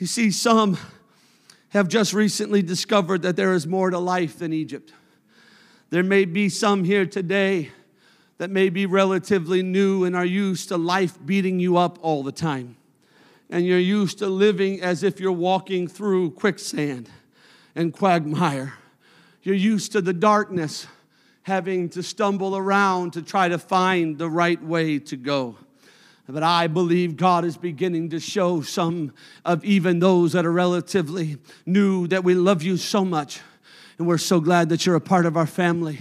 You 0.00 0.06
see, 0.06 0.30
some 0.30 0.78
have 1.68 1.88
just 1.88 2.14
recently 2.14 2.62
discovered 2.62 3.22
that 3.22 3.36
there 3.36 3.52
is 3.52 3.66
more 3.66 3.90
to 3.90 3.98
life 3.98 4.38
than 4.38 4.52
Egypt. 4.52 4.92
There 5.90 6.02
may 6.02 6.24
be 6.24 6.48
some 6.48 6.84
here 6.84 7.04
today 7.04 7.70
that 8.38 8.50
may 8.50 8.68
be 8.68 8.86
relatively 8.86 9.62
new 9.62 10.04
and 10.04 10.14
are 10.14 10.24
used 10.24 10.68
to 10.68 10.76
life 10.76 11.18
beating 11.24 11.58
you 11.58 11.76
up 11.76 11.98
all 12.02 12.22
the 12.22 12.32
time. 12.32 12.76
And 13.48 13.64
you're 13.64 13.78
used 13.78 14.18
to 14.18 14.26
living 14.26 14.82
as 14.82 15.02
if 15.02 15.20
you're 15.20 15.32
walking 15.32 15.88
through 15.88 16.32
quicksand 16.32 17.08
and 17.74 17.92
quagmire. 17.92 18.74
You're 19.42 19.54
used 19.54 19.92
to 19.92 20.00
the 20.00 20.12
darkness, 20.12 20.86
having 21.42 21.88
to 21.90 22.02
stumble 22.02 22.56
around 22.56 23.12
to 23.12 23.22
try 23.22 23.48
to 23.48 23.58
find 23.58 24.18
the 24.18 24.28
right 24.28 24.60
way 24.62 24.98
to 24.98 25.16
go. 25.16 25.56
But 26.28 26.42
I 26.42 26.66
believe 26.66 27.16
God 27.16 27.44
is 27.44 27.56
beginning 27.56 28.10
to 28.10 28.18
show 28.18 28.60
some 28.62 29.12
of 29.44 29.64
even 29.64 30.00
those 30.00 30.32
that 30.32 30.44
are 30.44 30.52
relatively 30.52 31.38
new 31.64 32.08
that 32.08 32.24
we 32.24 32.34
love 32.34 32.64
you 32.64 32.76
so 32.76 33.04
much. 33.04 33.40
And 33.98 34.08
we're 34.08 34.18
so 34.18 34.40
glad 34.40 34.68
that 34.70 34.84
you're 34.84 34.96
a 34.96 35.00
part 35.00 35.24
of 35.24 35.36
our 35.36 35.46
family 35.46 36.00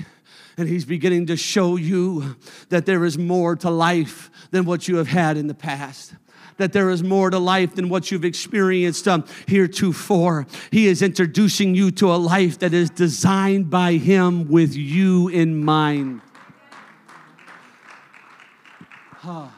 and 0.58 0.70
He's 0.70 0.86
beginning 0.86 1.26
to 1.28 1.38
show 1.38 1.76
you 1.76 2.36
that 2.70 2.86
there 2.86 3.06
is 3.06 3.18
more 3.18 3.56
to 3.58 3.70
life 3.70 4.30
than 4.52 4.66
what 4.66 4.88
you 4.88 4.98
have 4.98 5.08
had 5.08 5.38
in 5.38 5.48
the 5.48 5.54
past 5.54 6.14
that 6.58 6.74
there 6.74 6.90
is 6.90 7.04
more 7.04 7.30
to 7.30 7.40
life 7.40 7.76
than 7.76 7.90
what 7.90 8.12
you've 8.12 8.26
experienced 8.26 9.08
um, 9.08 9.26
heretofore. 9.48 10.48
He 10.72 10.88
is 10.88 11.02
introducing 11.02 11.76
you 11.76 11.92
to 11.92 12.14
a 12.14 12.16
life 12.16 12.60
that 12.60 12.74
is 12.74 12.90
designed 12.90 13.70
by 13.70 13.94
Him 13.94 14.48
with 14.48 14.76
you 14.76 15.28
in 15.28 15.64
mind. 15.64 16.22
Oh, 19.24 19.52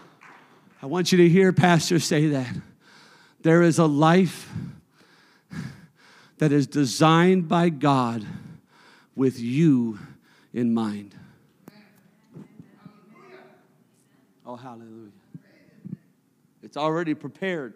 I 0.82 0.86
want 0.86 1.12
you 1.12 1.18
to 1.20 1.30
hear 1.30 1.52
Pastor 1.52 2.00
say 2.00 2.28
that. 2.30 2.56
There 3.41 3.62
is 3.62 3.80
a 3.80 3.86
life 3.86 4.50
that 6.38 6.52
is 6.52 6.68
designed 6.68 7.48
by 7.48 7.70
God 7.70 8.26
with 9.16 9.39
you 9.39 10.00
in 10.58 10.74
mind. 10.74 11.16
Oh, 14.43 14.55
hallelujah. 14.55 15.12
It's 16.64 16.76
already 16.76 17.14
prepared. 17.14 17.76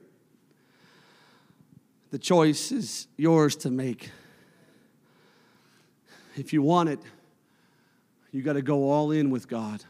The 2.10 2.18
choice 2.18 2.72
is 2.72 3.06
yours 3.18 3.56
to 3.58 3.70
make. 3.70 4.10
If 6.36 6.54
you 6.54 6.64
want 6.64 6.90
it, 6.90 7.00
you 8.32 8.42
got 8.42 8.54
to 8.54 8.64
go 8.64 8.90
all 8.90 9.12
in 9.12 9.30
with 9.30 9.48
God. 9.48 9.86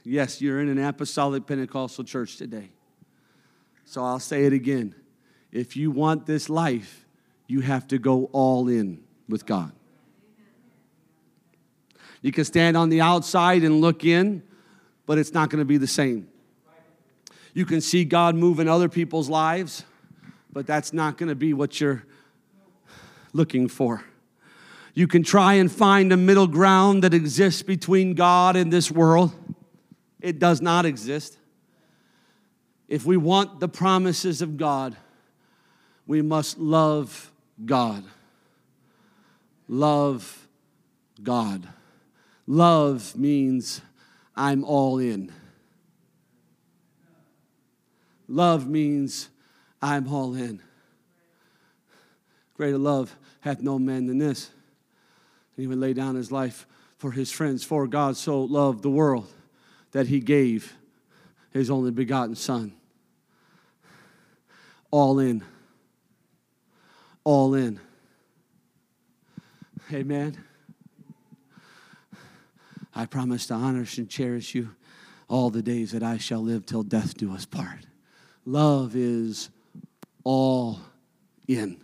yes, 0.05 0.41
you're 0.41 0.61
in 0.61 0.69
an 0.69 0.79
apostolic 0.79 1.45
Pentecostal 1.45 2.05
church 2.05 2.37
today. 2.37 2.69
So 3.83 4.05
I'll 4.05 4.19
say 4.19 4.45
it 4.45 4.53
again. 4.53 4.95
If 5.57 5.75
you 5.75 5.89
want 5.89 6.27
this 6.27 6.51
life, 6.51 7.03
you 7.47 7.61
have 7.61 7.87
to 7.87 7.97
go 7.97 8.25
all 8.31 8.67
in 8.67 9.01
with 9.27 9.47
God. 9.47 9.71
You 12.21 12.31
can 12.31 12.45
stand 12.45 12.77
on 12.77 12.89
the 12.89 13.01
outside 13.01 13.63
and 13.63 13.81
look 13.81 14.05
in, 14.05 14.43
but 15.07 15.17
it's 15.17 15.33
not 15.33 15.49
going 15.49 15.57
to 15.57 15.65
be 15.65 15.77
the 15.77 15.87
same. 15.87 16.27
You 17.55 17.65
can 17.65 17.81
see 17.81 18.05
God 18.05 18.35
move 18.35 18.59
in 18.59 18.67
other 18.67 18.87
people's 18.87 19.29
lives, 19.29 19.83
but 20.53 20.67
that's 20.67 20.93
not 20.93 21.17
going 21.17 21.29
to 21.29 21.35
be 21.35 21.55
what 21.55 21.81
you're 21.81 22.03
looking 23.33 23.67
for. 23.67 24.03
You 24.93 25.07
can 25.07 25.23
try 25.23 25.55
and 25.55 25.71
find 25.71 26.13
a 26.13 26.17
middle 26.17 26.45
ground 26.45 27.03
that 27.03 27.15
exists 27.15 27.63
between 27.63 28.13
God 28.13 28.55
and 28.55 28.71
this 28.71 28.91
world. 28.91 29.33
It 30.21 30.37
does 30.37 30.61
not 30.61 30.85
exist. 30.85 31.35
If 32.87 33.07
we 33.07 33.17
want 33.17 33.59
the 33.59 33.67
promises 33.67 34.43
of 34.43 34.57
God, 34.57 34.95
we 36.07 36.21
must 36.21 36.57
love 36.57 37.31
God. 37.65 38.03
Love 39.67 40.47
God. 41.21 41.67
Love 42.47 43.15
means 43.15 43.81
I'm 44.35 44.63
all 44.63 44.99
in. 44.99 45.31
Love 48.29 48.67
means 48.67 49.29
I'm 49.81 50.07
all 50.07 50.33
in. 50.35 50.61
Greater 52.55 52.77
love 52.77 53.15
hath 53.41 53.61
no 53.61 53.77
man 53.77 54.07
than 54.07 54.17
this. 54.17 54.49
And 55.55 55.63
he 55.63 55.67
would 55.67 55.77
lay 55.77 55.93
down 55.93 56.15
his 56.15 56.31
life 56.31 56.65
for 56.97 57.11
his 57.11 57.31
friends. 57.31 57.63
For 57.63 57.85
God 57.87 58.15
so 58.15 58.43
loved 58.43 58.81
the 58.81 58.89
world 58.89 59.27
that 59.91 60.07
he 60.07 60.19
gave 60.19 60.73
his 61.51 61.69
only 61.69 61.91
begotten 61.91 62.35
Son. 62.35 62.73
All 64.89 65.19
in. 65.19 65.43
All 67.27 67.55
in. 67.55 67.77
Amen. 69.91 70.37
I 72.95 73.05
promise 73.05 73.47
to 73.47 73.53
honor 73.53 73.85
and 73.97 74.09
cherish 74.09 74.55
you 74.55 74.69
all 75.27 75.49
the 75.49 75.61
days 75.61 75.91
that 75.91 76.03
I 76.03 76.19
shall 76.19 76.39
live 76.39 76.65
till 76.65 76.83
death 76.83 77.17
do 77.17 77.33
us 77.33 77.45
part. 77.45 77.85
Love 78.45 78.95
is 78.95 79.49
all 80.23 80.79
in. 81.49 81.81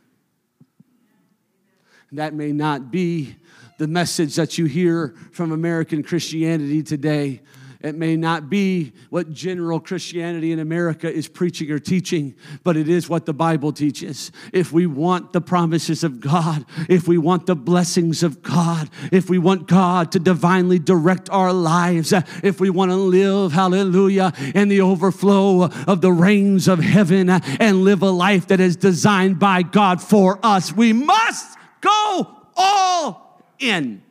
That 2.14 2.34
may 2.34 2.54
not 2.54 2.90
be 2.90 3.36
the 3.80 3.88
message 3.90 4.38
that 4.38 4.58
you 4.58 4.64
hear 4.64 5.14
from 5.34 5.52
American 5.52 6.04
Christianity 6.04 6.82
today, 6.84 7.42
it 7.84 7.96
may 7.96 8.16
not 8.16 8.50
be 8.50 8.94
what 9.10 9.34
general 9.34 9.78
Christianity 9.78 10.54
in 10.54 10.60
America 10.60 11.12
is 11.12 11.28
preaching 11.28 11.70
or 11.70 11.80
teaching, 11.80 12.34
but 12.64 12.78
it 12.78 12.88
is 12.88 13.10
what 13.10 13.26
the 13.26 13.34
Bible 13.34 13.74
teaches. 13.74 14.32
If 14.54 14.72
we 14.72 14.88
want 14.88 15.34
the 15.34 15.42
promises 15.42 16.02
of 16.02 16.22
God, 16.22 16.66
if 16.88 17.10
we 17.10 17.18
want 17.18 17.46
the 17.46 17.58
blessings 17.58 18.24
of 18.24 18.42
God, 18.42 18.90
if 19.12 19.30
we 19.30 19.38
want 19.38 19.68
God 19.68 20.14
to 20.14 20.20
divinely 20.20 20.80
direct 20.80 21.30
our 21.30 21.52
lives, 21.52 22.14
if 22.42 22.62
we 22.62 22.70
want 22.70 22.92
to 22.92 22.96
live, 22.96 23.52
hallelujah, 23.52 24.32
in 24.56 24.70
the 24.70 24.80
overflow 24.80 25.64
of 25.64 26.00
the 26.00 26.14
rains 26.14 26.70
of 26.70 26.80
heaven 26.80 27.30
and 27.30 27.84
live 27.84 28.02
a 28.02 28.10
life 28.10 28.48
that 28.48 28.62
is 28.62 28.78
designed 28.78 29.40
by 29.40 29.62
God 29.62 30.02
for 30.02 30.40
us, 30.42 30.72
we 30.72 30.94
must 30.94 31.58
go 31.82 32.38
all 32.56 33.44
in. 33.60 34.02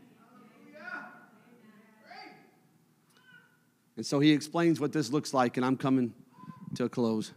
And 4.03 4.07
so 4.09 4.19
he 4.19 4.33
explains 4.33 4.81
what 4.81 4.93
this 4.93 5.13
looks 5.13 5.33
like, 5.33 5.57
and 5.57 5.65
I'm 5.65 5.77
coming 5.77 6.13
to 6.75 6.87
a 6.87 6.89
close. 6.89 7.31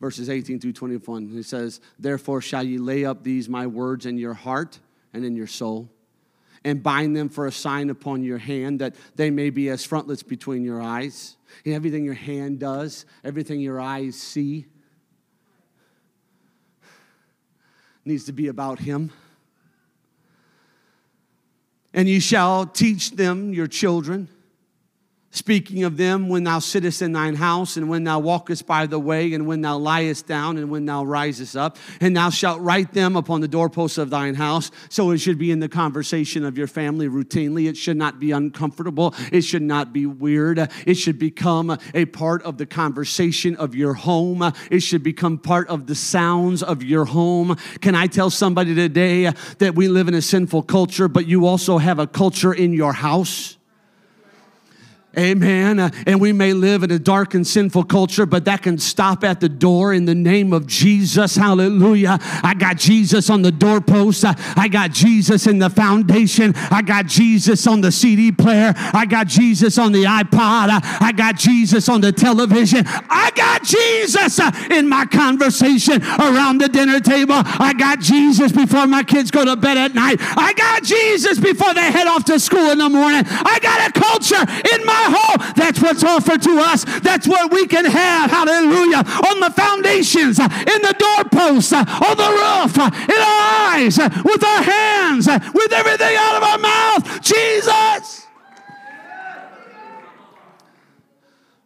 Verses 0.00 0.30
18 0.30 0.60
through 0.60 0.74
21. 0.74 1.30
He 1.30 1.42
says, 1.42 1.80
Therefore 1.98 2.40
shall 2.40 2.62
ye 2.62 2.78
lay 2.78 3.04
up 3.04 3.24
these 3.24 3.48
my 3.48 3.66
words 3.66 4.06
in 4.06 4.18
your 4.18 4.34
heart 4.34 4.78
and 5.12 5.24
in 5.24 5.34
your 5.34 5.48
soul, 5.48 5.90
and 6.62 6.80
bind 6.80 7.16
them 7.16 7.28
for 7.28 7.48
a 7.48 7.50
sign 7.50 7.90
upon 7.90 8.22
your 8.22 8.38
hand, 8.38 8.78
that 8.78 8.94
they 9.16 9.30
may 9.30 9.50
be 9.50 9.68
as 9.68 9.84
frontlets 9.84 10.22
between 10.22 10.62
your 10.62 10.80
eyes. 10.80 11.36
And 11.64 11.74
everything 11.74 12.04
your 12.04 12.14
hand 12.14 12.60
does, 12.60 13.04
everything 13.24 13.58
your 13.58 13.80
eyes 13.80 14.14
see, 14.14 14.66
needs 18.04 18.26
to 18.26 18.32
be 18.32 18.46
about 18.46 18.78
him. 18.78 19.10
And 21.92 22.08
ye 22.08 22.20
shall 22.20 22.64
teach 22.64 23.10
them 23.10 23.52
your 23.52 23.66
children 23.66 24.28
Speaking 25.30 25.84
of 25.84 25.98
them, 25.98 26.30
when 26.30 26.44
thou 26.44 26.58
sittest 26.58 27.02
in 27.02 27.12
thine 27.12 27.34
house, 27.34 27.76
and 27.76 27.90
when 27.90 28.02
thou 28.02 28.18
walkest 28.18 28.66
by 28.66 28.86
the 28.86 28.98
way, 28.98 29.34
and 29.34 29.46
when 29.46 29.60
thou 29.60 29.76
liest 29.76 30.26
down, 30.26 30.56
and 30.56 30.70
when 30.70 30.86
thou 30.86 31.04
risest 31.04 31.54
up, 31.54 31.76
and 32.00 32.16
thou 32.16 32.30
shalt 32.30 32.62
write 32.62 32.94
them 32.94 33.14
upon 33.14 33.42
the 33.42 33.48
doorposts 33.48 33.98
of 33.98 34.08
thine 34.08 34.34
house. 34.34 34.70
So 34.88 35.10
it 35.10 35.18
should 35.18 35.36
be 35.36 35.50
in 35.50 35.60
the 35.60 35.68
conversation 35.68 36.46
of 36.46 36.56
your 36.56 36.66
family 36.66 37.08
routinely. 37.08 37.68
It 37.68 37.76
should 37.76 37.98
not 37.98 38.18
be 38.18 38.30
uncomfortable. 38.30 39.14
It 39.30 39.42
should 39.42 39.60
not 39.60 39.92
be 39.92 40.06
weird. 40.06 40.70
It 40.86 40.94
should 40.94 41.18
become 41.18 41.76
a 41.92 42.06
part 42.06 42.42
of 42.44 42.56
the 42.56 42.64
conversation 42.64 43.54
of 43.56 43.74
your 43.74 43.92
home. 43.92 44.50
It 44.70 44.80
should 44.80 45.02
become 45.02 45.36
part 45.36 45.68
of 45.68 45.86
the 45.86 45.94
sounds 45.94 46.62
of 46.62 46.82
your 46.82 47.04
home. 47.04 47.54
Can 47.82 47.94
I 47.94 48.06
tell 48.06 48.30
somebody 48.30 48.74
today 48.74 49.30
that 49.58 49.74
we 49.74 49.88
live 49.88 50.08
in 50.08 50.14
a 50.14 50.22
sinful 50.22 50.62
culture, 50.62 51.06
but 51.06 51.26
you 51.26 51.44
also 51.44 51.76
have 51.76 51.98
a 51.98 52.06
culture 52.06 52.54
in 52.54 52.72
your 52.72 52.94
house? 52.94 53.57
Amen. 55.16 55.80
Uh, 55.80 55.90
and 56.06 56.20
we 56.20 56.32
may 56.32 56.52
live 56.52 56.82
in 56.82 56.90
a 56.90 56.98
dark 56.98 57.32
and 57.32 57.46
sinful 57.46 57.84
culture, 57.84 58.26
but 58.26 58.44
that 58.44 58.62
can 58.62 58.76
stop 58.76 59.24
at 59.24 59.40
the 59.40 59.48
door 59.48 59.94
in 59.94 60.04
the 60.04 60.14
name 60.14 60.52
of 60.52 60.66
Jesus. 60.66 61.34
Hallelujah. 61.34 62.18
I 62.20 62.54
got 62.54 62.76
Jesus 62.76 63.30
on 63.30 63.40
the 63.40 63.50
doorpost. 63.50 64.24
I, 64.26 64.34
I 64.54 64.68
got 64.68 64.92
Jesus 64.92 65.46
in 65.46 65.58
the 65.58 65.70
foundation. 65.70 66.52
I 66.70 66.82
got 66.82 67.06
Jesus 67.06 67.66
on 67.66 67.80
the 67.80 67.90
CD 67.90 68.30
player. 68.30 68.74
I 68.76 69.06
got 69.06 69.28
Jesus 69.28 69.78
on 69.78 69.92
the 69.92 70.04
iPod. 70.04 70.68
I, 70.70 70.98
I 71.00 71.12
got 71.12 71.36
Jesus 71.36 71.88
on 71.88 72.02
the 72.02 72.12
television. 72.12 72.84
I 72.86 73.32
got 73.34 73.64
Jesus 73.64 74.38
uh, 74.38 74.50
in 74.70 74.86
my 74.86 75.06
conversation 75.06 76.02
around 76.02 76.58
the 76.58 76.68
dinner 76.68 77.00
table. 77.00 77.34
I 77.34 77.72
got 77.72 78.00
Jesus 78.00 78.52
before 78.52 78.86
my 78.86 79.02
kids 79.02 79.30
go 79.30 79.46
to 79.46 79.56
bed 79.56 79.78
at 79.78 79.94
night. 79.94 80.18
I 80.20 80.52
got 80.52 80.82
Jesus 80.82 81.40
before 81.40 81.72
they 81.72 81.90
head 81.90 82.06
off 82.06 82.24
to 82.26 82.38
school 82.38 82.70
in 82.70 82.78
the 82.78 82.90
morning. 82.90 83.22
I 83.26 83.58
got 83.62 83.88
a 83.88 83.92
culture 83.98 84.44
in 84.74 84.84
my 84.84 84.97
That's 85.68 85.82
what's 85.82 86.04
offered 86.04 86.42
to 86.42 86.58
us. 86.58 86.84
That's 87.00 87.26
what 87.26 87.52
we 87.52 87.66
can 87.66 87.84
have. 87.84 88.30
Hallelujah. 88.30 88.98
On 88.98 89.40
the 89.40 89.50
foundations, 89.54 90.38
in 90.38 90.80
the 90.82 90.94
doorposts, 90.98 91.72
on 91.72 92.16
the 92.16 92.30
roof, 92.30 92.76
in 92.78 93.20
our 93.20 93.74
eyes, 93.74 93.98
with 94.24 94.44
our 94.44 94.62
hands, 94.62 95.26
with 95.26 95.72
everything 95.72 96.16
out 96.16 96.36
of 96.36 96.42
our 96.42 96.58
mouth. 96.58 97.22
Jesus. 97.22 98.26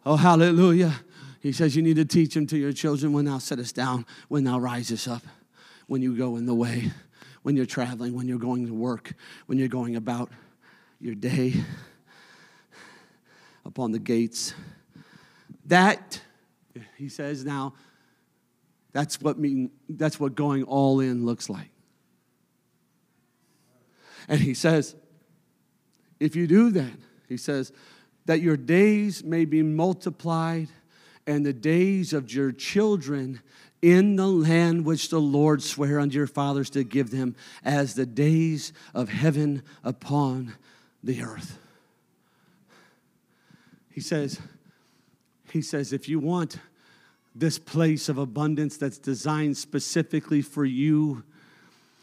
Oh, 0.05 0.17
hallelujah. 0.17 0.93
He 1.39 1.51
says, 1.51 1.75
You 1.75 1.81
need 1.81 1.95
to 1.95 2.05
teach 2.05 2.33
them 2.33 2.47
to 2.47 2.57
your 2.57 2.73
children 2.73 3.13
when 3.13 3.25
thou 3.25 3.37
sittest 3.37 3.75
down, 3.75 4.05
when 4.27 4.43
thou 4.43 4.59
risest 4.59 5.07
up, 5.07 5.23
when 5.87 6.01
you 6.01 6.17
go 6.17 6.35
in 6.35 6.45
the 6.45 6.55
way, 6.55 6.91
when 7.43 7.55
you're 7.55 7.65
traveling, 7.65 8.13
when 8.13 8.27
you're 8.27 8.37
going 8.37 8.67
to 8.67 8.73
work, 8.73 9.13
when 9.45 9.57
you're 9.57 9.67
going 9.67 9.95
about 9.95 10.29
your 10.99 11.15
day 11.15 11.63
upon 13.65 13.91
the 13.91 13.99
gates. 13.99 14.53
That, 15.65 16.21
he 16.97 17.09
says 17.09 17.45
now, 17.45 17.73
that's 18.91 19.19
what 19.19 19.39
mean, 19.39 19.71
that's 19.89 20.19
what 20.19 20.35
going 20.35 20.63
all 20.63 20.99
in 20.99 21.25
looks 21.25 21.49
like. 21.49 21.69
And 24.27 24.39
he 24.39 24.53
says, 24.53 24.95
if 26.19 26.35
you 26.35 26.47
do 26.47 26.71
that, 26.71 26.93
he 27.27 27.37
says, 27.37 27.71
that 28.25 28.41
your 28.41 28.55
days 28.55 29.23
may 29.23 29.45
be 29.45 29.61
multiplied 29.61 30.69
and 31.27 31.45
the 31.45 31.53
days 31.53 32.13
of 32.13 32.33
your 32.33 32.51
children 32.51 33.41
in 33.81 34.15
the 34.15 34.27
land 34.27 34.85
which 34.85 35.09
the 35.09 35.19
Lord 35.19 35.61
sware 35.61 35.99
unto 35.99 36.17
your 36.17 36.27
fathers 36.27 36.69
to 36.69 36.83
give 36.83 37.11
them 37.11 37.35
as 37.65 37.95
the 37.95 38.05
days 38.05 38.71
of 38.93 39.09
heaven 39.09 39.63
upon 39.83 40.53
the 41.03 41.21
earth. 41.21 41.59
He 43.93 44.01
says, 44.01 44.39
he 45.51 45.61
says, 45.61 45.93
if 45.93 46.09
you 46.09 46.19
want 46.19 46.57
this 47.35 47.59
place 47.59 48.09
of 48.09 48.17
abundance 48.17 48.77
that's 48.77 48.97
designed 48.97 49.55
specifically 49.55 50.41
for 50.41 50.65
you, 50.65 51.23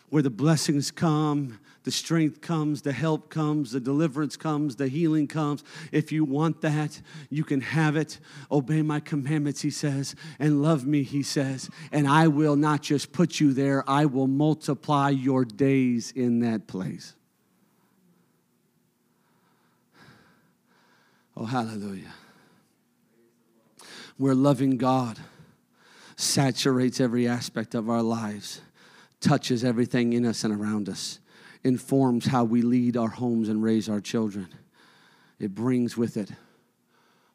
where 0.08 0.22
the 0.22 0.30
blessings 0.30 0.90
come, 0.90 1.58
the 1.84 1.90
strength 1.90 2.40
comes, 2.40 2.82
the 2.82 2.92
help 2.92 3.30
comes, 3.30 3.72
the 3.72 3.80
deliverance 3.80 4.36
comes, 4.36 4.76
the 4.76 4.88
healing 4.88 5.26
comes. 5.26 5.64
If 5.92 6.12
you 6.12 6.24
want 6.24 6.60
that, 6.60 7.00
you 7.30 7.42
can 7.42 7.60
have 7.60 7.96
it. 7.96 8.18
Obey 8.50 8.82
my 8.82 9.00
commandments, 9.00 9.62
he 9.62 9.70
says, 9.70 10.14
and 10.38 10.62
love 10.62 10.86
me, 10.86 11.04
he 11.04 11.22
says. 11.22 11.70
And 11.90 12.06
I 12.06 12.28
will 12.28 12.56
not 12.56 12.82
just 12.82 13.12
put 13.12 13.40
you 13.40 13.52
there, 13.52 13.88
I 13.88 14.06
will 14.06 14.26
multiply 14.26 15.10
your 15.10 15.44
days 15.44 16.12
in 16.12 16.40
that 16.40 16.66
place. 16.66 17.14
Oh, 21.36 21.44
hallelujah. 21.44 22.12
Where 24.16 24.34
loving 24.34 24.76
God 24.76 25.18
saturates 26.16 27.00
every 27.00 27.26
aspect 27.26 27.74
of 27.74 27.88
our 27.88 28.02
lives, 28.02 28.60
touches 29.20 29.64
everything 29.64 30.12
in 30.12 30.26
us 30.26 30.44
and 30.44 30.52
around 30.54 30.88
us. 30.88 31.18
informs 31.62 32.26
how 32.26 32.44
we 32.44 32.62
lead 32.62 32.96
our 32.96 33.08
homes 33.08 33.48
and 33.48 33.62
raise 33.62 33.88
our 33.88 34.00
children. 34.00 34.48
It 35.38 35.54
brings 35.54 35.96
with 35.96 36.16
it 36.16 36.30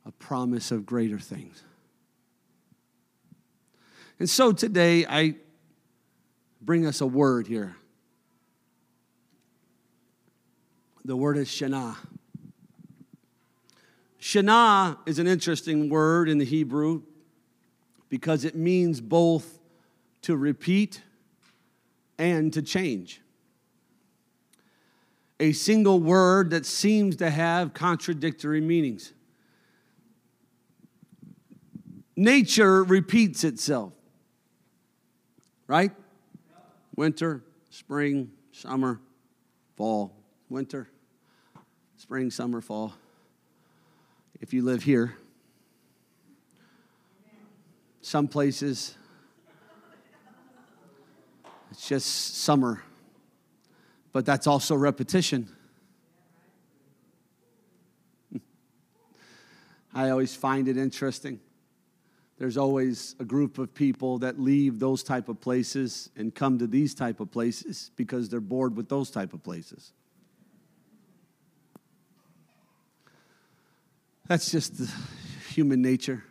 a 0.06 0.12
promise 0.12 0.72
of 0.72 0.86
greater 0.86 1.20
things. 1.20 1.64
And 4.20 4.30
so 4.30 4.52
today 4.52 5.06
I 5.08 5.36
bring 6.62 6.86
us 6.86 7.02
a 7.02 7.08
word 7.08 7.48
here. 7.48 7.76
The 11.04 11.16
word 11.16 11.38
is 11.38 11.48
Shana. 11.48 11.96
Shana 14.26 14.98
is 15.06 15.20
an 15.20 15.28
interesting 15.28 15.88
word 15.88 16.30
in 16.30 16.40
the 16.40 16.46
Hebrew 16.46 17.04
because 18.10 18.44
it 18.44 18.56
means 18.56 19.00
both 19.00 19.60
to 20.24 20.36
repeat 20.36 21.04
and 22.18 22.52
to 22.52 22.64
change. 22.64 23.22
A 25.40 25.52
single 25.52 26.00
word 26.00 26.50
that 26.50 26.66
seems 26.66 27.18
to 27.18 27.30
have 27.30 27.76
contradictory 27.76 28.62
meanings. 28.62 29.14
Nature 32.16 32.84
repeats 32.84 33.44
itself, 33.44 33.94
right? 35.68 35.92
Winter, 36.96 37.44
spring, 37.70 38.32
summer, 38.52 39.00
fall, 39.76 40.18
winter, 40.50 40.90
spring, 41.96 42.32
summer, 42.32 42.60
fall. 42.60 42.96
If 44.42 44.54
you 44.54 44.64
live 44.64 44.84
here, 44.84 45.16
some 48.02 48.28
places 48.28 48.96
it's 51.72 51.88
just 51.88 52.38
summer, 52.38 52.84
but 54.14 54.26
that's 54.26 54.48
also 54.48 54.76
repetition. 54.76 55.50
I 59.94 60.10
always 60.10 60.36
find 60.36 60.68
it 60.70 60.78
interesting. 60.78 61.40
There's 62.38 62.56
always 62.56 63.16
a 63.20 63.26
group 63.26 63.58
of 63.58 63.74
people 63.74 64.20
that 64.20 64.40
leave 64.40 64.80
those 64.80 65.04
type 65.04 65.28
of 65.28 65.42
places 65.42 66.10
and 66.16 66.34
come 66.34 66.60
to 66.60 66.68
these 66.68 66.94
type 66.94 67.20
of 67.20 67.32
places 67.32 67.92
because 67.96 68.30
they're 68.30 68.40
bored 68.40 68.76
with 68.76 68.90
those 68.90 69.10
type 69.10 69.34
of 69.34 69.44
places. 69.44 69.94
That's 74.28 74.50
just 74.50 74.82
human 75.50 75.84
nature. 75.84 76.24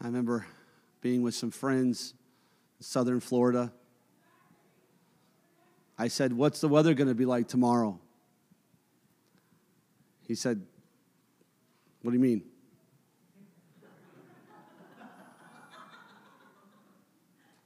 I 0.00 0.04
remember 0.04 0.46
being 1.00 1.22
with 1.22 1.34
some 1.34 1.50
friends 1.50 2.12
in 2.78 2.84
southern 2.84 3.20
Florida. 3.20 3.72
I 5.98 6.08
said, 6.08 6.34
What's 6.34 6.60
the 6.60 6.68
weather 6.68 6.92
going 6.92 7.08
to 7.08 7.14
be 7.14 7.24
like 7.24 7.48
tomorrow? 7.48 7.98
He 10.28 10.34
said, 10.34 10.60
What 12.02 12.10
do 12.10 12.16
you 12.18 12.22
mean? 12.22 12.42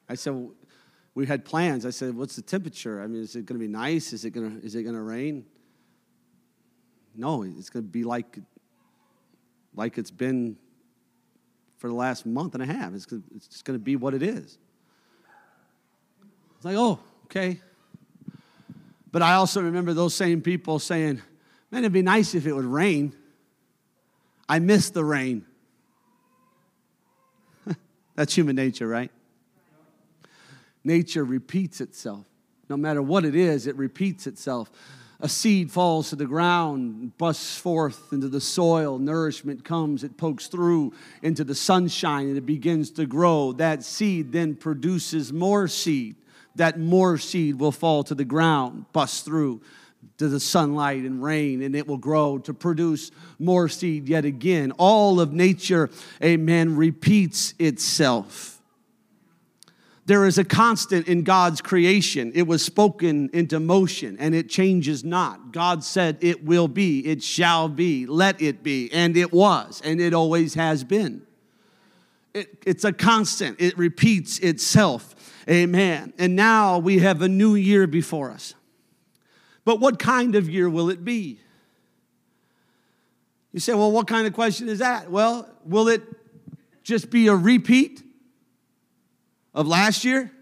I 0.08 0.14
said, 0.14 0.50
We 1.16 1.26
had 1.26 1.44
plans. 1.44 1.84
I 1.84 1.90
said, 1.90 2.14
What's 2.14 2.36
the 2.36 2.42
temperature? 2.42 3.02
I 3.02 3.08
mean, 3.08 3.22
is 3.22 3.34
it 3.34 3.44
going 3.44 3.58
to 3.58 3.66
be 3.66 3.72
nice? 3.72 4.12
Is 4.12 4.24
it 4.24 4.30
going 4.30 4.60
to, 4.60 4.64
is 4.64 4.76
it 4.76 4.84
going 4.84 4.94
to 4.94 5.02
rain? 5.02 5.46
No, 7.20 7.42
it's 7.42 7.68
going 7.68 7.84
to 7.84 7.90
be 7.90 8.02
like, 8.02 8.38
like 9.74 9.98
it's 9.98 10.10
been 10.10 10.56
for 11.76 11.88
the 11.88 11.94
last 11.94 12.24
month 12.24 12.54
and 12.54 12.62
a 12.62 12.66
half. 12.66 12.94
It's, 12.94 13.06
it's 13.36 13.46
just 13.46 13.66
going 13.66 13.78
to 13.78 13.82
be 13.82 13.94
what 13.94 14.14
it 14.14 14.22
is. 14.22 14.56
It's 16.56 16.64
like, 16.64 16.76
oh, 16.76 16.98
okay. 17.26 17.60
But 19.12 19.20
I 19.20 19.34
also 19.34 19.60
remember 19.60 19.92
those 19.92 20.14
same 20.14 20.40
people 20.40 20.78
saying, 20.78 21.20
man, 21.70 21.82
it'd 21.82 21.92
be 21.92 22.00
nice 22.00 22.34
if 22.34 22.46
it 22.46 22.54
would 22.54 22.64
rain. 22.64 23.14
I 24.48 24.58
miss 24.58 24.88
the 24.88 25.04
rain. 25.04 25.44
That's 28.14 28.34
human 28.34 28.56
nature, 28.56 28.88
right? 28.88 29.10
Nature 30.84 31.24
repeats 31.24 31.82
itself. 31.82 32.24
No 32.70 32.78
matter 32.78 33.02
what 33.02 33.26
it 33.26 33.34
is, 33.34 33.66
it 33.66 33.76
repeats 33.76 34.26
itself 34.26 34.70
a 35.22 35.28
seed 35.28 35.70
falls 35.70 36.10
to 36.10 36.16
the 36.16 36.26
ground, 36.26 37.16
busts 37.18 37.56
forth 37.58 38.12
into 38.12 38.28
the 38.28 38.40
soil, 38.40 38.98
nourishment 38.98 39.64
comes, 39.64 40.02
it 40.02 40.16
pokes 40.16 40.46
through 40.46 40.92
into 41.22 41.44
the 41.44 41.54
sunshine, 41.54 42.28
and 42.28 42.38
it 42.38 42.46
begins 42.46 42.90
to 42.92 43.06
grow. 43.06 43.52
That 43.52 43.84
seed 43.84 44.32
then 44.32 44.54
produces 44.54 45.32
more 45.32 45.68
seed. 45.68 46.16
That 46.56 46.78
more 46.78 47.18
seed 47.18 47.58
will 47.58 47.72
fall 47.72 48.02
to 48.04 48.14
the 48.14 48.24
ground, 48.24 48.86
bust 48.92 49.24
through 49.24 49.60
to 50.18 50.28
the 50.28 50.40
sunlight 50.40 51.02
and 51.02 51.22
rain, 51.22 51.62
and 51.62 51.74
it 51.74 51.86
will 51.86 51.98
grow 51.98 52.38
to 52.38 52.52
produce 52.52 53.10
more 53.38 53.68
seed 53.68 54.08
yet 54.08 54.24
again. 54.24 54.72
All 54.72 55.20
of 55.20 55.32
nature, 55.32 55.90
amen, 56.22 56.76
repeats 56.76 57.54
itself. 57.58 58.59
There 60.07 60.26
is 60.26 60.38
a 60.38 60.44
constant 60.44 61.09
in 61.09 61.22
God's 61.22 61.61
creation. 61.61 62.32
It 62.34 62.46
was 62.46 62.64
spoken 62.64 63.30
into 63.32 63.61
motion 63.61 64.16
and 64.18 64.34
it 64.34 64.48
changes 64.48 65.05
not. 65.05 65.53
God 65.53 65.84
said, 65.84 66.18
It 66.20 66.44
will 66.44 66.68
be, 66.68 67.07
it 67.07 67.22
shall 67.22 67.68
be, 67.68 68.07
let 68.07 68.40
it 68.40 68.62
be. 68.62 68.90
And 68.92 69.16
it 69.16 69.32
was, 69.32 69.80
and 69.84 70.01
it 70.01 70.14
always 70.14 70.55
has 70.55 70.84
been. 70.84 71.22
It, 72.32 72.59
it's 72.64 72.84
a 72.84 72.92
constant, 72.92 73.61
it 73.61 73.76
repeats 73.76 74.38
itself. 74.38 75.14
Amen. 75.48 76.12
And 76.18 76.36
now 76.36 76.78
we 76.78 77.01
have 77.01 77.22
a 77.22 77.28
new 77.28 77.55
year 77.55 77.86
before 77.86 78.30
us. 78.30 78.55
But 79.64 79.80
what 79.80 79.98
kind 79.98 80.34
of 80.34 80.48
year 80.48 80.68
will 80.70 80.90
it 80.90 81.05
be? 81.05 81.40
You 83.53 83.61
say, 83.61 83.74
well, 83.74 83.90
what 83.90 84.07
kind 84.07 84.26
of 84.26 84.32
question 84.32 84.68
is 84.68 84.78
that? 84.78 85.11
Well, 85.11 85.48
will 85.64 85.88
it 85.88 86.03
just 86.84 87.11
be 87.11 87.26
a 87.26 87.34
repeat? 87.34 88.03
Of 89.61 89.68
last 89.68 90.04
year? 90.04 90.32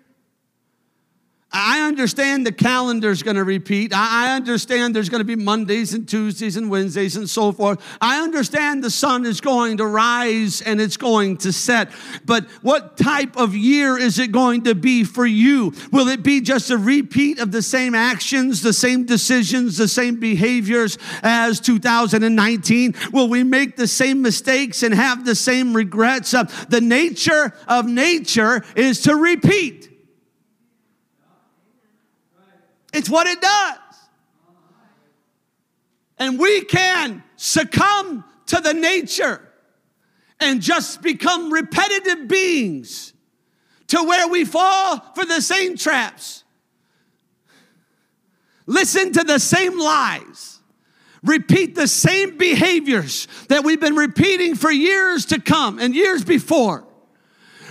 I 1.51 1.86
understand 1.88 2.46
the 2.46 2.53
calendar's 2.53 3.22
going 3.22 3.36
to 3.36 3.44
repeat. 3.44 3.92
I 3.94 4.36
understand 4.36 4.94
there's 4.94 5.09
going 5.09 5.20
to 5.20 5.24
be 5.24 5.34
Mondays 5.34 5.94
and 5.94 6.07
Tuesdays 6.07 6.59
and 6.59 6.68
Wednesdays 6.68 7.16
and 7.16 7.28
so 7.28 7.53
forth. 7.53 7.82
I 8.03 8.20
understand 8.22 8.84
the 8.84 8.90
sun 8.90 9.24
is 9.24 9.40
going 9.40 9.78
to 9.78 9.86
rise 9.86 10.61
and 10.61 10.78
it's 10.78 10.99
going 10.99 11.38
to 11.38 11.53
set. 11.55 11.90
But 12.26 12.44
what 12.61 12.99
type 12.99 13.38
of 13.38 13.57
year 13.57 13.96
is 13.96 14.18
it 14.18 14.30
going 14.30 14.64
to 14.64 14.74
be 14.74 15.05
for 15.05 15.24
you? 15.24 15.72
Will 15.90 16.09
it 16.09 16.22
be 16.22 16.42
just 16.42 16.70
a 16.70 16.76
repeat 16.76 17.38
of 17.38 17.51
the 17.51 17.62
same 17.62 17.94
actions, 17.94 18.61
the 18.61 18.74
same 18.74 19.07
decisions, 19.07 19.78
the 19.78 19.88
same 19.88 20.20
behaviors 20.20 20.99
as 21.22 21.61
2019? 21.61 22.94
Will 23.11 23.28
we 23.28 23.42
make 23.42 23.76
the 23.76 23.86
same 23.88 24.20
mistakes 24.20 24.82
and 24.82 24.94
have 24.94 25.24
the 25.24 25.34
same 25.34 25.74
regrets? 25.74 26.34
Uh, 26.34 26.44
the 26.68 26.82
nature 26.82 27.55
of 27.66 27.86
nature 27.86 28.62
is 28.76 29.01
to 29.03 29.16
repeat. 29.16 29.97
It's 32.93 33.11
what 33.11 33.26
it 33.26 33.41
does. 33.41 33.78
And 36.18 36.39
we 36.39 36.64
can 36.64 37.22
succumb 37.36 38.24
to 38.47 38.61
the 38.61 38.74
nature 38.74 39.41
and 40.41 40.61
just 40.61 41.03
become 41.03 41.53
repetitive 41.53 42.28
beings 42.28 43.12
to 43.89 44.03
where 44.03 44.28
we 44.28 44.45
fall 44.45 45.01
for 45.14 45.24
the 45.24 45.41
same 45.41 45.76
traps, 45.76 46.45
listen 48.66 49.12
to 49.12 49.24
the 49.24 49.39
same 49.39 49.78
lies, 49.78 50.61
repeat 51.22 51.74
the 51.74 51.89
same 51.89 52.36
behaviors 52.36 53.26
that 53.49 53.64
we've 53.64 53.80
been 53.80 53.97
repeating 53.97 54.55
for 54.55 54.70
years 54.70 55.26
to 55.26 55.41
come 55.41 55.78
and 55.78 55.95
years 55.95 56.24
before. 56.24 56.88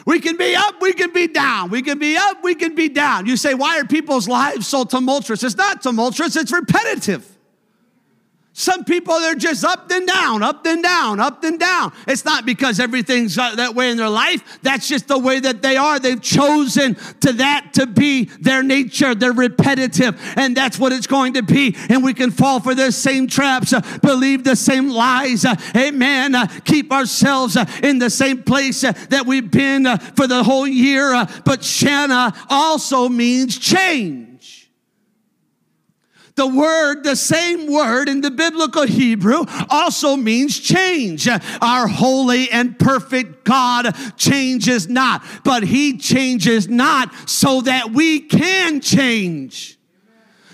We 0.07 0.21
can 0.21 0.37
be 0.37 0.55
up, 0.55 0.81
we 0.81 0.93
can 0.93 1.11
be 1.11 1.27
down. 1.27 1.69
We 1.69 1.81
can 1.81 1.99
be 1.99 2.15
up, 2.15 2.41
we 2.41 2.55
can 2.55 2.75
be 2.75 2.87
down. 2.87 3.25
You 3.25 3.35
say, 3.35 3.53
why 3.53 3.77
are 3.77 3.83
people's 3.83 4.25
lives 4.25 4.65
so 4.65 4.85
tumultuous? 4.85 5.43
It's 5.43 5.57
not 5.57 5.83
tumultuous, 5.83 6.37
it's 6.37 6.53
repetitive. 6.53 7.36
Some 8.59 8.85
people, 8.85 9.19
they're 9.19 9.35
just 9.35 9.63
up 9.63 9.91
and 9.91 10.07
down, 10.07 10.41
up 10.41 10.65
and 10.65 10.81
down, 10.81 11.19
up 11.19 11.43
and 11.43 11.59
down. 11.59 11.93
It's 12.07 12.25
not 12.25 12.43
because 12.43 12.79
everything's 12.79 13.35
that 13.35 13.75
way 13.75 13.91
in 13.91 13.97
their 13.97 14.09
life. 14.09 14.57
That's 14.63 14.87
just 14.87 15.07
the 15.07 15.19
way 15.19 15.39
that 15.39 15.61
they 15.61 15.77
are. 15.77 15.99
They've 15.99 16.19
chosen 16.19 16.95
to 17.19 17.33
that 17.33 17.75
to 17.75 17.85
be 17.85 18.23
their 18.23 18.63
nature. 18.63 19.13
They're 19.13 19.31
repetitive, 19.31 20.19
and 20.35 20.57
that's 20.57 20.79
what 20.79 20.91
it's 20.91 21.05
going 21.05 21.33
to 21.33 21.43
be. 21.43 21.75
And 21.87 22.03
we 22.03 22.15
can 22.15 22.31
fall 22.31 22.59
for 22.59 22.73
the 22.73 22.91
same 22.91 23.27
traps, 23.27 23.73
uh, 23.73 23.81
believe 24.01 24.43
the 24.43 24.55
same 24.55 24.89
lies. 24.89 25.45
Uh, 25.45 25.53
amen. 25.75 26.33
Uh, 26.33 26.47
keep 26.65 26.91
ourselves 26.91 27.57
uh, 27.57 27.65
in 27.83 27.99
the 27.99 28.09
same 28.09 28.41
place 28.41 28.83
uh, 28.83 28.91
that 29.09 29.27
we've 29.27 29.51
been 29.51 29.85
uh, 29.85 29.97
for 29.97 30.25
the 30.25 30.43
whole 30.43 30.65
year. 30.65 31.11
but 31.45 31.59
Shana 31.59 32.35
also 32.49 33.07
means 33.07 33.59
change 33.59 34.36
The 36.37 36.47
word, 36.47 37.03
the 37.03 37.15
same 37.15 37.71
word 37.71 38.07
in 38.07 38.21
the 38.21 38.31
biblical 38.31 38.83
Hebrew, 38.83 39.43
also 39.69 40.15
means 40.15 40.59
change. 40.59 41.27
Our 41.27 41.87
holy 41.87 42.49
and 42.51 42.77
perfect 42.79 43.43
God 43.43 43.93
changes 44.17 44.87
not, 44.87 45.25
but 45.43 45.63
He 45.63 45.97
changes 45.97 46.69
not 46.69 47.11
so 47.27 47.61
that 47.61 47.91
we 47.91 48.21
can 48.21 48.81
change. 48.81 49.76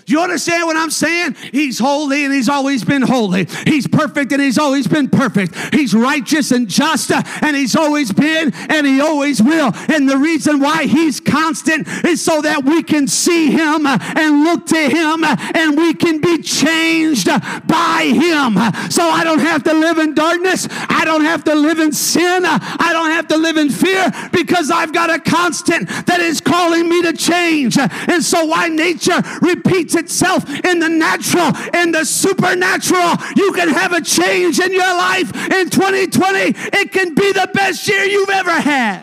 You 0.06 0.20
understand 0.20 0.66
what 0.66 0.76
I'm 0.76 0.90
saying? 0.90 1.36
He's 1.52 1.78
holy 1.78 2.24
and 2.24 2.32
he's 2.32 2.48
always 2.48 2.84
been 2.84 3.02
holy. 3.02 3.46
He's 3.64 3.86
perfect 3.86 4.32
and 4.32 4.42
he's 4.42 4.58
always 4.58 4.86
been 4.86 5.08
perfect. 5.08 5.54
He's 5.74 5.94
righteous 5.94 6.50
and 6.50 6.68
just 6.68 7.10
uh, 7.10 7.22
and 7.40 7.56
he's 7.56 7.74
always 7.74 8.12
been 8.12 8.52
and 8.54 8.86
he 8.86 9.00
always 9.00 9.42
will. 9.42 9.72
And 9.88 10.08
the 10.08 10.18
reason 10.18 10.60
why 10.60 10.84
he's 10.84 11.20
constant 11.20 11.88
is 12.04 12.20
so 12.20 12.42
that 12.42 12.64
we 12.64 12.82
can 12.82 13.08
see 13.08 13.50
him 13.50 13.86
uh, 13.86 13.98
and 14.00 14.44
look 14.44 14.66
to 14.66 14.88
him 14.90 15.24
uh, 15.24 15.36
and 15.54 15.76
we 15.76 15.94
can 15.94 16.20
be 16.20 16.42
changed 16.42 17.26
by 17.26 18.12
him. 18.14 18.56
So 18.90 19.08
I 19.08 19.24
don't 19.24 19.40
have 19.40 19.62
to 19.64 19.72
live 19.72 19.98
in 19.98 20.14
darkness. 20.14 20.68
I 20.70 21.04
don't 21.04 21.24
have 21.24 21.44
to 21.44 21.54
live 21.54 21.78
in 21.78 21.92
sin. 21.92 22.42
I 22.44 22.90
don't 22.92 23.10
have 23.10 23.28
to 23.28 23.36
live 23.36 23.56
in 23.56 23.70
fear 23.70 24.10
because 24.32 24.70
I've 24.70 24.92
got 24.92 25.10
a 25.10 25.18
constant 25.18 25.88
that 26.06 26.20
is 26.20 26.40
calling 26.40 26.88
me 26.88 27.02
to 27.02 27.12
change. 27.12 27.78
And 27.78 28.22
so 28.22 28.44
why 28.44 28.68
nature 28.68 29.22
repeats 29.40 29.93
itself 29.94 30.48
in 30.64 30.78
the 30.78 30.88
natural 30.88 31.52
in 31.74 31.92
the 31.92 32.04
supernatural. 32.04 33.14
You 33.36 33.52
can 33.52 33.68
have 33.68 33.92
a 33.92 34.00
change 34.00 34.58
in 34.58 34.72
your 34.72 34.96
life 34.96 35.34
in 35.52 35.70
2020. 35.70 36.38
It 36.78 36.92
can 36.92 37.14
be 37.14 37.32
the 37.32 37.50
best 37.52 37.86
year 37.88 38.04
you've 38.04 38.30
ever 38.30 38.52
had. 38.52 39.02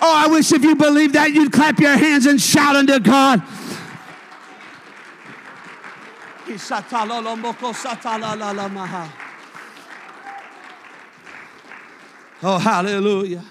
Oh, 0.00 0.14
I 0.14 0.28
wish 0.28 0.52
if 0.52 0.62
you 0.62 0.76
believe 0.76 1.12
that, 1.14 1.32
you'd 1.32 1.52
clap 1.52 1.80
your 1.80 1.96
hands 1.96 2.26
and 2.26 2.40
shout 2.40 2.76
unto 2.76 3.00
God. 3.00 3.42
Oh, 12.42 12.58
hallelujah. 12.58 13.44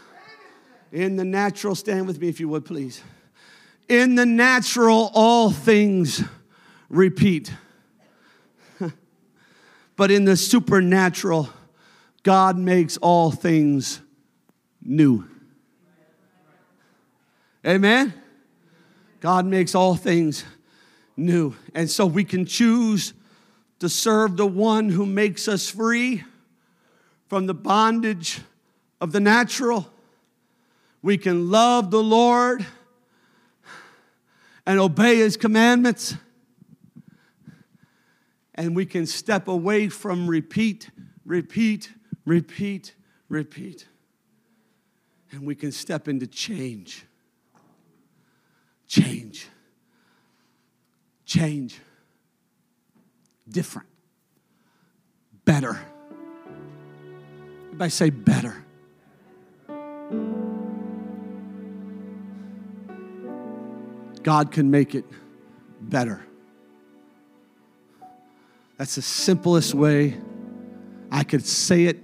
In 0.91 1.17
the 1.17 1.25
natural, 1.25 1.75
stand 1.75 2.07
with 2.07 2.19
me 2.21 2.29
if 2.29 2.39
you 2.39 2.47
would, 2.47 2.65
please. 2.65 3.03
In 3.89 4.15
the 4.15 4.25
natural, 4.25 5.11
all 5.13 5.49
things 5.49 6.23
repeat. 6.89 7.53
but 9.95 10.11
in 10.11 10.25
the 10.25 10.35
supernatural, 10.35 11.49
God 12.23 12.57
makes 12.57 12.97
all 12.97 13.31
things 13.31 14.01
new. 14.83 15.25
Amen? 17.65 18.13
God 19.19 19.45
makes 19.45 19.73
all 19.73 19.95
things 19.95 20.43
new. 21.15 21.55
And 21.73 21.89
so 21.89 22.05
we 22.05 22.23
can 22.23 22.45
choose 22.45 23.13
to 23.79 23.89
serve 23.89 24.37
the 24.37 24.47
one 24.47 24.89
who 24.89 25.05
makes 25.05 25.47
us 25.47 25.69
free 25.69 26.23
from 27.27 27.45
the 27.45 27.53
bondage 27.53 28.41
of 28.99 29.11
the 29.11 29.19
natural. 29.19 29.89
We 31.01 31.17
can 31.17 31.49
love 31.49 31.91
the 31.91 32.03
Lord 32.03 32.65
and 34.67 34.79
obey 34.79 35.15
his 35.15 35.37
commandments. 35.37 36.15
And 38.53 38.75
we 38.75 38.85
can 38.85 39.05
step 39.05 39.47
away 39.47 39.87
from 39.87 40.27
repeat, 40.27 40.89
repeat, 41.25 41.93
repeat, 42.25 42.93
repeat. 43.29 43.87
And 45.31 45.45
we 45.45 45.55
can 45.55 45.71
step 45.71 46.07
into 46.09 46.27
change. 46.27 47.05
Change. 48.87 49.47
Change. 51.25 51.79
Different. 53.47 53.87
Better. 55.45 55.79
Everybody 57.67 57.89
say 57.89 58.09
better. 58.09 58.65
God 64.27 64.51
can 64.51 64.69
make 64.69 64.93
it 64.93 65.05
better. 65.79 66.21
That's 68.75 68.95
the 68.95 69.01
simplest 69.01 69.73
way 69.73 70.17
I 71.09 71.23
could 71.23 71.45
say 71.45 71.85
it 71.85 71.97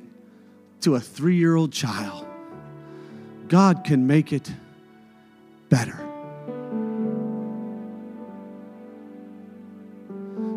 to 0.84 0.96
a 0.96 1.02
three 1.02 1.36
year 1.36 1.58
old 1.58 1.74
child. 1.74 2.26
God 3.50 3.84
can 3.84 4.08
make 4.08 4.32
it 4.32 4.50
better. 5.68 5.98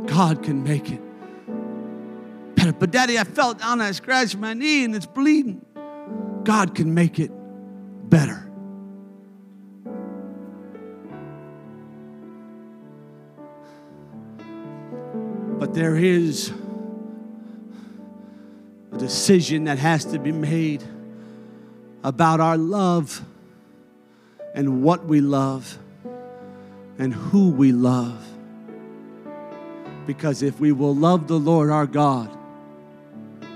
God 0.07 0.45
can 0.45 0.63
make 0.63 0.93
it 0.93 1.01
better. 2.55 2.75
But, 2.75 2.93
Daddy, 2.93 3.19
I 3.19 3.25
fell 3.25 3.55
down 3.55 3.81
and 3.81 3.83
I 3.83 3.91
scratched 3.91 4.37
my 4.37 4.55
knee 4.55 4.85
and 4.85 4.95
it's 4.95 5.05
bleeding. 5.05 5.67
God 6.45 6.77
can 6.77 6.95
make 6.95 7.19
it 7.19 7.33
better. 8.09 8.46
There 15.77 15.95
is 15.95 16.51
a 18.93 18.97
decision 18.97 19.65
that 19.65 19.79
has 19.79 20.07
to 20.07 20.19
be 20.19 20.33
made 20.33 20.83
about 22.03 22.41
our 22.41 22.57
love 22.57 23.23
and 24.55 24.83
what 24.83 25.05
we 25.05 25.21
love 25.21 25.79
and 26.99 27.13
who 27.13 27.51
we 27.51 27.73
love. 27.73 28.27
Because 30.07 30.43
if 30.43 30.59
we 30.59 30.73
will 30.73 30.95
love 30.95 31.29
the 31.29 31.39
Lord 31.39 31.69
our 31.69 31.87
God, 31.87 32.35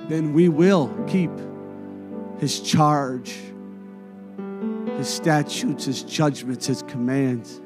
then 0.09 0.35
we 0.35 0.51
will 0.51 0.95
keep 1.09 1.31
His 2.39 2.61
charge, 2.61 3.35
His 4.99 5.09
statutes, 5.09 5.87
His 5.87 6.03
judgments, 6.03 6.67
His 6.67 6.83
commands. 6.83 7.63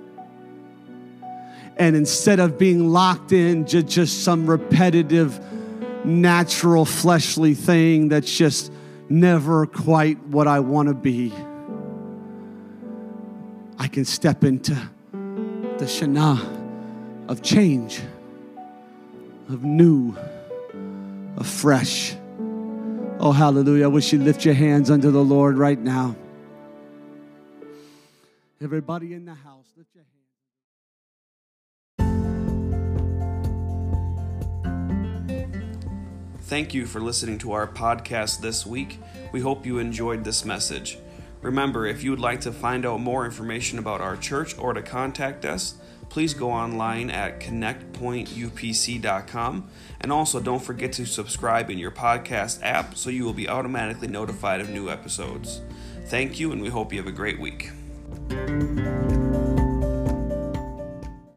And 1.77 1.97
instead 1.97 2.41
of 2.41 2.57
being 2.57 2.91
locked 2.91 3.33
in 3.33 3.65
to 3.67 3.83
just 3.83 4.23
some 4.23 4.49
repetitive, 4.49 5.41
natural, 6.05 6.85
fleshly 6.85 7.55
thing 7.55 8.09
that's 8.09 8.35
just 8.35 8.73
never 9.09 9.67
quite 9.67 10.19
what 10.27 10.47
I 10.47 10.61
want 10.61 10.89
to 10.89 10.95
be, 10.95 11.33
I 13.79 13.89
can 13.89 14.05
step 14.05 14.45
into 14.45 14.75
the 15.13 15.85
Shana 15.85 16.41
of 17.29 17.43
change, 17.43 18.01
of 19.49 19.65
new, 19.65 20.15
of 21.37 21.47
fresh. 21.47 22.15
Oh, 23.19 23.33
hallelujah. 23.33 23.85
I 23.85 23.89
wish 23.89 24.13
you 24.13 24.21
lift 24.21 24.45
your 24.45 24.55
hands 24.55 24.91
unto 24.91 25.11
the 25.11 25.23
Lord 25.23 25.57
right 25.57 25.79
now. 25.79 26.15
Everybody 28.63 29.13
in 29.15 29.25
the 29.25 29.35
house, 29.35 29.67
lift 29.77 29.91
your 29.95 30.05
hands. 30.05 30.14
Thank 36.45 36.75
you 36.75 36.85
for 36.85 37.01
listening 37.01 37.39
to 37.39 37.53
our 37.53 37.67
podcast 37.67 38.41
this 38.41 38.67
week. 38.67 38.99
We 39.33 39.41
hope 39.41 39.65
you 39.65 39.79
enjoyed 39.79 40.25
this 40.25 40.45
message. 40.45 40.99
Remember, 41.41 41.87
if 41.87 42.05
you 42.05 42.11
would 42.11 42.21
like 42.21 42.43
to 42.43 42.53
find 42.53 42.85
out 42.85 43.01
more 43.01 43.25
information 43.25 43.79
about 43.79 44.03
our 44.03 44.19
church 44.19 44.59
or 44.59 44.75
to 44.75 44.83
contact 44.83 45.47
us, 45.47 45.77
please 46.11 46.35
go 46.35 46.51
online 46.51 47.09
at 47.09 47.41
connectpointupc.com. 47.41 49.71
And 50.03 50.13
also, 50.13 50.39
don't 50.39 50.63
forget 50.63 50.93
to 50.93 51.07
subscribe 51.07 51.71
in 51.71 51.79
your 51.79 51.91
podcast 51.91 52.63
app 52.63 52.95
so 52.95 53.09
you 53.09 53.25
will 53.25 53.33
be 53.33 53.49
automatically 53.49 54.09
notified 54.09 54.61
of 54.61 54.69
new 54.69 54.91
episodes. 54.91 55.63
Thank 56.09 56.39
you, 56.39 56.53
and 56.53 56.61
we 56.61 56.69
hope 56.69 56.93
you 56.93 56.99
have 56.99 57.09
a 57.09 57.13
great 57.13 57.41
week. 57.41 57.71